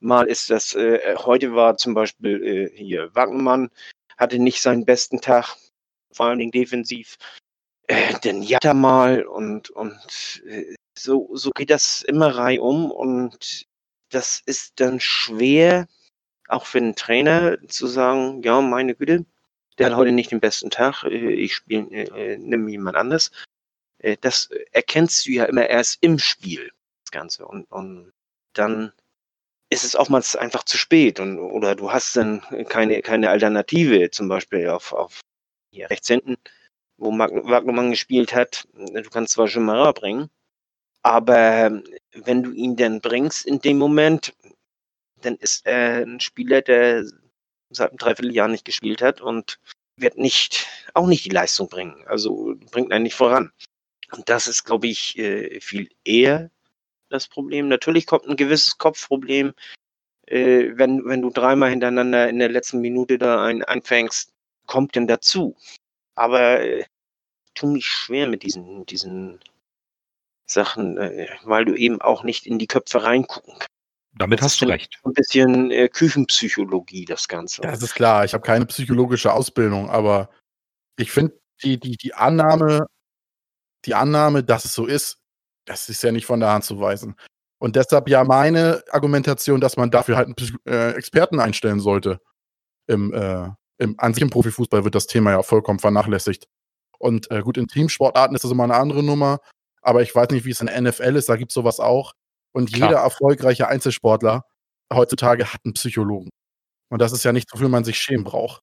mal 0.00 0.26
ist 0.26 0.50
das, 0.50 0.74
äh, 0.74 1.14
heute 1.16 1.54
war 1.54 1.76
zum 1.76 1.94
Beispiel 1.94 2.42
äh, 2.44 2.76
hier 2.76 3.14
Wagnermann, 3.14 3.70
hatte 4.18 4.38
nicht 4.38 4.60
seinen 4.60 4.84
besten 4.84 5.20
Tag, 5.20 5.56
vor 6.12 6.26
allen 6.26 6.38
Dingen 6.38 6.50
defensiv. 6.50 7.16
Äh, 7.86 8.18
denn 8.20 8.42
Jatta 8.42 8.74
mal 8.74 9.24
und, 9.24 9.70
und 9.70 10.42
äh, 10.46 10.74
so, 10.98 11.30
so 11.34 11.50
geht 11.50 11.70
das 11.70 12.02
immer 12.02 12.36
reihum 12.36 12.90
und 12.90 13.66
das 14.10 14.42
ist 14.46 14.80
dann 14.80 15.00
schwer, 15.00 15.86
auch 16.48 16.66
für 16.66 16.78
einen 16.78 16.96
Trainer 16.96 17.58
zu 17.68 17.86
sagen, 17.86 18.42
ja, 18.42 18.60
meine 18.60 18.94
Güte, 18.94 19.24
der 19.78 19.86
hat 19.86 19.96
heute 19.96 20.12
nicht 20.12 20.30
den 20.30 20.40
besten 20.40 20.70
Tag, 20.70 21.04
äh, 21.04 21.32
ich 21.32 21.54
spiele, 21.54 21.86
äh, 21.90 22.36
nimm 22.38 22.68
jemand 22.68 22.96
anders. 22.96 23.30
Äh, 23.98 24.16
das 24.20 24.50
erkennst 24.72 25.26
du 25.26 25.32
ja 25.32 25.44
immer 25.44 25.68
erst 25.68 25.98
im 26.02 26.18
Spiel, 26.18 26.70
das 27.04 27.10
Ganze. 27.10 27.46
Und, 27.46 27.64
und 27.70 28.12
dann 28.52 28.92
ist 29.70 29.84
es 29.84 29.96
oftmals 29.96 30.36
einfach 30.36 30.64
zu 30.64 30.78
spät 30.78 31.18
und, 31.20 31.38
oder 31.38 31.74
du 31.74 31.90
hast 31.90 32.16
dann 32.16 32.42
keine, 32.68 33.02
keine 33.02 33.30
Alternative, 33.30 34.10
zum 34.10 34.28
Beispiel 34.28 34.68
auf, 34.68 34.92
auf 34.92 35.20
hier 35.72 35.90
rechts 35.90 36.08
hinten, 36.08 36.36
wo 36.96 37.10
Wagnermann 37.10 37.90
gespielt 37.90 38.34
hat. 38.34 38.68
Du 38.74 39.10
kannst 39.10 39.32
zwar 39.32 39.48
schon 39.48 39.64
mal 39.64 39.92
bringen, 39.92 40.30
aber 41.02 41.82
wenn 42.12 42.42
du 42.42 42.52
ihn 42.52 42.76
dann 42.76 43.00
bringst 43.00 43.46
in 43.46 43.60
dem 43.60 43.78
Moment, 43.78 44.34
dann 45.24 45.36
ist 45.36 45.66
er 45.66 46.02
ein 46.02 46.20
Spieler, 46.20 46.62
der 46.62 47.04
seit 47.70 47.90
einem 47.90 47.98
Dreivierteljahr 47.98 48.48
nicht 48.48 48.64
gespielt 48.64 49.02
hat 49.02 49.20
und 49.20 49.58
wird 49.96 50.18
nicht, 50.18 50.66
auch 50.94 51.06
nicht 51.06 51.24
die 51.24 51.30
Leistung 51.30 51.68
bringen. 51.68 52.04
Also 52.06 52.54
bringt 52.70 52.92
einen 52.92 53.04
nicht 53.04 53.14
voran. 53.14 53.52
Und 54.12 54.28
das 54.28 54.46
ist, 54.46 54.64
glaube 54.64 54.86
ich, 54.86 55.18
äh, 55.18 55.60
viel 55.60 55.88
eher 56.04 56.50
das 57.08 57.28
Problem. 57.28 57.68
Natürlich 57.68 58.06
kommt 58.06 58.26
ein 58.26 58.36
gewisses 58.36 58.78
Kopfproblem, 58.78 59.54
äh, 60.26 60.72
wenn, 60.74 61.04
wenn 61.04 61.22
du 61.22 61.30
dreimal 61.30 61.70
hintereinander 61.70 62.28
in 62.28 62.38
der 62.38 62.48
letzten 62.48 62.80
Minute 62.80 63.18
da 63.18 63.44
einen 63.44 63.62
einfängst, 63.62 64.32
kommt 64.66 64.94
denn 64.94 65.06
dazu. 65.06 65.56
Aber 66.14 66.60
äh, 66.60 66.80
ich 66.80 67.52
tue 67.54 67.70
mich 67.70 67.86
schwer 67.86 68.28
mit 68.28 68.42
diesen, 68.42 68.86
diesen 68.86 69.40
Sachen, 70.46 70.98
äh, 70.98 71.28
weil 71.44 71.64
du 71.64 71.74
eben 71.74 72.00
auch 72.00 72.24
nicht 72.24 72.46
in 72.46 72.58
die 72.58 72.66
Köpfe 72.66 73.02
reingucken 73.02 73.54
kannst. 73.54 73.73
Damit 74.16 74.42
hast 74.42 74.60
du 74.60 74.66
recht. 74.66 75.00
Ein 75.04 75.12
bisschen 75.12 75.70
äh, 75.70 75.88
Küchenpsychologie, 75.88 77.04
das 77.04 77.26
Ganze. 77.26 77.62
Das 77.62 77.82
ist 77.82 77.94
klar. 77.94 78.24
Ich 78.24 78.32
habe 78.32 78.44
keine 78.44 78.66
psychologische 78.66 79.32
Ausbildung, 79.32 79.90
aber 79.90 80.30
ich 80.96 81.10
finde 81.10 81.38
die, 81.62 81.78
die, 81.80 81.96
die 81.96 82.14
Annahme, 82.14 82.86
die 83.84 83.94
Annahme, 83.94 84.44
dass 84.44 84.64
es 84.64 84.74
so 84.74 84.86
ist, 84.86 85.18
das 85.66 85.88
ist 85.88 86.02
ja 86.02 86.12
nicht 86.12 86.26
von 86.26 86.40
der 86.40 86.50
Hand 86.50 86.64
zu 86.64 86.80
weisen. 86.80 87.16
Und 87.58 87.76
deshalb 87.76 88.08
ja 88.08 88.22
meine 88.24 88.82
Argumentation, 88.90 89.60
dass 89.60 89.76
man 89.76 89.90
dafür 89.90 90.16
halt 90.16 90.28
einen 90.28 90.58
äh, 90.66 90.92
Experten 90.92 91.40
einstellen 91.40 91.80
sollte. 91.80 92.20
Im, 92.86 93.12
äh, 93.14 93.48
im, 93.78 93.98
an 93.98 94.14
sich 94.14 94.22
im 94.22 94.30
Profifußball 94.30 94.84
wird 94.84 94.94
das 94.94 95.06
Thema 95.06 95.32
ja 95.32 95.42
vollkommen 95.42 95.78
vernachlässigt. 95.78 96.46
Und 96.98 97.30
äh, 97.30 97.40
gut, 97.40 97.56
in 97.56 97.66
Teamsportarten 97.66 98.36
ist 98.36 98.44
das 98.44 98.52
immer 98.52 98.64
eine 98.64 98.76
andere 98.76 99.02
Nummer 99.02 99.40
aber 99.84 100.02
ich 100.02 100.14
weiß 100.14 100.30
nicht, 100.30 100.44
wie 100.46 100.50
es 100.50 100.60
in 100.60 100.66
der 100.66 100.80
NFL 100.80 101.14
ist, 101.16 101.28
da 101.28 101.36
gibt 101.36 101.50
es 101.50 101.54
sowas 101.54 101.78
auch. 101.78 102.14
Und 102.54 102.72
Klar. 102.72 102.90
jeder 102.90 103.00
erfolgreiche 103.02 103.68
Einzelsportler 103.68 104.44
heutzutage 104.92 105.52
hat 105.52 105.60
einen 105.64 105.74
Psychologen. 105.74 106.30
Und 106.88 107.00
das 107.00 107.12
ist 107.12 107.24
ja 107.24 107.32
nichts, 107.32 107.52
wofür 107.52 107.68
man 107.68 107.84
sich 107.84 107.98
schämen 107.98 108.24
braucht. 108.24 108.62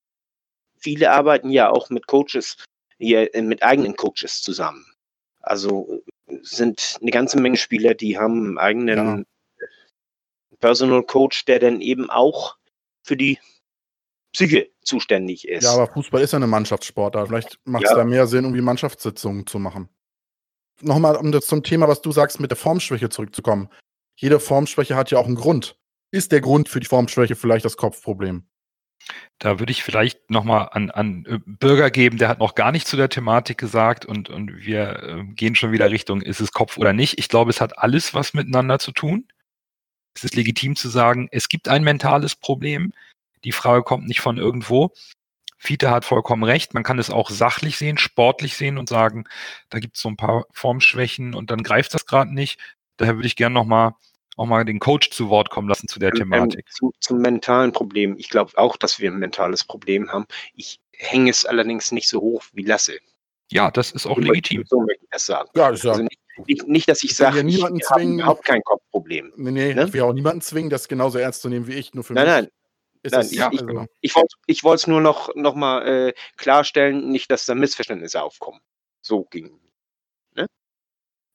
Viele 0.78 1.12
arbeiten 1.12 1.50
ja 1.50 1.70
auch 1.70 1.90
mit 1.90 2.06
Coaches, 2.06 2.56
hier, 2.98 3.34
äh, 3.34 3.42
mit 3.42 3.62
eigenen 3.62 3.94
Coaches 3.94 4.42
zusammen. 4.42 4.84
Also 5.40 6.02
sind 6.40 6.96
eine 7.00 7.10
ganze 7.10 7.38
Menge 7.40 7.56
Spieler, 7.56 7.94
die 7.94 8.18
haben 8.18 8.46
einen 8.46 8.58
eigenen 8.58 9.26
ja. 9.60 9.66
Personal 10.60 11.02
Coach, 11.02 11.44
der 11.44 11.58
dann 11.58 11.80
eben 11.80 12.08
auch 12.08 12.56
für 13.02 13.16
die 13.16 13.38
Psyche 14.32 14.70
zuständig 14.82 15.46
ist. 15.46 15.64
Ja, 15.64 15.74
aber 15.74 15.88
Fußball 15.88 16.22
ist 16.22 16.32
ja 16.32 16.38
eine 16.38 16.46
Mannschaftssportart. 16.46 17.28
Vielleicht 17.28 17.58
macht 17.64 17.84
es 17.84 17.90
ja. 17.90 17.96
da 17.96 18.04
mehr 18.04 18.26
Sinn, 18.26 18.44
irgendwie 18.44 18.62
Mannschaftssitzungen 18.62 19.46
zu 19.46 19.58
machen. 19.58 19.88
Nochmal, 20.80 21.16
um 21.16 21.30
das 21.32 21.46
zum 21.46 21.62
Thema, 21.62 21.86
was 21.86 22.00
du 22.00 22.12
sagst, 22.12 22.40
mit 22.40 22.50
der 22.50 22.56
Formschwäche 22.56 23.08
zurückzukommen. 23.08 23.68
Jede 24.16 24.40
Formschwäche 24.40 24.96
hat 24.96 25.10
ja 25.10 25.18
auch 25.18 25.26
einen 25.26 25.34
Grund. 25.34 25.76
Ist 26.10 26.32
der 26.32 26.40
Grund 26.40 26.68
für 26.68 26.80
die 26.80 26.86
Formschwäche 26.86 27.36
vielleicht 27.36 27.64
das 27.64 27.76
Kopfproblem? 27.76 28.46
Da 29.38 29.58
würde 29.58 29.72
ich 29.72 29.82
vielleicht 29.82 30.30
nochmal 30.30 30.68
an, 30.72 30.90
an 30.90 31.24
äh, 31.26 31.38
Bürger 31.44 31.90
geben, 31.90 32.18
der 32.18 32.28
hat 32.28 32.38
noch 32.38 32.54
gar 32.54 32.70
nicht 32.70 32.86
zu 32.86 32.96
der 32.96 33.08
Thematik 33.08 33.58
gesagt 33.58 34.04
und, 34.04 34.28
und 34.28 34.64
wir 34.64 35.02
äh, 35.02 35.24
gehen 35.34 35.54
schon 35.54 35.72
wieder 35.72 35.90
Richtung, 35.90 36.22
ist 36.22 36.40
es 36.40 36.52
Kopf 36.52 36.78
oder 36.78 36.92
nicht. 36.92 37.18
Ich 37.18 37.28
glaube, 37.28 37.50
es 37.50 37.60
hat 37.60 37.78
alles 37.78 38.14
was 38.14 38.34
miteinander 38.34 38.78
zu 38.78 38.92
tun. 38.92 39.26
Es 40.14 40.24
ist 40.24 40.36
legitim 40.36 40.76
zu 40.76 40.88
sagen, 40.88 41.28
es 41.32 41.48
gibt 41.48 41.68
ein 41.68 41.82
mentales 41.82 42.36
Problem. 42.36 42.92
Die 43.44 43.52
Frage 43.52 43.82
kommt 43.82 44.06
nicht 44.06 44.20
von 44.20 44.38
irgendwo. 44.38 44.92
Fiete 45.58 45.90
hat 45.90 46.04
vollkommen 46.04 46.44
recht. 46.44 46.74
Man 46.74 46.82
kann 46.82 46.98
es 46.98 47.10
auch 47.10 47.30
sachlich 47.30 47.78
sehen, 47.78 47.98
sportlich 47.98 48.56
sehen 48.56 48.78
und 48.78 48.88
sagen, 48.88 49.24
da 49.70 49.78
gibt 49.78 49.96
es 49.96 50.02
so 50.02 50.08
ein 50.08 50.16
paar 50.16 50.44
Formschwächen 50.52 51.34
und 51.34 51.50
dann 51.50 51.62
greift 51.62 51.94
das 51.94 52.06
gerade 52.06 52.32
nicht. 52.34 52.58
Daher 52.96 53.16
würde 53.16 53.26
ich 53.26 53.36
gerne 53.36 53.54
nochmal 53.54 53.92
auch 54.36 54.46
mal 54.46 54.64
den 54.64 54.78
Coach 54.78 55.10
zu 55.10 55.28
Wort 55.28 55.50
kommen 55.50 55.68
lassen 55.68 55.88
zu 55.88 55.98
der 55.98 56.10
ähm, 56.10 56.16
Thematik. 56.16 56.66
Zu, 56.72 56.92
zum 57.00 57.18
mentalen 57.18 57.72
Problem. 57.72 58.16
Ich 58.18 58.28
glaube 58.28 58.52
auch, 58.56 58.76
dass 58.76 58.98
wir 58.98 59.10
ein 59.10 59.18
mentales 59.18 59.64
Problem 59.64 60.10
haben. 60.10 60.26
Ich 60.54 60.80
hänge 60.92 61.30
es 61.30 61.44
allerdings 61.44 61.92
nicht 61.92 62.08
so 62.08 62.20
hoch 62.20 62.42
wie 62.52 62.62
Lasse. 62.62 62.98
Ja, 63.50 63.70
das 63.70 63.90
ist 63.90 64.06
auch 64.06 64.16
so 64.16 64.22
legitim. 64.22 64.64
so 64.66 64.80
möchte 64.80 65.04
ich 65.04 65.10
das 65.10 65.26
sagen. 65.26 65.50
Ja, 65.54 65.70
das 65.70 65.84
also 65.84 66.02
nicht, 66.02 66.18
nicht, 66.46 66.66
nicht, 66.66 66.88
dass 66.88 67.02
ich 67.02 67.14
sage, 67.14 67.46
ich, 67.46 67.56
ich 67.56 67.90
habe 67.90 68.02
überhaupt 68.02 68.44
kein 68.44 68.62
Kopfproblem. 68.62 69.32
Nee, 69.36 69.50
nee, 69.50 69.74
ne? 69.74 69.84
ich 69.84 69.92
will 69.92 70.00
auch 70.02 70.14
niemanden 70.14 70.40
zwingen, 70.40 70.70
das 70.70 70.88
genauso 70.88 71.18
ernst 71.18 71.42
zu 71.42 71.50
nehmen 71.50 71.66
wie 71.66 71.74
ich. 71.74 71.92
Nur 71.92 72.04
für 72.04 72.14
nein, 72.14 72.24
mich. 72.24 72.34
nein, 72.34 72.48
ist 73.02 73.12
Nein, 73.12 73.20
es, 73.20 73.34
ja, 73.34 73.50
ich, 73.52 73.60
also. 73.60 73.86
ich, 74.00 74.14
ich 74.46 74.64
wollte 74.64 74.82
es 74.82 74.86
nur 74.86 75.00
noch, 75.00 75.34
noch 75.34 75.54
mal 75.54 75.86
äh, 75.86 76.12
klarstellen, 76.36 77.10
nicht, 77.10 77.30
dass 77.30 77.44
da 77.46 77.54
Missverständnisse 77.54 78.22
aufkommen. 78.22 78.60
So 79.00 79.24
ging. 79.24 79.58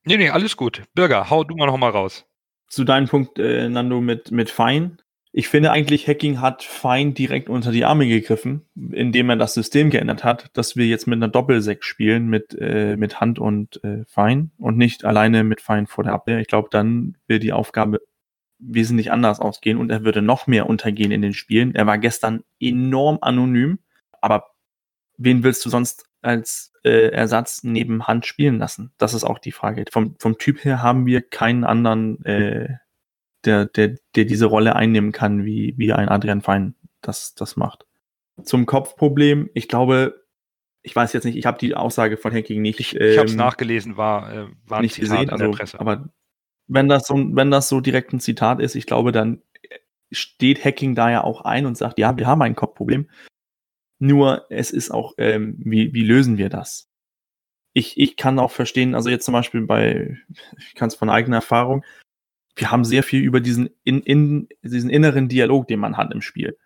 Ne? 0.08 0.18
Nee, 0.18 0.24
nee, 0.24 0.30
alles 0.30 0.56
gut. 0.56 0.84
Bürger, 0.94 1.30
hau 1.30 1.44
du 1.44 1.56
mal 1.56 1.66
noch 1.66 1.78
mal 1.78 1.90
raus. 1.90 2.26
Zu 2.68 2.84
deinem 2.84 3.08
Punkt, 3.08 3.40
äh, 3.40 3.68
Nando, 3.70 4.02
mit, 4.02 4.32
mit 4.32 4.50
Fein. 4.50 4.98
Ich 5.34 5.50
finde 5.50 5.72
eigentlich, 5.72 6.08
Hacking 6.08 6.42
hat 6.42 6.64
Fein 6.64 7.14
direkt 7.14 7.50
unter 7.50 7.72
die 7.72 7.86
Arme 7.86 8.08
gegriffen, 8.08 8.66
indem 8.76 9.30
er 9.30 9.36
das 9.36 9.54
System 9.54 9.90
geändert 9.90 10.24
hat, 10.24 10.50
dass 10.54 10.76
wir 10.76 10.88
jetzt 10.88 11.08
mit 11.08 11.18
einer 11.18 11.28
Doppelsec 11.28 11.84
spielen, 11.84 12.28
mit, 12.28 12.56
äh, 12.60 12.96
mit 12.96 13.20
Hand 13.20 13.38
und 13.38 13.84
äh, 13.84 14.04
Fein 14.08 14.52
und 14.58 14.78
nicht 14.78 15.06
alleine 15.06 15.44
mit 15.44 15.62
Fein 15.62 15.86
vor 15.86 16.04
der 16.04 16.14
Abwehr. 16.14 16.40
Ich 16.40 16.48
glaube, 16.48 16.70
dann 16.72 17.18
wäre 17.28 17.40
die 17.40 17.54
Aufgabe 17.54 18.00
wesentlich 18.60 19.12
anders 19.12 19.40
ausgehen 19.40 19.78
und 19.78 19.92
er 19.92 20.04
würde 20.04 20.22
noch 20.22 20.48
mehr 20.48 20.68
untergehen 20.68 21.12
in 21.12 21.22
den 21.22 21.34
Spielen. 21.34 21.76
Er 21.76 21.86
war 21.86 21.98
gestern 21.98 22.44
enorm 22.60 23.20
anonym, 23.22 23.80
aber 24.22 24.46
wen 25.18 25.44
willst 25.44 25.66
du 25.66 25.70
sonst 25.70 26.06
als 26.22 26.74
äh, 26.84 27.10
Ersatz 27.10 27.64
neben 27.64 28.08
Hand 28.08 28.26
spielen 28.26 28.58
lassen? 28.58 28.94
Das 28.98 29.14
ist 29.14 29.24
auch 29.24 29.40
die 29.40 29.52
Frage. 29.52 29.86
Vom, 29.92 30.16
vom 30.20 30.38
Typ 30.38 30.64
her 30.64 30.82
haben 30.82 31.06
wir 31.06 31.22
keinen 31.22 31.64
anderen, 31.64 32.24
äh, 32.26 32.76
der, 33.46 33.66
der, 33.66 33.96
der 34.16 34.26
diese 34.26 34.46
Rolle 34.46 34.76
einnehmen 34.76 35.12
kann, 35.12 35.46
wie, 35.46 35.74
wie 35.78 35.94
ein 35.94 36.10
Adrian 36.10 36.42
Fein 36.42 36.76
das, 37.02 37.36
das 37.36 37.56
macht. 37.56 37.86
Zum 38.44 38.66
Kopfproblem, 38.66 39.50
ich 39.54 39.68
glaube, 39.68 40.26
ich 40.84 40.96
weiß 40.96 41.14
jetzt 41.14 41.26
nicht, 41.26 41.38
ich 41.38 41.46
habe 41.46 41.58
die 41.58 41.76
Aussage 41.76 42.18
von 42.18 42.34
Hacking 42.34 42.62
nicht. 42.62 42.80
Ich, 42.80 42.96
ich 42.96 43.18
habe 43.18 43.28
es 43.28 43.34
ähm, 43.34 43.38
nachgelesen, 43.38 43.98
war, 43.98 44.32
äh, 44.32 44.48
war 44.66 44.82
nicht 44.82 45.00
gesehen, 45.00 45.30
also, 45.30 45.54
aber 45.78 46.10
wenn 46.68 46.88
das 46.88 47.08
so, 47.08 47.16
wenn 47.16 47.52
das 47.52 47.70
so 47.70 47.82
direkt 47.82 48.14
ein 48.14 48.20
Zitat 48.20 48.60
ist, 48.60 48.76
ich 48.76 48.86
glaube, 48.86 49.12
dann 49.12 49.42
steht 50.12 50.64
Hacking 50.64 50.96
da 50.96 51.10
ja 51.10 51.24
auch 51.24 51.42
ein 51.42 51.66
und 51.66 51.78
sagt, 51.78 52.00
ja, 52.00 52.18
wir 52.18 52.28
haben 52.28 52.42
ein 52.42 52.56
Kopfproblem. 52.56 53.10
Nur 54.00 54.46
es 54.50 54.72
ist 54.72 54.92
auch, 54.92 55.14
ähm, 55.18 55.56
wie, 55.60 55.94
wie 55.94 56.04
lösen 56.04 56.38
wir 56.38 56.50
das? 56.50 56.88
Ich, 57.74 57.98
ich 58.00 58.16
kann 58.16 58.40
auch 58.40 58.52
verstehen, 58.52 58.96
also 58.96 59.10
jetzt 59.10 59.26
zum 59.26 59.34
Beispiel 59.34 59.62
bei, 59.62 60.18
ich 60.58 60.76
kann 60.76 60.88
es 60.88 60.96
von 60.96 61.10
eigener 61.10 61.38
Erfahrung, 61.38 61.84
wir 62.56 62.72
haben 62.72 62.86
sehr 62.86 63.04
viel 63.04 63.22
über 63.22 63.40
diesen, 63.40 63.70
in, 63.84 64.02
in, 64.02 64.50
diesen 64.64 64.90
inneren 64.90 65.30
Dialog, 65.30 65.68
den 65.68 65.80
man 65.80 65.96
hat 65.96 66.12
im 66.12 66.22
Spiel. 66.22 66.58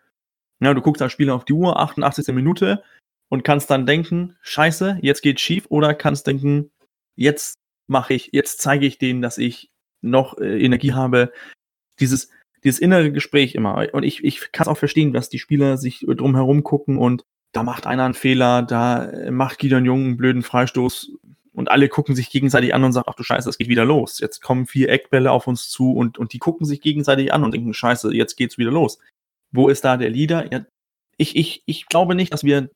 Ja, 0.62 0.74
du 0.74 0.82
guckst 0.82 1.02
als 1.02 1.12
Spieler 1.12 1.36
auf 1.36 1.46
die 1.46 1.54
Uhr, 1.54 1.80
88. 1.80 2.34
Minute, 2.34 2.84
und 3.30 3.44
kannst 3.44 3.70
dann 3.70 3.86
denken, 3.86 4.38
scheiße, 4.42 5.00
jetzt 5.02 5.22
geht's 5.22 5.42
schief, 5.42 5.66
oder 5.70 5.94
kannst 5.94 6.28
denken, 6.28 6.72
jetzt 7.16 7.56
mache 7.88 8.14
ich, 8.14 8.30
jetzt 8.32 8.62
zeige 8.62 8.86
ich 8.86 8.98
denen, 8.98 9.22
dass 9.22 9.38
ich 9.38 9.72
noch 10.02 10.38
äh, 10.38 10.64
Energie 10.64 10.94
habe, 10.94 11.32
dieses, 12.00 12.30
dieses 12.64 12.80
innere 12.80 13.12
Gespräch 13.12 13.56
immer. 13.56 13.88
Und 13.94 14.04
ich, 14.04 14.24
ich 14.24 14.52
kann 14.52 14.66
es 14.66 14.68
auch 14.68 14.78
verstehen, 14.78 15.14
dass 15.14 15.30
die 15.30 15.40
Spieler 15.40 15.78
sich 15.78 16.06
drumherum 16.08 16.64
gucken 16.64 16.98
und 16.98 17.26
da 17.52 17.64
macht 17.64 17.86
einer 17.86 18.06
einen 18.06 18.14
Fehler, 18.14 18.62
da 18.62 19.12
macht 19.30 19.60
Gideon 19.60 19.86
Jung 19.86 20.06
einen 20.06 20.18
blöden 20.18 20.42
Freistoß 20.42 21.12
und 21.54 21.70
alle 21.70 21.90
gucken 21.90 22.16
sich 22.16 22.30
gegenseitig 22.30 22.74
an 22.74 22.84
und 22.84 22.94
sagen, 22.94 23.08
ach 23.10 23.16
du 23.16 23.24
Scheiße, 23.24 23.50
es 23.50 23.58
geht 23.58 23.68
wieder 23.68 23.86
los. 23.86 24.20
Jetzt 24.20 24.42
kommen 24.42 24.68
vier 24.68 24.90
Eckbälle 24.90 25.32
auf 25.32 25.48
uns 25.48 25.70
zu 25.70 25.92
und, 25.92 26.18
und 26.18 26.34
die 26.34 26.40
gucken 26.40 26.66
sich 26.66 26.82
gegenseitig 26.82 27.34
an 27.34 27.44
und 27.44 27.54
denken, 27.54 27.74
Scheiße, 27.74 28.14
jetzt 28.14 28.36
geht's 28.38 28.58
wieder 28.58 28.72
los. 28.72 29.00
Wo 29.52 29.68
ist 29.68 29.84
da 29.84 29.98
der 29.98 30.10
Leader? 30.10 30.52
Ja, 30.52 30.66
ich, 31.18 31.36
ich, 31.36 31.64
ich 31.66 31.88
glaube 31.88 32.16
nicht, 32.16 32.32
dass 32.32 32.44
wir 32.44 32.70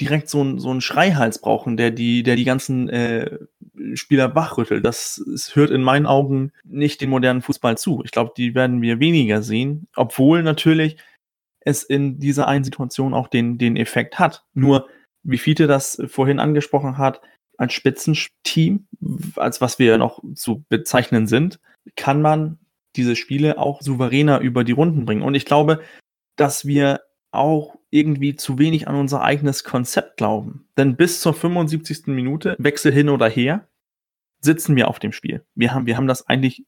direkt 0.00 0.28
so 0.28 0.42
ein, 0.42 0.58
so 0.58 0.70
einen 0.70 0.80
Schreihals 0.80 1.40
brauchen, 1.40 1.76
der 1.76 1.90
die, 1.90 2.22
der 2.22 2.36
die 2.36 2.44
ganzen 2.44 2.88
äh, 2.88 3.38
Spieler 3.94 4.34
wachrüttelt. 4.34 4.84
Das, 4.84 5.22
das 5.26 5.56
hört 5.56 5.70
in 5.70 5.82
meinen 5.82 6.06
Augen 6.06 6.52
nicht 6.64 7.00
den 7.00 7.10
modernen 7.10 7.42
Fußball 7.42 7.78
zu. 7.78 8.02
Ich 8.04 8.10
glaube, 8.10 8.32
die 8.36 8.54
werden 8.54 8.82
wir 8.82 9.00
weniger 9.00 9.42
sehen, 9.42 9.88
obwohl 9.96 10.42
natürlich 10.42 10.96
es 11.60 11.82
in 11.82 12.18
dieser 12.18 12.48
einen 12.48 12.64
Situation 12.64 13.14
auch 13.14 13.28
den, 13.28 13.58
den 13.58 13.76
Effekt 13.76 14.18
hat. 14.18 14.44
Nur, 14.52 14.88
wie 15.22 15.38
Fiete 15.38 15.66
das 15.66 16.02
vorhin 16.06 16.40
angesprochen 16.40 16.98
hat, 16.98 17.20
als 17.56 17.72
Spitzenteam, 17.72 18.86
als 19.36 19.60
was 19.60 19.78
wir 19.78 19.98
noch 19.98 20.22
zu 20.34 20.64
bezeichnen 20.68 21.26
sind, 21.26 21.60
kann 21.96 22.20
man 22.20 22.58
diese 22.96 23.16
Spiele 23.16 23.58
auch 23.58 23.80
souveräner 23.80 24.40
über 24.40 24.64
die 24.64 24.72
Runden 24.72 25.04
bringen. 25.04 25.22
Und 25.22 25.34
ich 25.34 25.44
glaube, 25.44 25.80
dass 26.36 26.66
wir 26.66 27.00
auch 27.30 27.76
irgendwie 27.92 28.34
zu 28.34 28.58
wenig 28.58 28.88
an 28.88 28.96
unser 28.96 29.22
eigenes 29.22 29.64
Konzept 29.64 30.16
glauben. 30.16 30.66
Denn 30.76 30.96
bis 30.96 31.20
zur 31.20 31.34
75. 31.34 32.06
Minute, 32.06 32.56
Wechsel 32.58 32.90
hin 32.90 33.10
oder 33.10 33.28
her, 33.28 33.68
sitzen 34.40 34.74
wir 34.76 34.88
auf 34.88 34.98
dem 34.98 35.12
Spiel. 35.12 35.44
Wir 35.54 35.74
haben, 35.74 35.86
wir 35.86 35.96
haben 35.96 36.06
das 36.06 36.26
eigentlich 36.26 36.64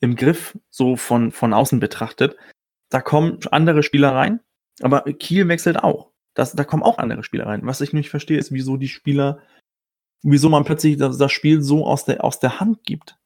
im 0.00 0.14
Griff, 0.14 0.56
so 0.68 0.96
von, 0.96 1.32
von 1.32 1.54
außen 1.54 1.80
betrachtet. 1.80 2.36
Da 2.90 3.00
kommen 3.00 3.40
andere 3.50 3.82
Spieler 3.82 4.14
rein, 4.14 4.40
aber 4.82 5.02
Kiel 5.02 5.48
wechselt 5.48 5.78
auch. 5.82 6.12
Das, 6.34 6.52
da 6.52 6.64
kommen 6.64 6.82
auch 6.82 6.98
andere 6.98 7.24
Spieler 7.24 7.46
rein. 7.46 7.64
Was 7.64 7.80
ich 7.80 7.94
nicht 7.94 8.10
verstehe, 8.10 8.38
ist, 8.38 8.52
wieso 8.52 8.76
die 8.76 8.88
Spieler, 8.88 9.40
wieso 10.22 10.50
man 10.50 10.64
plötzlich 10.64 10.98
das, 10.98 11.16
das 11.16 11.32
Spiel 11.32 11.62
so 11.62 11.86
aus 11.86 12.04
der, 12.04 12.22
aus 12.22 12.40
der 12.40 12.60
Hand 12.60 12.84
gibt. 12.84 13.18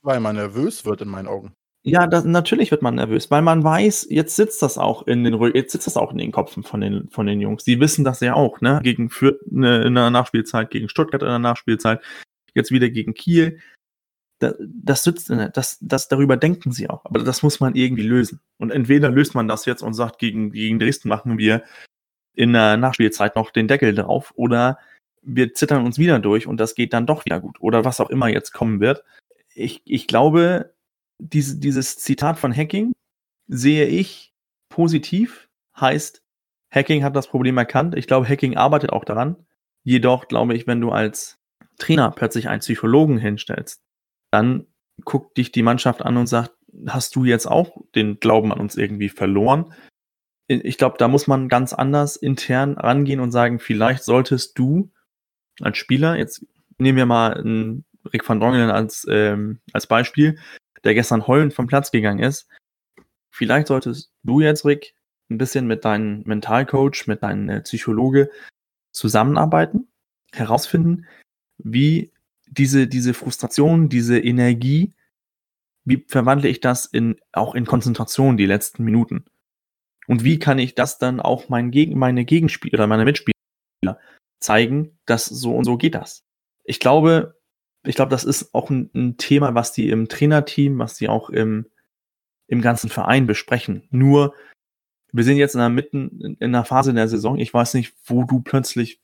Weil 0.00 0.20
man 0.20 0.36
nervös 0.36 0.84
wird 0.84 1.02
in 1.02 1.08
meinen 1.08 1.26
Augen. 1.26 1.54
Ja, 1.84 2.06
das, 2.06 2.24
natürlich 2.24 2.70
wird 2.70 2.82
man 2.82 2.94
nervös, 2.94 3.30
weil 3.30 3.42
man 3.42 3.64
weiß, 3.64 4.06
jetzt 4.08 4.36
sitzt 4.36 4.62
das 4.62 4.78
auch 4.78 5.06
in 5.08 5.24
den 5.24 5.40
jetzt 5.54 5.72
sitzt 5.72 5.88
das 5.88 5.96
auch 5.96 6.12
in 6.12 6.18
den 6.18 6.30
Köpfen 6.30 6.62
von 6.62 6.80
den 6.80 7.08
von 7.10 7.26
den 7.26 7.40
Jungs. 7.40 7.64
Die 7.64 7.80
wissen 7.80 8.04
das 8.04 8.20
ja 8.20 8.34
auch, 8.34 8.60
ne? 8.60 8.80
Gegen 8.84 9.10
Fürth 9.10 9.40
ne, 9.50 9.82
in 9.82 9.94
der 9.94 10.10
Nachspielzeit, 10.10 10.70
gegen 10.70 10.88
Stuttgart 10.88 11.22
in 11.22 11.28
der 11.28 11.40
Nachspielzeit, 11.40 12.00
jetzt 12.54 12.70
wieder 12.70 12.88
gegen 12.88 13.14
Kiel. 13.14 13.58
Da, 14.38 14.54
das 14.60 15.02
sitzt, 15.02 15.30
das, 15.30 15.78
das 15.80 16.08
darüber 16.08 16.36
denken 16.36 16.70
sie 16.72 16.88
auch. 16.88 17.04
Aber 17.04 17.20
das 17.20 17.42
muss 17.42 17.58
man 17.58 17.74
irgendwie 17.74 18.02
lösen. 18.02 18.40
Und 18.58 18.70
entweder 18.70 19.10
löst 19.10 19.34
man 19.34 19.48
das 19.48 19.66
jetzt 19.66 19.82
und 19.82 19.94
sagt, 19.94 20.18
gegen, 20.18 20.52
gegen 20.52 20.78
Dresden 20.78 21.08
machen 21.08 21.38
wir 21.38 21.62
in 22.34 22.52
der 22.52 22.76
Nachspielzeit 22.76 23.36
noch 23.36 23.50
den 23.50 23.68
Deckel 23.68 23.94
drauf, 23.94 24.32
oder 24.36 24.78
wir 25.22 25.54
zittern 25.54 25.84
uns 25.84 25.98
wieder 25.98 26.18
durch 26.18 26.46
und 26.46 26.58
das 26.58 26.74
geht 26.74 26.92
dann 26.92 27.06
doch 27.06 27.24
wieder 27.24 27.40
gut. 27.40 27.56
Oder 27.60 27.84
was 27.84 28.00
auch 28.00 28.10
immer 28.10 28.28
jetzt 28.28 28.52
kommen 28.52 28.80
wird. 28.80 29.04
Ich, 29.54 29.82
ich 29.84 30.06
glaube, 30.06 30.72
diese, 31.22 31.58
dieses 31.58 31.98
Zitat 31.98 32.38
von 32.38 32.54
Hacking 32.54 32.92
sehe 33.46 33.86
ich 33.86 34.34
positiv, 34.68 35.48
heißt, 35.78 36.22
Hacking 36.70 37.04
hat 37.04 37.14
das 37.14 37.28
Problem 37.28 37.58
erkannt. 37.58 37.94
Ich 37.96 38.06
glaube, 38.06 38.28
Hacking 38.28 38.56
arbeitet 38.56 38.90
auch 38.90 39.04
daran. 39.04 39.36
Jedoch 39.84 40.26
glaube 40.28 40.54
ich, 40.54 40.66
wenn 40.66 40.80
du 40.80 40.90
als 40.90 41.38
Trainer 41.78 42.10
plötzlich 42.10 42.48
einen 42.48 42.60
Psychologen 42.60 43.18
hinstellst, 43.18 43.82
dann 44.30 44.66
guckt 45.04 45.36
dich 45.36 45.52
die 45.52 45.62
Mannschaft 45.62 46.02
an 46.02 46.16
und 46.16 46.26
sagt, 46.26 46.52
hast 46.86 47.14
du 47.14 47.24
jetzt 47.24 47.46
auch 47.46 47.76
den 47.94 48.18
Glauben 48.18 48.52
an 48.52 48.60
uns 48.60 48.76
irgendwie 48.76 49.10
verloren? 49.10 49.72
Ich 50.48 50.78
glaube, 50.78 50.96
da 50.98 51.08
muss 51.08 51.26
man 51.26 51.48
ganz 51.48 51.72
anders 51.72 52.16
intern 52.16 52.76
rangehen 52.76 53.20
und 53.20 53.32
sagen, 53.32 53.58
vielleicht 53.58 54.04
solltest 54.04 54.58
du 54.58 54.90
als 55.60 55.76
Spieler, 55.78 56.16
jetzt 56.16 56.46
nehmen 56.78 56.96
wir 56.96 57.06
mal 57.06 57.34
einen 57.34 57.84
Rick 58.12 58.28
van 58.28 58.40
Drongelen 58.40 58.70
als, 58.70 59.06
ähm, 59.08 59.60
als 59.72 59.86
Beispiel, 59.86 60.38
der 60.84 60.94
gestern 60.94 61.26
heulend 61.26 61.54
vom 61.54 61.66
Platz 61.66 61.90
gegangen 61.90 62.20
ist, 62.20 62.48
vielleicht 63.30 63.68
solltest 63.68 64.12
du 64.22 64.40
jetzt, 64.40 64.64
Rick, 64.64 64.94
ein 65.30 65.38
bisschen 65.38 65.66
mit 65.66 65.84
deinem 65.84 66.22
Mentalcoach, 66.24 67.06
mit 67.06 67.22
deinem 67.22 67.48
äh, 67.48 67.60
Psychologe 67.62 68.30
zusammenarbeiten, 68.92 69.88
herausfinden, 70.32 71.06
wie 71.58 72.12
diese, 72.46 72.86
diese 72.86 73.14
Frustration, 73.14 73.88
diese 73.88 74.18
Energie, 74.18 74.92
wie 75.84 76.04
verwandle 76.06 76.48
ich 76.48 76.60
das 76.60 76.86
in, 76.86 77.16
auch 77.32 77.54
in 77.54 77.66
Konzentration 77.66 78.36
die 78.36 78.46
letzten 78.46 78.84
Minuten? 78.84 79.24
Und 80.06 80.24
wie 80.24 80.38
kann 80.38 80.58
ich 80.58 80.74
das 80.74 80.98
dann 80.98 81.20
auch 81.20 81.48
mein 81.48 81.70
Gegen, 81.70 81.98
meine 81.98 82.24
Gegenspieler 82.24 82.74
oder 82.74 82.86
meine 82.86 83.04
Mitspieler 83.04 83.32
zeigen, 84.40 84.98
dass 85.06 85.26
so 85.26 85.56
und 85.56 85.64
so 85.64 85.76
geht 85.76 85.94
das? 85.94 86.24
Ich 86.64 86.80
glaube, 86.80 87.40
ich 87.84 87.96
glaube, 87.96 88.10
das 88.10 88.24
ist 88.24 88.54
auch 88.54 88.70
ein, 88.70 88.90
ein 88.94 89.16
Thema, 89.16 89.54
was 89.54 89.72
die 89.72 89.90
im 89.90 90.08
Trainerteam, 90.08 90.78
was 90.78 90.94
die 90.94 91.08
auch 91.08 91.30
im, 91.30 91.66
im 92.46 92.60
ganzen 92.60 92.90
Verein 92.90 93.26
besprechen. 93.26 93.88
Nur, 93.90 94.34
wir 95.12 95.24
sind 95.24 95.36
jetzt 95.36 95.54
in 95.54 95.60
der 95.60 95.68
Mitten, 95.68 96.36
in 96.38 96.54
einer 96.54 96.64
Phase 96.64 96.94
der 96.94 97.08
Saison. 97.08 97.38
Ich 97.38 97.52
weiß 97.52 97.74
nicht, 97.74 97.94
wo 98.06 98.24
du 98.24 98.40
plötzlich 98.40 99.00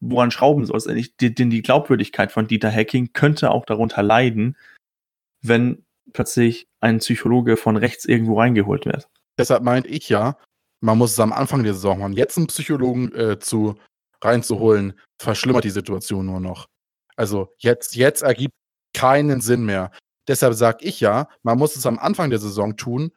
woran 0.00 0.30
schrauben 0.30 0.64
sollst. 0.64 0.88
Denn 0.88 1.50
die 1.50 1.62
Glaubwürdigkeit 1.62 2.32
von 2.32 2.46
Dieter 2.46 2.70
Hacking 2.70 3.12
könnte 3.12 3.50
auch 3.50 3.64
darunter 3.64 4.02
leiden, 4.02 4.56
wenn 5.42 5.84
plötzlich 6.12 6.68
ein 6.80 6.98
Psychologe 6.98 7.56
von 7.56 7.76
rechts 7.76 8.04
irgendwo 8.04 8.38
reingeholt 8.38 8.86
wird. 8.86 9.08
Deshalb 9.38 9.62
meinte 9.62 9.88
ich 9.88 10.08
ja, 10.08 10.36
man 10.80 10.98
muss 10.98 11.12
es 11.12 11.20
am 11.20 11.32
Anfang 11.32 11.62
der 11.64 11.74
Saison 11.74 11.98
machen. 11.98 12.12
Jetzt 12.12 12.36
einen 12.36 12.46
Psychologen 12.46 13.12
äh, 13.14 13.38
zu 13.38 13.76
reinzuholen, 14.22 14.98
verschlimmert 15.20 15.64
die 15.64 15.70
Situation 15.70 16.26
nur 16.26 16.40
noch. 16.40 16.68
Also 17.18 17.52
jetzt, 17.58 17.96
jetzt 17.96 18.22
ergibt 18.22 18.54
keinen 18.94 19.40
Sinn 19.40 19.64
mehr. 19.64 19.90
Deshalb 20.28 20.54
sage 20.54 20.84
ich 20.84 21.00
ja, 21.00 21.28
man 21.42 21.58
muss 21.58 21.74
es 21.74 21.84
am 21.84 21.98
Anfang 21.98 22.30
der 22.30 22.38
Saison 22.38 22.76
tun, 22.76 23.10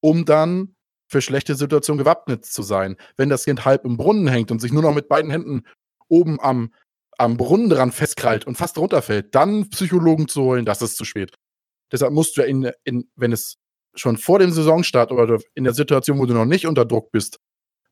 um 0.00 0.24
dann 0.24 0.76
für 1.10 1.20
schlechte 1.20 1.54
Situationen 1.54 1.98
gewappnet 1.98 2.44
zu 2.44 2.62
sein. 2.62 2.96
Wenn 3.16 3.30
das 3.30 3.44
Kind 3.44 3.64
halb 3.64 3.84
im 3.84 3.96
Brunnen 3.96 4.28
hängt 4.28 4.50
und 4.50 4.60
sich 4.60 4.72
nur 4.72 4.82
noch 4.82 4.94
mit 4.94 5.08
beiden 5.08 5.30
Händen 5.30 5.62
oben 6.08 6.38
am, 6.40 6.72
am 7.16 7.36
Brunnen 7.36 7.68
dran 7.68 7.90
festkrallt 7.90 8.46
und 8.46 8.56
fast 8.56 8.78
runterfällt, 8.78 9.34
dann 9.34 9.70
Psychologen 9.70 10.28
zu 10.28 10.42
holen, 10.42 10.64
das 10.64 10.82
ist 10.82 10.96
zu 10.96 11.04
spät. 11.04 11.34
Deshalb 11.90 12.12
musst 12.12 12.36
du 12.36 12.42
ja 12.42 12.46
in, 12.46 12.70
in, 12.84 13.10
wenn 13.16 13.32
es 13.32 13.56
schon 13.94 14.18
vor 14.18 14.38
dem 14.38 14.52
Saisonstart 14.52 15.10
oder 15.10 15.40
in 15.54 15.64
der 15.64 15.74
Situation, 15.74 16.18
wo 16.18 16.26
du 16.26 16.34
noch 16.34 16.44
nicht 16.44 16.66
unter 16.66 16.84
Druck 16.84 17.10
bist, 17.10 17.38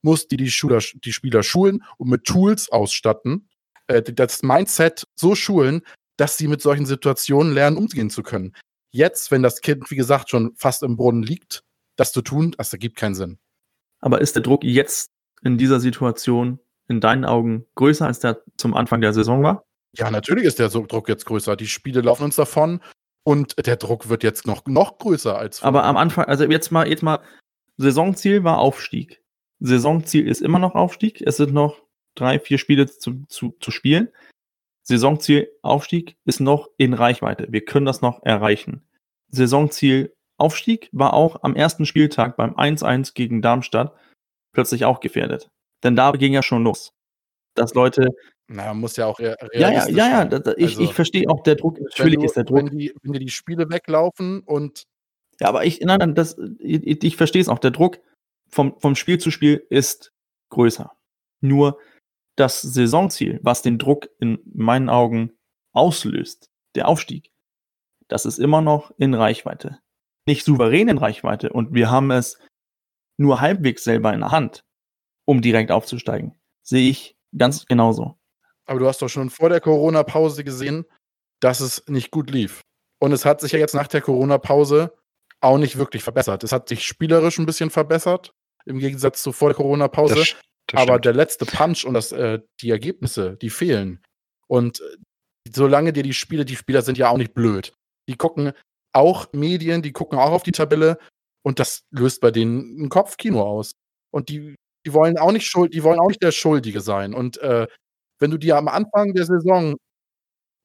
musst 0.03 0.31
du 0.31 0.37
die, 0.37 0.51
Schüler, 0.51 0.81
die 0.95 1.13
Spieler 1.13 1.43
schulen 1.43 1.83
und 1.97 2.11
mit 2.11 2.25
Tools 2.25 2.69
ausstatten, 2.69 3.49
äh, 3.89 4.03
das 4.03 4.43
Mindset 4.43 5.06
so 5.17 5.35
schulen, 5.35 5.83
dass 6.17 6.37
sie 6.37 6.49
mit 6.49 6.63
solchen 6.63 6.87
Situationen 6.87 7.53
lernen, 7.53 7.77
umgehen 7.77 8.11
zu 8.11 8.23
können. 8.23 8.55
Jetzt, 8.91 9.31
wenn 9.31 9.43
das 9.43 9.61
Kind, 9.61 9.91
wie 9.91 9.97
gesagt, 9.97 10.31
schon 10.31 10.55
fast 10.57 10.83
im 10.83 10.97
Brunnen 10.97 11.23
liegt, 11.23 11.63
das 11.97 12.13
zu 12.13 12.23
tun, 12.23 12.55
das 12.57 12.73
ergibt 12.73 12.97
keinen 12.97 13.15
Sinn. 13.15 13.39
Aber 14.01 14.21
ist 14.21 14.37
der 14.37 14.43
Druck 14.43 14.65
jetzt 14.65 15.11
in 15.43 15.59
dieser 15.59 15.81
Situation 15.81 16.59
in 16.89 17.01
deinen 17.01 17.25
Augen 17.25 17.67
größer, 17.75 18.07
als 18.07 18.21
der 18.21 18.43
zum 18.57 18.75
Anfang 18.75 19.01
der 19.01 19.13
Saison 19.13 19.43
war? 19.43 19.65
Ja, 19.93 20.11
natürlich 20.11 20.45
ist 20.45 20.59
der 20.59 20.69
Druck 20.69 21.09
jetzt 21.09 21.25
größer. 21.27 21.57
Die 21.57 21.67
Spiele 21.67 22.01
laufen 22.03 22.25
uns 22.25 22.37
davon 22.37 22.81
und 23.25 23.67
der 23.67 23.77
Druck 23.77 24.09
wird 24.09 24.23
jetzt 24.23 24.47
noch, 24.47 24.67
noch 24.67 24.99
größer 24.99 25.37
als 25.37 25.59
vorher. 25.59 25.69
Aber 25.69 25.85
am 25.85 25.97
Anfang, 25.97 26.27
also 26.27 26.45
jetzt 26.45 26.71
mal, 26.71 26.89
jetzt 26.89 27.03
mal, 27.03 27.21
Saisonziel 27.79 28.45
war 28.45 28.59
Aufstieg. 28.59 29.23
Saisonziel 29.59 30.29
ist 30.29 30.43
immer 30.43 30.59
noch 30.59 30.75
Aufstieg. 30.75 31.23
Es 31.23 31.39
sind 31.39 31.53
noch 31.53 31.83
drei, 32.15 32.39
vier 32.39 32.59
Spiele 32.59 32.87
zu, 32.87 33.25
zu, 33.29 33.57
zu 33.61 33.71
spielen. 33.71 34.09
Saisonziel 34.89 35.51
Aufstieg 35.63 36.17
ist 36.25 36.39
noch 36.39 36.69
in 36.77 36.95
Reichweite. 36.95 37.49
Wir 37.51 37.65
können 37.65 37.87
das 37.87 38.03
noch 38.03 38.23
erreichen. 38.23 38.87
Saisonziel 39.29 40.15
Aufstieg 40.37 40.89
war 40.93 41.13
auch 41.13 41.43
am 41.43 41.57
ersten 41.57 41.87
Spieltag 41.87 42.37
beim 42.37 42.55
1-1 42.55 43.15
gegen 43.15 43.43
Darmstadt 43.43 43.93
plötzlich 44.53 44.85
auch 44.85 45.01
gefährdet. 45.01 45.51
Denn 45.83 45.97
da 45.97 46.13
ging 46.13 46.33
ja 46.33 46.43
schon 46.43 46.63
los. 46.63 46.93
Dass 47.55 47.75
Leute. 47.75 48.09
Na, 48.47 48.67
man 48.67 48.79
muss 48.79 48.97
ja 48.97 49.07
auch 49.07 49.19
Ja, 49.19 49.35
ja, 49.53 49.89
ja, 49.89 49.89
ja. 49.89 50.25
Da, 50.25 50.53
ich, 50.57 50.77
also, 50.77 50.83
ich 50.83 50.95
verstehe 50.95 51.29
auch 51.29 51.43
der 51.43 51.57
Druck. 51.57 51.81
Natürlich 51.81 52.19
du, 52.19 52.25
ist 52.25 52.37
der 52.37 52.45
Druck. 52.45 52.59
Wenn, 52.59 52.79
die, 52.79 52.95
wenn 53.03 53.13
dir 53.13 53.19
die 53.19 53.29
Spiele 53.29 53.69
weglaufen 53.69 54.41
und. 54.41 54.85
Ja, 55.41 55.49
aber 55.49 55.65
ich, 55.65 55.81
nein, 55.81 55.99
nein, 55.99 56.15
das, 56.15 56.37
ich, 56.61 57.03
ich 57.03 57.17
verstehe 57.17 57.43
es 57.43 57.49
auch. 57.49 57.59
Der 57.59 57.73
Druck 57.73 57.99
vom, 58.49 58.79
vom 58.79 58.95
Spiel 58.95 59.19
zu 59.19 59.33
Spiel 59.33 59.67
ist 59.69 60.13
größer. 60.51 60.93
Nur 61.41 61.79
das 62.37 62.63
Saisonziel, 62.63 63.41
was 63.43 63.63
den 63.63 63.79
Druck 63.79 64.09
in 64.21 64.39
meinen 64.45 64.89
Augen 64.89 65.33
auslöst, 65.73 66.51
der 66.75 66.89
Aufstieg, 66.89 67.31
das 68.09 68.25
ist 68.25 68.39
immer 68.39 68.61
noch 68.61 68.93
in 68.99 69.15
Reichweite. 69.15 69.81
Nicht 70.27 70.45
souverän 70.45 70.89
in 70.89 70.99
Reichweite 70.99 71.51
und 71.51 71.75
wir 71.75 71.91
haben 71.91 72.11
es 72.11 72.39
nur 73.17 73.41
halbwegs 73.41 73.85
selber 73.85 74.13
in 74.13 74.21
der 74.21 74.33
Hand, 74.33 74.65
um 75.25 75.41
direkt 75.41 75.71
aufzusteigen. 75.71 76.39
Sehe 76.63 76.89
ich 76.89 77.17
ganz 77.37 77.67
genauso. 77.67 78.19
Aber 78.67 78.81
du 78.81 78.87
hast 78.87 79.01
doch 79.01 79.09
schon 79.09 79.31
vor 79.31 79.49
der 79.49 79.61
Corona-Pause 79.61 80.45
gesehen, 80.45 80.85
dass 81.41 81.61
es 81.61 81.85
nicht 81.87 82.11
gut 82.11 82.31
lief. 82.31 82.63
Und 82.99 83.13
es 83.13 83.25
hat 83.25 83.41
sich 83.41 83.53
ja 83.53 83.59
jetzt 83.59 83.75
nach 83.75 83.87
der 83.87 84.01
Corona-Pause 84.01 84.93
auch 85.41 85.59
nicht 85.59 85.77
wirklich 85.77 86.03
verbessert. 86.03 86.45
Es 86.45 86.53
hat 86.53 86.69
sich 86.69 86.85
spielerisch 86.85 87.39
ein 87.39 87.47
bisschen 87.47 87.71
verbessert, 87.71 88.35
im 88.65 88.79
Gegensatz 88.79 89.23
zu 89.23 89.33
vor 89.33 89.51
der 89.51 89.57
Corona-Pause. 89.57 90.15
Das, 90.69 90.83
aber 90.83 90.99
der 90.99 91.15
letzte 91.15 91.47
Punch 91.47 91.85
und 91.85 91.95
das, 91.95 92.13
äh, 92.13 92.41
die 92.61 92.71
Ergebnisse, 92.71 93.37
die 93.37 93.51
fehlen. 93.51 94.03
Und 94.49 94.81
äh, 94.81 94.97
solange 95.53 95.93
dir 95.93 96.03
die 96.03 96.15
Spiele, 96.15 96.45
die 96.45 96.57
Spieler 96.57 96.83
sind 96.83 96.99
ja 96.99 97.09
auch 97.09 97.19
nicht 97.19 97.35
blöd. 97.35 97.73
Die 98.09 98.17
gucken 98.17 98.53
auch 98.93 99.33
Medien, 99.33 99.83
die 99.83 99.93
gucken 99.93 100.19
auch 100.19 100.33
auf 100.33 100.43
die 100.43 100.53
Tabelle 100.53 100.99
und 101.45 101.61
das 101.61 101.83
löst 101.91 102.21
bei 102.21 102.31
denen 102.31 102.83
ein 102.83 102.89
Kopfkino 102.89 103.43
aus. 103.43 103.73
Und 104.13 104.29
die, 104.29 104.57
die 104.87 104.93
wollen 104.93 105.19
auch 105.19 105.33
nicht 105.33 105.47
schuld, 105.47 105.75
die 105.75 105.83
wollen 105.83 106.01
auch 106.01 106.09
nicht 106.09 106.23
der 106.23 106.33
Schuldige 106.33 106.81
sein. 106.81 107.15
Und 107.15 107.39
äh, 107.39 107.67
wenn 108.19 108.31
du 108.31 108.39
dir 108.39 108.57
am 108.57 108.69
Anfang 108.69 109.13
der 109.13 109.27
Saison, 109.27 109.77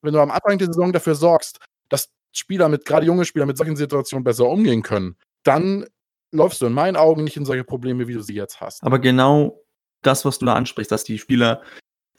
wenn 0.03 0.13
du 0.13 0.19
am 0.19 0.31
Anfang 0.31 0.57
der 0.57 0.67
Saison 0.67 0.91
dafür 0.91 1.15
sorgst, 1.15 1.59
dass 1.89 2.09
Spieler 2.35 2.69
mit, 2.69 2.85
gerade 2.85 3.05
junge 3.05 3.25
Spieler 3.25 3.45
mit 3.45 3.57
solchen 3.57 3.75
Situationen 3.75 4.23
besser 4.23 4.47
umgehen 4.47 4.81
können, 4.81 5.17
dann 5.43 5.85
läufst 6.33 6.61
du 6.61 6.65
in 6.65 6.73
meinen 6.73 6.95
Augen 6.95 7.23
nicht 7.23 7.37
in 7.37 7.45
solche 7.45 7.65
Probleme, 7.65 8.07
wie 8.07 8.13
du 8.13 8.21
sie 8.21 8.35
jetzt 8.35 8.61
hast. 8.61 8.81
Aber 8.83 8.99
genau 8.99 9.61
das, 10.01 10.25
was 10.25 10.39
du 10.39 10.45
da 10.45 10.53
ansprichst, 10.53 10.91
dass 10.91 11.03
die 11.03 11.19
Spieler 11.19 11.61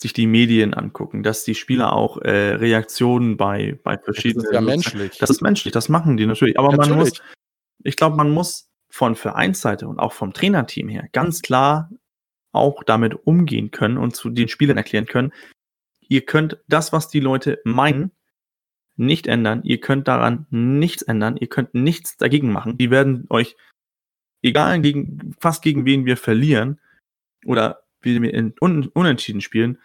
sich 0.03 0.12
die 0.12 0.26
Medien 0.26 0.74
angucken, 0.74 1.22
dass 1.22 1.45
die 1.45 1.55
Spieler 1.55 1.93
auch 1.93 2.18
äh, 2.18 2.55
Reaktionen 2.55 3.37
bei, 3.37 3.78
bei 3.83 3.97
verschiedenen. 3.97 4.45
Das 4.45 4.51
ist 4.51 4.55
ja 4.55 4.61
menschlich. 4.61 5.18
Das 5.18 5.30
ist 5.30 5.41
menschlich, 5.43 5.72
das 5.72 5.89
machen 5.89 6.16
die 6.16 6.26
natürlich. 6.26 6.59
Aber 6.59 6.68
natürlich. 6.68 6.91
man 6.91 6.99
muss, 6.99 7.22
ich 7.85 7.97
glaube, 7.97 8.16
man 8.16 8.30
muss 8.30 8.68
von 8.91 9.14
Vereinsseite 9.14 9.89
und 9.89 9.99
auch 9.99 10.12
vom 10.12 10.33
Trainerteam 10.33 10.89
her 10.89 11.09
ganz 11.12 11.41
klar 11.41 11.91
auch 12.51 12.85
damit 12.85 13.26
umgehen 13.26 13.70
können 13.70 13.97
und 13.97 14.14
zu 14.14 14.28
den 14.28 14.49
Spielern 14.49 14.76
erklären 14.76 15.07
können, 15.07 15.33
ihr 16.07 16.26
könnt 16.26 16.59
das, 16.68 16.93
was 16.93 17.09
die 17.09 17.20
Leute 17.20 17.61
meinen, 17.64 18.12
nicht 18.97 19.26
ändern. 19.26 19.62
Ihr 19.64 19.80
könnt 19.80 20.07
daran 20.07 20.47
nichts 20.51 21.01
ändern. 21.01 21.39
Ihr 21.39 21.49
könnt 21.49 21.72
nichts 21.74 22.18
dagegen 22.18 22.53
machen. 22.53 22.76
Die 22.76 22.91
werden 22.91 23.26
euch, 23.30 23.57
egal 24.43 24.80
gegen, 24.83 25.35
fast 25.41 25.62
gegen 25.62 25.87
wen 25.87 26.05
wir 26.05 26.18
verlieren 26.18 26.78
oder 27.45 27.82
wie 28.01 28.20
wir 28.20 28.34
in 28.34 28.55
un 28.61 28.88
unentschieden 28.88 29.40
spielen, 29.40 29.78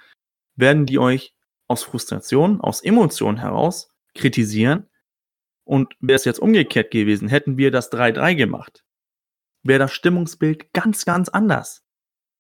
werden 0.56 0.86
die 0.86 1.00
euch 1.00 1.34
aus 1.68 1.84
Frustration, 1.84 2.62
aus 2.62 2.82
Emotionen 2.82 3.38
heraus 3.38 3.92
kritisieren. 4.16 4.88
Und 5.64 5.96
wäre 6.00 6.16
es 6.16 6.26
jetzt 6.26 6.40
umgekehrt 6.40 6.92
gewesen, 6.92 7.28
hätten 7.28 7.58
wir 7.58 7.72
das 7.72 7.92
3-3 7.92 8.36
gemacht, 8.36 8.86
wäre 9.64 9.80
das 9.80 9.92
Stimmungsbild 9.92 10.72
ganz, 10.72 11.04
ganz 11.04 11.28
anders. 11.28 11.84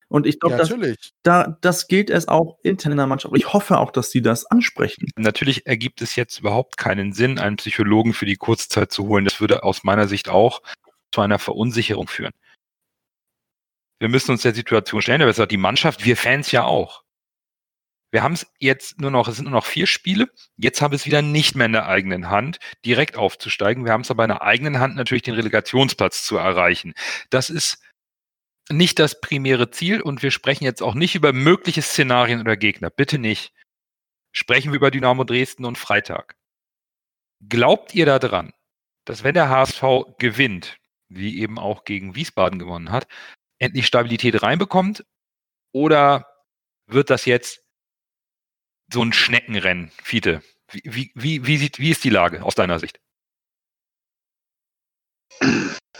Und 0.09 0.25
ich 0.25 0.39
glaube, 0.39 0.55
ja, 0.55 0.63
das, 0.63 1.11
da, 1.23 1.57
das 1.59 1.87
gilt 1.87 2.09
es 2.09 2.29
auch 2.29 2.57
intern 2.63 2.93
in 2.93 2.97
der 2.97 3.07
Mannschaft. 3.07 3.35
Ich 3.35 3.51
hoffe 3.51 3.77
auch, 3.79 3.91
dass 3.91 4.09
sie 4.11 4.21
das 4.21 4.45
ansprechen. 4.45 5.09
Natürlich 5.17 5.67
ergibt 5.67 6.01
es 6.01 6.15
jetzt 6.15 6.39
überhaupt 6.39 6.77
keinen 6.77 7.11
Sinn, 7.11 7.39
einen 7.39 7.57
Psychologen 7.57 8.13
für 8.13 8.25
die 8.25 8.37
Kurzzeit 8.37 8.91
zu 8.91 9.07
holen. 9.07 9.25
Das 9.25 9.41
würde 9.41 9.63
aus 9.63 9.83
meiner 9.83 10.07
Sicht 10.07 10.29
auch 10.29 10.61
zu 11.11 11.19
einer 11.19 11.39
Verunsicherung 11.39 12.07
führen. 12.07 12.31
Wir 13.99 14.09
müssen 14.09 14.31
uns 14.31 14.43
der 14.43 14.53
Situation 14.53 15.01
stellen, 15.01 15.21
aber 15.21 15.31
es 15.31 15.37
sagt 15.37 15.51
die 15.51 15.57
Mannschaft, 15.57 16.05
wir 16.05 16.17
Fans 16.17 16.51
ja 16.51 16.63
auch. 16.63 17.03
Wir 18.11 18.23
haben 18.23 18.33
es 18.33 18.47
jetzt 18.59 19.01
nur 19.01 19.11
noch, 19.11 19.27
es 19.27 19.35
sind 19.35 19.45
nur 19.45 19.53
noch 19.53 19.65
vier 19.65 19.85
Spiele. 19.85 20.29
Jetzt 20.55 20.81
haben 20.81 20.91
wir 20.91 20.95
es 20.95 21.05
wieder 21.05 21.21
nicht 21.21 21.55
mehr 21.55 21.65
in 21.65 21.73
der 21.73 21.87
eigenen 21.87 22.29
Hand, 22.29 22.59
direkt 22.85 23.17
aufzusteigen. 23.17 23.85
Wir 23.85 23.91
haben 23.91 24.01
es 24.01 24.11
aber 24.11 24.23
in 24.23 24.29
der 24.29 24.43
eigenen 24.43 24.79
Hand, 24.79 24.95
natürlich 24.95 25.23
den 25.23 25.33
Relegationsplatz 25.33 26.23
zu 26.23 26.37
erreichen. 26.37 26.93
Das 27.29 27.49
ist 27.49 27.83
nicht 28.69 28.99
das 28.99 29.19
primäre 29.19 29.71
Ziel 29.71 30.01
und 30.01 30.23
wir 30.23 30.31
sprechen 30.31 30.63
jetzt 30.63 30.81
auch 30.81 30.93
nicht 30.93 31.15
über 31.15 31.33
mögliche 31.33 31.81
Szenarien 31.81 32.39
oder 32.39 32.55
Gegner. 32.55 32.89
Bitte 32.89 33.17
nicht. 33.17 33.53
Sprechen 34.31 34.71
wir 34.71 34.77
über 34.77 34.91
Dynamo 34.91 35.23
Dresden 35.23 35.65
und 35.65 35.77
Freitag. 35.77 36.37
Glaubt 37.47 37.93
ihr 37.93 38.05
daran, 38.05 38.53
dass 39.05 39.23
wenn 39.23 39.33
der 39.33 39.49
HSV 39.49 39.83
gewinnt, 40.17 40.77
wie 41.09 41.39
eben 41.39 41.59
auch 41.59 41.85
gegen 41.85 42.15
Wiesbaden 42.15 42.59
gewonnen 42.59 42.91
hat, 42.91 43.07
endlich 43.59 43.87
Stabilität 43.87 44.41
reinbekommt? 44.41 45.05
Oder 45.71 46.27
wird 46.87 47.09
das 47.09 47.25
jetzt 47.25 47.63
so 48.91 49.03
ein 49.03 49.13
Schneckenrennen, 49.13 49.91
Fiete? 50.01 50.41
Wie, 50.71 50.81
wie, 50.85 51.11
wie, 51.15 51.45
wie, 51.45 51.57
sieht, 51.57 51.79
wie 51.79 51.91
ist 51.91 52.03
die 52.03 52.09
Lage 52.09 52.43
aus 52.43 52.55
deiner 52.55 52.79
Sicht? 52.79 52.99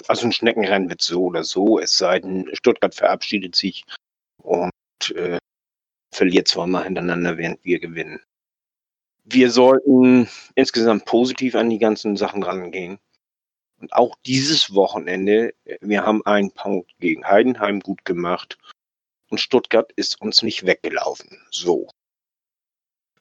also 0.08 0.28
ein 0.28 0.32
Schneckenrennen 0.32 0.90
wird 0.90 1.02
so 1.02 1.26
oder 1.26 1.44
so, 1.44 1.80
es 1.80 1.98
sei 1.98 2.20
denn, 2.20 2.50
Stuttgart 2.54 2.94
verabschiedet 2.94 3.56
sich 3.56 3.84
und 4.42 4.72
äh, 5.16 5.38
verliert 6.14 6.48
zweimal 6.48 6.84
hintereinander, 6.84 7.38
während 7.38 7.64
wir 7.64 7.80
gewinnen. 7.80 8.22
Wir 9.24 9.52
sollten 9.52 10.30
insgesamt 10.56 11.06
positiv 11.06 11.56
an 11.56 11.70
die 11.70 11.80
ganzen 11.80 12.16
Sachen 12.16 12.44
rangehen. 12.44 12.98
Und 13.80 13.94
auch 13.94 14.16
dieses 14.26 14.74
Wochenende, 14.74 15.54
wir 15.82 16.04
haben 16.04 16.26
einen 16.26 16.52
Punkt 16.52 16.92
gegen 17.00 17.26
Heidenheim 17.28 17.80
gut 17.80 18.06
gemacht 18.06 18.58
und 19.30 19.40
Stuttgart 19.40 19.92
ist 19.94 20.20
uns 20.22 20.42
nicht 20.42 20.66
weggelaufen. 20.66 21.46
So. 21.52 21.90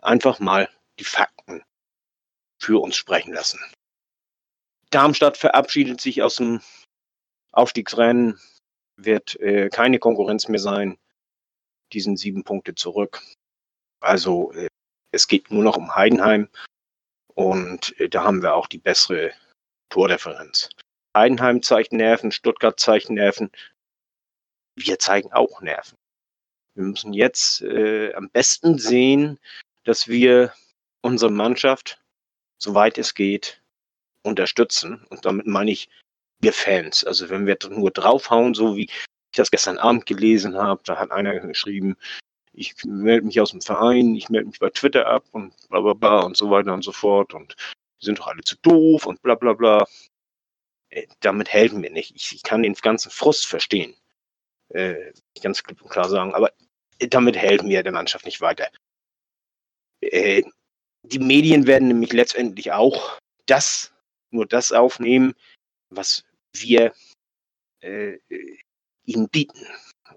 Einfach 0.01 0.41
mal 0.41 0.71
die 0.99 1.05
Fakten 1.05 1.63
für 2.59 2.81
uns 2.83 2.97
sprechen 2.97 3.35
lassen. 3.35 3.61
Darmstadt 4.91 5.37
verabschiedet 5.37 6.01
sich 6.01 6.23
aus 6.23 6.37
dem 6.37 6.63
Aufstiegsrennen, 7.53 8.41
wird 8.97 9.39
äh, 9.41 9.69
keine 9.69 9.99
Konkurrenz 9.99 10.49
mehr 10.49 10.61
sein. 10.61 10.97
Die 11.93 12.01
sind 12.01 12.19
sieben 12.19 12.45
Punkte 12.45 12.75
zurück. 12.75 13.23
Also 14.01 14.53
äh, 14.53 14.69
es 15.11 15.29
geht 15.29 15.51
nur 15.51 15.65
noch 15.65 15.77
um 15.77 15.95
Heidenheim 15.95 16.49
und 17.35 17.99
äh, 18.01 18.09
da 18.09 18.25
haben 18.25 18.43
wir 18.43 18.55
auch 18.55 18.69
die 18.69 18.79
bessere 18.79 19.33
Tordifferenz. 19.89 20.71
Heidenheim 21.17 21.63
zeigt 21.63 21.93
Nerven, 21.93 22.31
Stuttgart 22.31 22.79
zeigt 22.79 23.11
Nerven. 23.11 23.51
Wir 24.75 24.99
zeigen 24.99 25.33
auch 25.33 25.61
Nerven. 25.63 25.97
Wir 26.75 26.85
müssen 26.85 27.15
jetzt 27.15 27.63
äh, 27.63 28.13
am 28.15 28.29
besten 28.31 28.79
sehen, 28.79 29.39
dass 29.85 30.09
wir 30.09 30.53
unsere 31.01 31.33
Mannschaft, 31.33 31.99
soweit 32.59 32.99
es 32.99 33.15
geht, 33.15 33.63
unterstützen. 34.23 35.07
Und 35.09 35.25
damit 35.25 35.47
meine 35.47 35.71
ich 35.71 35.89
wir 36.41 36.53
Fans. 36.53 37.05
Also 37.05 37.31
wenn 37.31 37.47
wir 37.47 37.57
nur 37.71 37.91
draufhauen, 37.91 38.55
so 38.55 38.77
wie 38.77 38.85
ich 38.85 39.05
das 39.33 39.51
gestern 39.51 39.79
Abend 39.79 40.07
gelesen 40.07 40.57
habe, 40.57 40.83
da 40.85 40.99
hat 40.99 41.11
einer 41.11 41.39
geschrieben, 41.41 41.97
ich 42.53 42.75
melde 42.85 43.27
mich 43.27 43.41
aus 43.41 43.51
dem 43.51 43.61
Verein, 43.61 44.15
ich 44.15 44.29
melde 44.29 44.49
mich 44.49 44.59
bei 44.59 44.71
Twitter 44.71 45.07
ab 45.07 45.25
und 45.33 45.55
bla 45.69 45.81
bla 45.81 45.95
bla 45.95 46.21
und 46.21 46.37
so 46.37 46.51
weiter 46.51 46.73
und 46.73 46.83
so 46.83 46.93
fort 46.93 47.35
und 47.35 47.55
die 48.01 48.07
sind 48.07 48.19
doch 48.19 48.27
alle 48.27 48.43
zu 48.43 48.57
doof 48.63 49.07
und 49.07 49.23
bla 49.23 49.35
bla 49.35 49.53
bla. 49.53 49.87
Äh, 50.91 51.07
damit 51.21 51.53
helfen 51.53 51.83
wir 51.83 51.91
nicht. 51.91 52.15
Ich, 52.15 52.33
ich, 52.33 52.43
kann 52.43 52.63
den 52.63 52.75
ganzen 52.75 53.11
Frust 53.11 53.47
verstehen. 53.47 53.95
Äh, 54.69 55.13
ganz 55.43 55.63
klipp 55.63 55.83
und 55.83 55.91
klar 55.91 56.09
sagen. 56.09 56.35
Aber 56.35 56.53
damit 56.99 57.37
helfen 57.37 57.69
wir 57.69 57.83
der 57.83 57.93
Mannschaft 57.93 58.25
nicht 58.25 58.41
weiter. 58.41 58.69
Äh, 60.01 60.43
die 61.03 61.19
Medien 61.19 61.67
werden 61.67 61.89
nämlich 61.89 62.13
letztendlich 62.13 62.73
auch 62.73 63.19
das, 63.47 63.93
nur 64.31 64.47
das 64.47 64.73
aufnehmen, 64.73 65.35
was 65.91 66.25
wir 66.53 66.93
äh, 67.81 68.19
ihnen 69.05 69.29
bieten. 69.29 69.67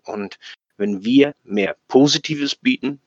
Und 0.04 0.40
wenn 0.78 1.04
wir 1.04 1.36
mehr 1.44 1.78
Positives 1.88 2.56
bieten, 2.56 3.02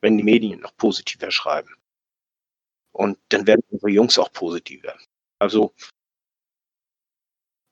wenn 0.00 0.16
die 0.16 0.24
Medien 0.24 0.60
noch 0.60 0.76
positiver 0.76 1.30
schreiben. 1.30 1.74
Und 2.92 3.18
dann 3.28 3.46
werden 3.46 3.62
unsere 3.70 3.90
Jungs 3.90 4.18
auch 4.18 4.32
positiver. 4.32 4.98
Also 5.38 5.72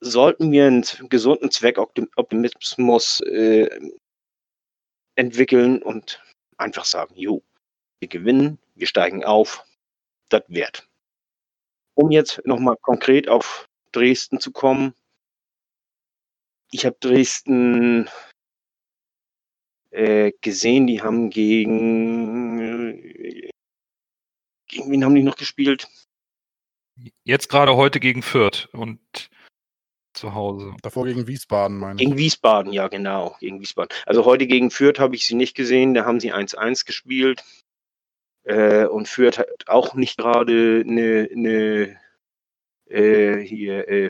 sollten 0.01 0.51
wir 0.51 0.67
einen 0.67 0.85
gesunden 1.09 1.51
Zweckoptimismus 1.51 3.19
äh, 3.21 3.91
entwickeln 5.15 5.83
und 5.83 6.23
einfach 6.57 6.85
sagen, 6.85 7.15
jo, 7.15 7.43
wir 7.99 8.07
gewinnen, 8.07 8.59
wir 8.75 8.87
steigen 8.87 9.25
auf, 9.25 9.65
das 10.29 10.43
wert. 10.47 10.87
Um 11.95 12.11
jetzt 12.11 12.41
nochmal 12.45 12.77
konkret 12.77 13.27
auf 13.27 13.67
Dresden 13.91 14.39
zu 14.39 14.51
kommen. 14.51 14.93
Ich 16.71 16.85
habe 16.85 16.95
Dresden 16.99 18.07
äh, 19.91 20.31
gesehen, 20.41 20.87
die 20.87 21.01
haben 21.01 21.29
gegen 21.29 22.48
gegen 24.69 24.91
wen 24.91 25.03
haben 25.03 25.15
die 25.15 25.23
noch 25.23 25.35
gespielt? 25.35 25.87
Jetzt 27.23 27.49
gerade 27.49 27.75
heute 27.75 27.99
gegen 27.99 28.21
Fürth 28.21 28.69
und 28.71 28.99
zu 30.13 30.33
Hause. 30.33 30.75
Davor 30.81 31.05
gegen 31.05 31.27
Wiesbaden, 31.27 31.77
meine 31.77 31.93
ich. 31.93 32.05
Gegen 32.05 32.17
Wiesbaden, 32.17 32.73
ja, 32.73 32.87
genau. 32.87 33.35
Gegen 33.39 33.59
Wiesbaden. 33.59 33.95
Also 34.05 34.25
heute 34.25 34.47
gegen 34.47 34.71
Fürth 34.71 34.99
habe 34.99 35.15
ich 35.15 35.25
sie 35.25 35.35
nicht 35.35 35.55
gesehen. 35.55 35.93
Da 35.93 36.05
haben 36.05 36.19
sie 36.19 36.33
1-1 36.33 36.85
gespielt. 36.85 37.43
Äh, 38.43 38.85
und 38.85 39.07
Fürth 39.07 39.37
hat 39.37 39.67
auch 39.67 39.93
nicht 39.93 40.17
gerade 40.17 40.83
eine, 40.85 41.29
eine 41.31 41.99
äh, 42.89 43.37
hier 43.37 43.87
äh, 43.87 44.09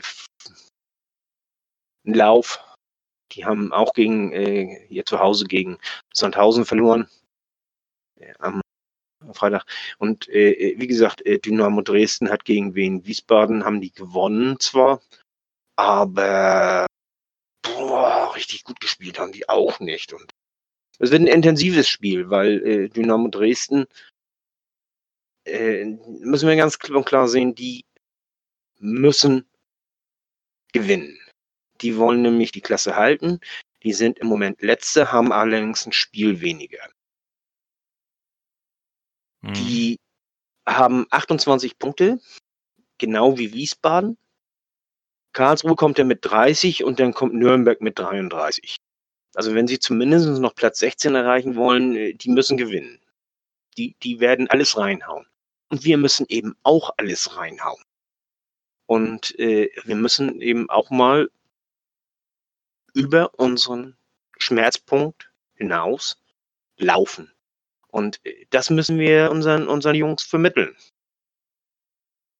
einen 2.04 2.14
Lauf. 2.14 2.64
Die 3.32 3.44
haben 3.44 3.72
auch 3.72 3.92
gegen 3.92 4.32
äh, 4.32 4.86
hier 4.88 5.04
zu 5.04 5.20
Hause 5.20 5.44
gegen 5.44 5.78
Sandhausen 6.12 6.64
verloren. 6.64 7.08
Äh, 8.16 8.32
am 8.38 8.60
Freitag. 9.34 9.64
Und 9.98 10.28
äh, 10.28 10.52
äh, 10.52 10.80
wie 10.80 10.86
gesagt, 10.86 11.22
Dynamo 11.24 11.82
Dresden 11.82 12.30
hat 12.30 12.44
gegen 12.44 12.74
Wien 12.74 13.06
Wiesbaden 13.06 13.64
haben 13.64 13.80
die 13.80 13.92
gewonnen 13.92 14.58
zwar, 14.60 15.00
aber 15.76 16.86
boah, 17.62 18.34
richtig 18.34 18.64
gut 18.64 18.80
gespielt 18.80 19.18
haben 19.18 19.32
die 19.32 19.48
auch 19.48 19.80
nicht. 19.80 20.12
Und 20.12 20.32
es 20.98 21.10
wird 21.10 21.22
ein 21.22 21.26
intensives 21.26 21.88
Spiel, 21.88 22.30
weil 22.30 22.62
äh, 22.66 22.88
Dynamo 22.88 23.28
Dresden, 23.28 23.86
äh, 25.46 25.84
müssen 25.84 26.48
wir 26.48 26.56
ganz 26.56 26.78
klipp 26.78 26.96
und 26.96 27.06
klar 27.06 27.28
sehen, 27.28 27.54
die 27.54 27.84
müssen 28.78 29.48
gewinnen. 30.72 31.18
Die 31.80 31.96
wollen 31.96 32.22
nämlich 32.22 32.52
die 32.52 32.60
Klasse 32.60 32.96
halten. 32.96 33.40
Die 33.82 33.94
sind 33.94 34.18
im 34.18 34.26
Moment 34.26 34.60
letzte, 34.60 35.10
haben 35.12 35.32
allerdings 35.32 35.86
ein 35.86 35.92
Spiel 35.92 36.40
weniger. 36.40 36.86
Hm. 39.42 39.54
Die 39.54 39.98
haben 40.66 41.06
28 41.10 41.78
Punkte, 41.78 42.20
genau 42.98 43.38
wie 43.38 43.52
Wiesbaden. 43.52 44.18
Karlsruhe 45.32 45.76
kommt 45.76 45.98
ja 45.98 46.04
mit 46.04 46.20
30 46.22 46.84
und 46.84 46.98
dann 46.98 47.14
kommt 47.14 47.34
Nürnberg 47.34 47.80
mit 47.80 47.98
33. 47.98 48.76
Also 49.34 49.54
wenn 49.54 49.68
sie 49.68 49.78
zumindest 49.78 50.28
noch 50.40 50.54
Platz 50.54 50.80
16 50.80 51.14
erreichen 51.14 51.54
wollen, 51.56 51.94
äh, 51.94 52.14
die 52.14 52.30
müssen 52.30 52.56
gewinnen. 52.56 53.00
Die, 53.76 53.96
die 54.02 54.20
werden 54.20 54.48
alles 54.48 54.76
reinhauen. 54.76 55.26
Und 55.68 55.84
wir 55.84 55.98
müssen 55.98 56.26
eben 56.28 56.56
auch 56.64 56.90
alles 56.96 57.36
reinhauen. 57.36 57.82
Und 58.86 59.38
äh, 59.38 59.70
wir 59.84 59.94
müssen 59.94 60.40
eben 60.40 60.68
auch 60.68 60.90
mal 60.90 61.30
über 62.92 63.38
unseren 63.38 63.96
Schmerzpunkt 64.36 65.30
hinaus 65.54 66.20
laufen. 66.76 67.32
Und 67.90 68.24
äh, 68.24 68.46
das 68.50 68.70
müssen 68.70 68.98
wir 68.98 69.30
unseren, 69.30 69.68
unseren 69.68 69.94
Jungs 69.94 70.22
vermitteln. 70.22 70.76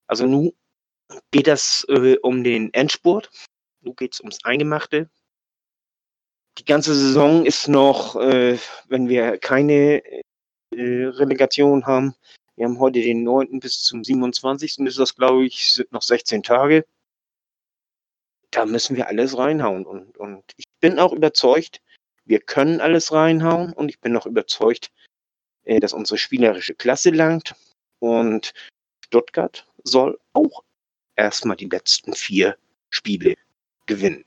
Also 0.07 0.27
nun 0.27 0.53
geht 1.31 1.47
das 1.47 1.85
äh, 1.89 2.17
um 2.23 2.45
den 2.45 2.73
Endspurt. 2.75 3.31
Nun 3.83 3.97
geht 3.97 4.15
es 4.15 4.21
ums 4.21 4.45
Eingemachte. 4.45 5.11
Die 6.59 6.65
ganze 6.65 6.95
Saison 6.95 7.47
ist 7.47 7.69
noch, 7.69 8.17
äh, 8.17 8.59
wenn 8.89 9.09
wir 9.09 9.39
keine 9.39 10.03
äh, 10.05 11.05
Relegation 11.07 11.87
haben, 11.87 12.15
wir 12.61 12.67
haben 12.67 12.79
heute 12.79 13.01
den 13.01 13.23
9. 13.23 13.59
bis 13.59 13.85
zum 13.85 14.05
27. 14.05 14.81
ist 14.81 14.99
das, 14.99 15.15
glaube 15.17 15.47
ich, 15.47 15.73
sind 15.73 15.93
noch 15.93 16.03
16 16.03 16.43
Tage. 16.43 16.85
Da 18.51 18.67
müssen 18.67 18.97
wir 18.97 19.07
alles 19.07 19.39
reinhauen. 19.39 19.87
Und, 19.87 20.19
und 20.19 20.45
ich 20.59 20.67
bin 20.79 20.99
auch 20.99 21.15
überzeugt, 21.15 21.81
wir 22.27 22.41
können 22.41 22.83
alles 22.83 23.13
reinhauen. 23.13 23.73
Und 23.73 23.89
ich 23.89 23.99
bin 24.01 24.15
auch 24.15 24.27
überzeugt, 24.27 24.91
äh, 25.71 25.79
dass 25.79 25.93
unsere 25.93 26.19
spielerische 26.19 26.75
Klasse 26.75 27.11
langt. 27.11 27.55
Und 28.01 28.53
Stuttgart 29.05 29.69
soll 29.85 30.19
auch 30.33 30.65
erstmal 31.15 31.57
die 31.57 31.69
letzten 31.69 32.13
vier 32.13 32.59
Spiele 32.91 33.37
gewinnen. 33.87 34.25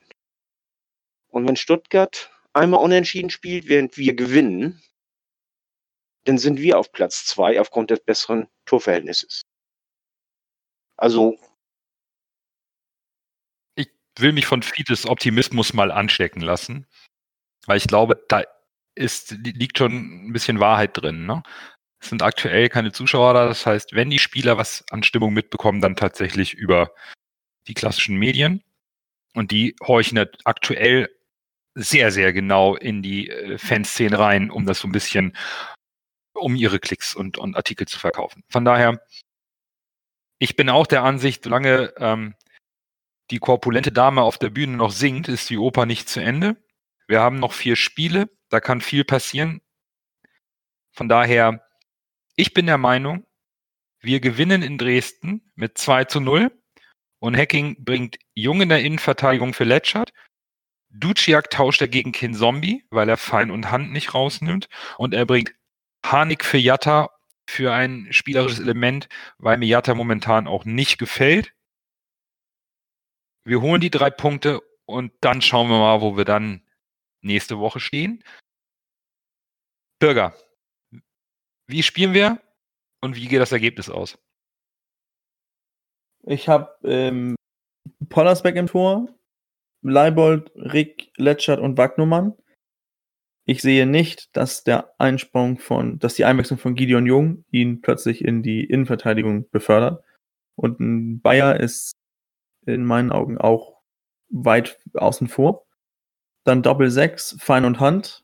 Und 1.28 1.46
wenn 1.46 1.58
Stuttgart 1.58 2.32
einmal 2.54 2.80
unentschieden 2.80 3.30
spielt, 3.30 3.68
während 3.68 3.98
wir 3.98 4.16
gewinnen, 4.16 4.82
dann 6.24 6.38
sind 6.38 6.60
wir 6.60 6.80
auf 6.80 6.94
Platz 6.94 7.26
zwei 7.26 7.60
aufgrund 7.60 7.90
des 7.92 8.00
besseren 8.00 8.48
Torverhältnisses. 8.66 9.42
Also. 10.96 11.38
Ich 13.76 13.90
will 14.18 14.32
mich 14.32 14.46
von 14.46 14.64
Fides 14.64 15.06
Optimismus 15.06 15.74
mal 15.74 15.92
anstecken 15.92 16.40
lassen, 16.40 16.88
weil 17.66 17.78
ich 17.78 17.88
glaube, 17.88 18.24
da 18.30 18.44
ist, 18.96 19.32
liegt 19.32 19.78
schon 19.78 20.28
ein 20.28 20.34
bisschen 20.34 20.60
Wahrheit 20.60 20.92
drin. 20.94 21.26
Ne? 21.26 21.44
Es 22.00 22.10
sind 22.10 22.22
aktuell 22.22 22.70
keine 22.70 22.92
Zuschauer 22.92 23.34
da. 23.34 23.46
Das 23.46 23.66
heißt, 23.66 23.94
wenn 23.94 24.10
die 24.10 24.20
Spieler 24.20 24.58
was 24.58 24.84
an 24.92 25.04
Stimmung 25.04 25.34
mitbekommen, 25.34 25.82
dann 25.82 25.96
tatsächlich 25.96 26.54
über 26.54 26.92
die 27.68 27.74
klassischen 27.74 28.18
Medien. 28.18 28.64
Und 29.34 29.52
die 29.52 29.76
horchen 29.82 30.20
aktuell 30.44 31.10
sehr, 31.76 32.12
sehr 32.12 32.34
genau 32.34 32.76
in 32.76 33.02
die 33.02 33.30
äh, 33.30 33.58
Fanszene 33.58 34.20
rein, 34.20 34.52
um 34.52 34.66
das 34.66 34.80
so 34.80 34.88
ein 34.88 34.92
bisschen 34.92 35.36
um 36.36 36.56
ihre 36.56 36.80
Klicks 36.80 37.16
und, 37.16 37.38
und 37.38 37.56
Artikel 37.56 37.88
zu 37.88 38.00
verkaufen. 38.00 38.44
Von 38.50 38.66
daher, 38.66 39.02
ich 40.40 40.56
bin 40.56 40.70
auch 40.70 40.88
der 40.88 41.04
Ansicht, 41.04 41.44
solange 41.44 41.94
ähm, 41.98 42.36
die 43.32 43.40
korpulente 43.40 43.92
Dame 43.92 44.22
auf 44.22 44.38
der 44.38 44.50
Bühne 44.50 44.78
noch 44.78 44.92
singt, 44.92 45.28
ist 45.28 45.50
die 45.50 45.58
Oper 45.58 45.86
nicht 45.86 46.10
zu 46.10 46.22
Ende. 46.22 46.58
Wir 47.08 47.22
haben 47.22 47.40
noch 47.40 47.54
vier 47.54 47.76
Spiele, 47.76 48.30
da 48.50 48.60
kann 48.60 48.82
viel 48.82 49.04
passieren. 49.04 49.62
Von 50.92 51.10
daher, 51.10 51.66
ich 52.36 52.54
bin 52.54 52.66
der 52.66 52.78
Meinung, 52.78 53.26
wir 54.00 54.20
gewinnen 54.20 54.62
in 54.62 54.78
Dresden 54.78 55.52
mit 55.56 55.78
2 55.78 56.06
zu 56.06 56.20
0 56.20 56.52
und 57.20 57.38
Hacking 57.38 57.84
bringt 57.84 58.18
Jung 58.34 58.62
in 58.62 58.70
der 58.70 58.82
Innenverteidigung 58.82 59.54
für 59.54 59.64
Letschert. 59.64 60.12
Duciak 60.90 61.50
tauscht 61.50 61.82
er 61.82 61.88
gegen 61.88 62.12
Kin 62.12 62.34
Zombie, 62.34 62.86
weil 62.90 63.10
er 63.10 63.18
Fein 63.18 63.50
und 63.50 63.72
Hand 63.72 63.92
nicht 63.92 64.14
rausnimmt. 64.14 64.68
Und 64.98 65.14
er 65.14 65.26
bringt 65.26 65.54
Hanik 66.06 66.46
für 66.46 66.58
Jatta 66.58 67.10
für 67.48 67.74
ein 67.74 68.08
spielerisches 68.12 68.60
Element, 68.60 69.10
weil 69.38 69.58
mir 69.58 69.68
Jatta 69.68 69.96
momentan 69.96 70.48
auch 70.48 70.66
nicht 70.66 70.98
gefällt. 70.98 71.54
Wir 73.46 73.62
holen 73.62 73.82
die 73.82 73.90
drei 73.90 74.10
Punkte 74.10 74.62
und 74.86 75.12
dann 75.22 75.42
schauen 75.42 75.70
wir 75.70 75.80
mal, 75.80 76.02
wo 76.02 76.18
wir 76.18 76.26
dann 76.26 76.63
nächste 77.24 77.60
Woche 77.60 77.80
stehen. 77.80 78.24
Bürger, 80.00 80.36
wie 81.68 81.84
spielen 81.84 82.14
wir 82.14 82.42
und 83.02 83.16
wie 83.16 83.28
geht 83.28 83.42
das 83.42 83.52
Ergebnis 83.52 83.90
aus? 83.90 84.18
Ich 86.26 86.48
habe 86.48 86.78
ähm, 86.84 87.36
Pollersbeck 88.10 88.56
im 88.56 88.68
Tor, 88.68 89.08
Leibold, 89.82 90.52
Rick, 90.56 91.12
Letschert 91.18 91.60
und 91.60 91.78
Wagnumann. 91.78 92.34
Ich 93.46 93.62
sehe 93.62 93.86
nicht, 93.86 94.36
dass 94.38 94.64
der 94.64 94.94
Einsprung 95.00 95.58
von, 95.58 96.00
dass 96.00 96.16
die 96.16 96.24
Einwechslung 96.24 96.60
von 96.60 96.76
Gideon 96.76 97.06
Jung 97.06 97.44
ihn 97.52 97.82
plötzlich 97.82 98.24
in 98.24 98.42
die 98.42 98.64
Innenverteidigung 98.64 99.50
befördert. 99.50 100.04
Und 100.56 100.80
ein 100.80 101.20
Bayer 101.22 101.60
ist 101.60 101.94
in 102.66 102.86
meinen 102.86 103.12
Augen 103.12 103.38
auch 103.38 103.82
weit 104.30 104.80
außen 104.94 105.28
vor. 105.28 105.66
Dann 106.46 106.62
Doppel 106.62 106.90
6, 106.90 107.38
Fein 107.40 107.66
und 107.66 107.80
Hand, 107.80 108.24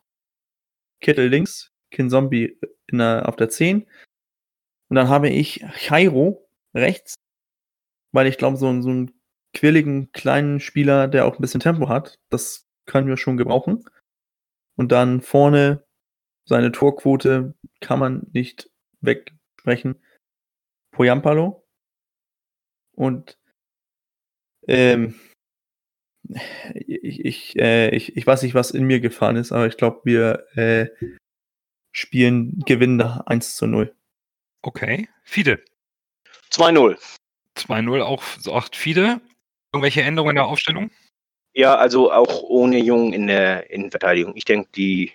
Kittel 1.02 1.28
links, 1.28 1.72
Kinzombie 1.92 2.60
in 2.88 2.98
der, 2.98 3.28
auf 3.28 3.36
der 3.36 3.50
10. 3.50 3.84
Und 4.90 4.96
dann 4.96 5.08
habe 5.08 5.30
ich 5.30 5.64
Chairo 5.74 6.50
rechts, 6.74 7.16
weil 8.12 8.28
ich 8.28 8.38
glaube, 8.38 8.58
so, 8.58 8.82
so 8.82 8.90
einen 8.90 9.20
quirligen 9.54 10.12
kleinen 10.12 10.60
Spieler, 10.60 11.08
der 11.08 11.26
auch 11.26 11.36
ein 11.36 11.42
bisschen 11.42 11.62
Tempo 11.62 11.90
hat, 11.90 12.20
das 12.30 12.68
können 12.86 13.08
wir 13.08 13.18
schon 13.18 13.38
gebrauchen. 13.38 13.84
Und 14.76 14.92
dann 14.92 15.22
vorne 15.22 15.86
seine 16.46 16.72
Torquote 16.72 17.54
kann 17.80 18.00
man 18.00 18.28
nicht 18.34 18.72
wegsprechen. 19.02 20.02
Poyampalo. 20.92 21.66
Und 22.96 23.38
ähm, 24.68 25.20
ich, 26.74 27.26
ich, 27.26 27.60
äh, 27.60 27.90
ich, 27.96 28.16
ich 28.16 28.28
weiß 28.28 28.44
nicht, 28.44 28.54
was 28.54 28.72
in 28.72 28.84
mir 28.84 29.00
gefahren 29.00 29.36
ist, 29.36 29.52
aber 29.52 29.68
ich 29.68 29.78
glaube, 29.78 30.02
wir 30.04 30.46
äh, 30.56 30.88
spielen 31.92 32.60
gewinnen 32.66 32.98
da 32.98 33.24
1 33.26 33.56
zu 33.56 33.68
0. 33.68 33.96
Okay. 34.62 35.10
Fide. 35.24 35.64
2-0. 36.52 36.98
2-0 37.58 38.02
auch, 38.02 38.24
sagt 38.40 38.76
Fide. 38.76 39.22
Irgendwelche 39.74 40.02
Änderungen 40.02 40.32
in 40.32 40.36
der 40.36 40.48
Aufstellung? 40.48 40.92
Ja, 41.54 41.76
also 41.76 42.12
auch 42.12 42.44
ohne 42.44 42.80
Jung 42.80 43.14
in 43.14 43.28
der 43.28 43.70
Innenverteidigung. 43.70 44.36
Ich 44.36 44.46
denke, 44.46 44.70
die 44.76 45.12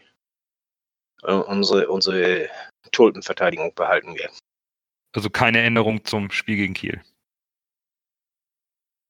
äh, 1.22 1.32
unsere, 1.32 1.88
unsere 1.88 2.48
Tulpenverteidigung 2.92 3.74
behalten 3.74 4.14
wir. 4.14 4.30
Also 5.12 5.30
keine 5.30 5.60
Änderung 5.62 6.04
zum 6.04 6.30
Spiel 6.30 6.56
gegen 6.56 6.74
Kiel. 6.74 7.02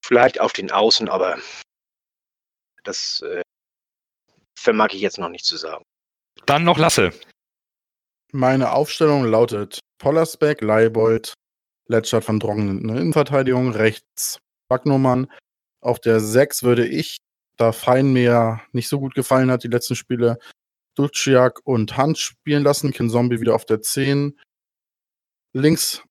Vielleicht 0.04 0.40
auf 0.40 0.52
den 0.52 0.70
Außen, 0.70 1.08
aber 1.08 1.38
das 2.84 3.22
äh, 3.22 3.42
vermag 4.58 4.88
ich 4.92 5.00
jetzt 5.00 5.18
noch 5.18 5.28
nicht 5.28 5.44
zu 5.44 5.56
sagen. 5.56 5.84
Dann 6.46 6.64
noch 6.64 6.78
Lasse. 6.78 7.12
Meine 8.32 8.72
Aufstellung 8.72 9.24
lautet 9.24 9.80
Pollersbeck, 9.98 10.60
Leibold, 10.60 11.34
Letschert 11.86 12.26
van 12.26 12.40
Drongen 12.40 12.80
in 12.80 12.88
der 12.88 12.96
Innenverteidigung, 12.96 13.72
rechts 13.72 14.38
Backnummern. 14.68 15.30
Auf 15.80 16.00
der 16.00 16.20
6 16.20 16.62
würde 16.62 16.86
ich, 16.86 17.18
da 17.56 17.72
Fein 17.72 18.12
mir 18.12 18.60
nicht 18.72 18.88
so 18.88 18.98
gut 18.98 19.14
gefallen 19.14 19.50
hat, 19.50 19.62
die 19.62 19.68
letzten 19.68 19.94
Spiele, 19.94 20.38
Duciak 20.96 21.60
und 21.64 21.96
Hand 21.96 22.18
spielen 22.18 22.64
lassen. 22.64 22.92
Kin 22.92 23.10
Zombie 23.10 23.40
wieder 23.40 23.54
auf 23.54 23.66
der 23.66 23.82
10. 23.82 24.38
Links 25.52 26.02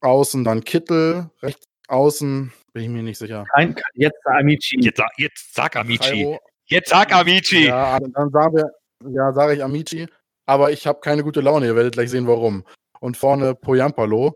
außen 0.00 0.44
dann 0.44 0.64
Kittel, 0.64 1.30
rechts 1.42 1.67
außen 1.88 2.52
bin 2.72 2.82
ich 2.82 2.88
mir 2.88 3.02
nicht 3.02 3.18
sicher. 3.18 3.44
Kein, 3.54 3.74
jetzt 3.94 4.24
Amici. 4.26 4.78
Jetzt, 4.80 5.02
jetzt 5.16 5.54
sag 5.54 5.76
Amici. 5.76 6.10
Cairo. 6.10 6.40
Jetzt 6.66 6.90
sag 6.90 7.12
Amici. 7.12 7.66
Ja, 7.66 7.98
dann 7.98 8.30
sagen 8.30 8.56
wir, 8.56 8.70
ja, 9.10 9.32
sage 9.32 9.54
ich 9.54 9.62
Amici. 9.62 10.06
Aber 10.46 10.70
ich 10.70 10.86
habe 10.86 11.00
keine 11.00 11.24
gute 11.24 11.40
Laune. 11.40 11.66
Ihr 11.66 11.76
werdet 11.76 11.94
gleich 11.94 12.10
sehen, 12.10 12.26
warum. 12.26 12.64
Und 13.00 13.16
vorne 13.16 13.54
Poyampalo. 13.54 14.34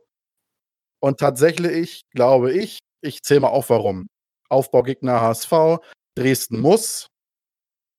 Und 1.01 1.21
tatsächlich 1.21 2.03
glaube 2.11 2.53
ich, 2.53 2.79
ich 3.01 3.23
zähle 3.23 3.41
mal 3.41 3.49
auf, 3.49 3.71
warum. 3.71 4.09
Aufbaugegner 4.49 5.21
HSV. 5.21 5.81
Dresden 6.17 6.61
muss. 6.61 7.07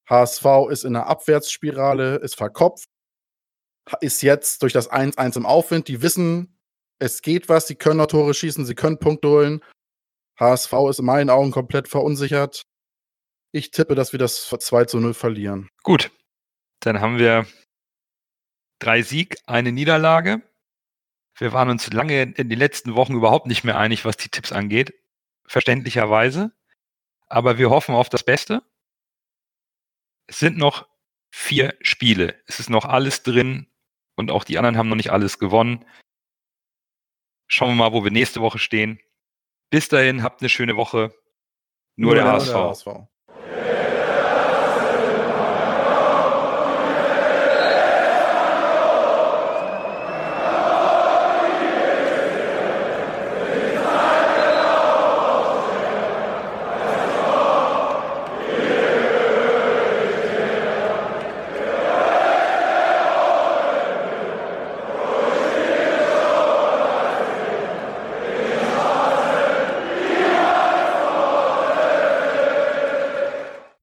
HSV 0.10 0.46
ist 0.70 0.84
in 0.84 0.96
einer 0.96 1.08
Abwärtsspirale, 1.08 2.16
ist 2.18 2.36
verkopft. 2.36 2.88
Ist 4.00 4.22
jetzt 4.22 4.62
durch 4.62 4.74
das 4.74 4.90
1-1 4.92 5.38
im 5.38 5.46
Aufwind. 5.46 5.88
Die 5.88 6.02
wissen, 6.02 6.53
es 7.04 7.22
geht 7.22 7.50
was. 7.50 7.68
Sie 7.68 7.76
können 7.76 7.98
noch 7.98 8.08
Tore 8.08 8.34
schießen. 8.34 8.66
Sie 8.66 8.76
können 8.76 8.98
Punkte 8.98 9.28
holen. 9.28 9.64
HSV 10.40 10.72
ist 10.90 11.00
in 11.00 11.06
meinen 11.06 11.30
Augen 11.30 11.52
komplett 11.52 11.90
verunsichert. 11.90 12.64
Ich 13.52 13.72
tippe, 13.72 13.94
dass 13.94 14.14
wir 14.14 14.20
das 14.20 14.48
2 14.48 14.86
zu 14.86 15.00
0 15.00 15.14
verlieren. 15.14 15.70
Gut. 15.84 16.12
Dann 16.80 17.02
haben 17.02 17.20
wir 17.20 17.46
drei 18.80 19.02
Sieg, 19.02 19.38
eine 19.46 19.74
Niederlage. 19.74 20.42
Wir 21.38 21.52
waren 21.52 21.70
uns 21.70 21.92
lange 21.92 22.22
in 22.22 22.50
den 22.50 22.58
letzten 22.58 22.96
Wochen 22.96 23.16
überhaupt 23.16 23.48
nicht 23.48 23.64
mehr 23.66 23.78
einig, 23.78 24.06
was 24.06 24.16
die 24.16 24.30
Tipps 24.30 24.54
angeht. 24.54 24.94
Verständlicherweise. 25.46 26.54
Aber 27.28 27.58
wir 27.58 27.70
hoffen 27.70 27.96
auf 27.96 28.08
das 28.08 28.24
Beste. 28.24 28.64
Es 30.28 30.40
sind 30.40 30.58
noch 30.58 30.88
vier 31.32 31.76
Spiele. 31.82 32.42
Es 32.46 32.62
ist 32.62 32.70
noch 32.70 32.86
alles 32.86 33.24
drin 33.24 33.68
und 34.16 34.32
auch 34.32 34.46
die 34.46 34.58
anderen 34.58 34.78
haben 34.78 34.90
noch 34.90 34.96
nicht 34.96 35.12
alles 35.12 35.38
gewonnen. 35.38 35.86
Schauen 37.54 37.70
wir 37.70 37.76
mal, 37.76 37.94
wo 37.94 38.04
wir 38.04 38.10
nächste 38.10 38.42
Woche 38.42 38.58
stehen. 38.58 39.00
Bis 39.70 39.88
dahin, 39.88 40.24
habt 40.24 40.42
eine 40.42 40.50
schöne 40.50 40.76
Woche. 40.76 41.14
Nur, 41.96 42.16
Nur 42.16 42.16
der, 42.16 42.24
der 42.24 42.34
HSV. 42.34 42.52
Der 42.52 42.64
HSV. 42.64 42.88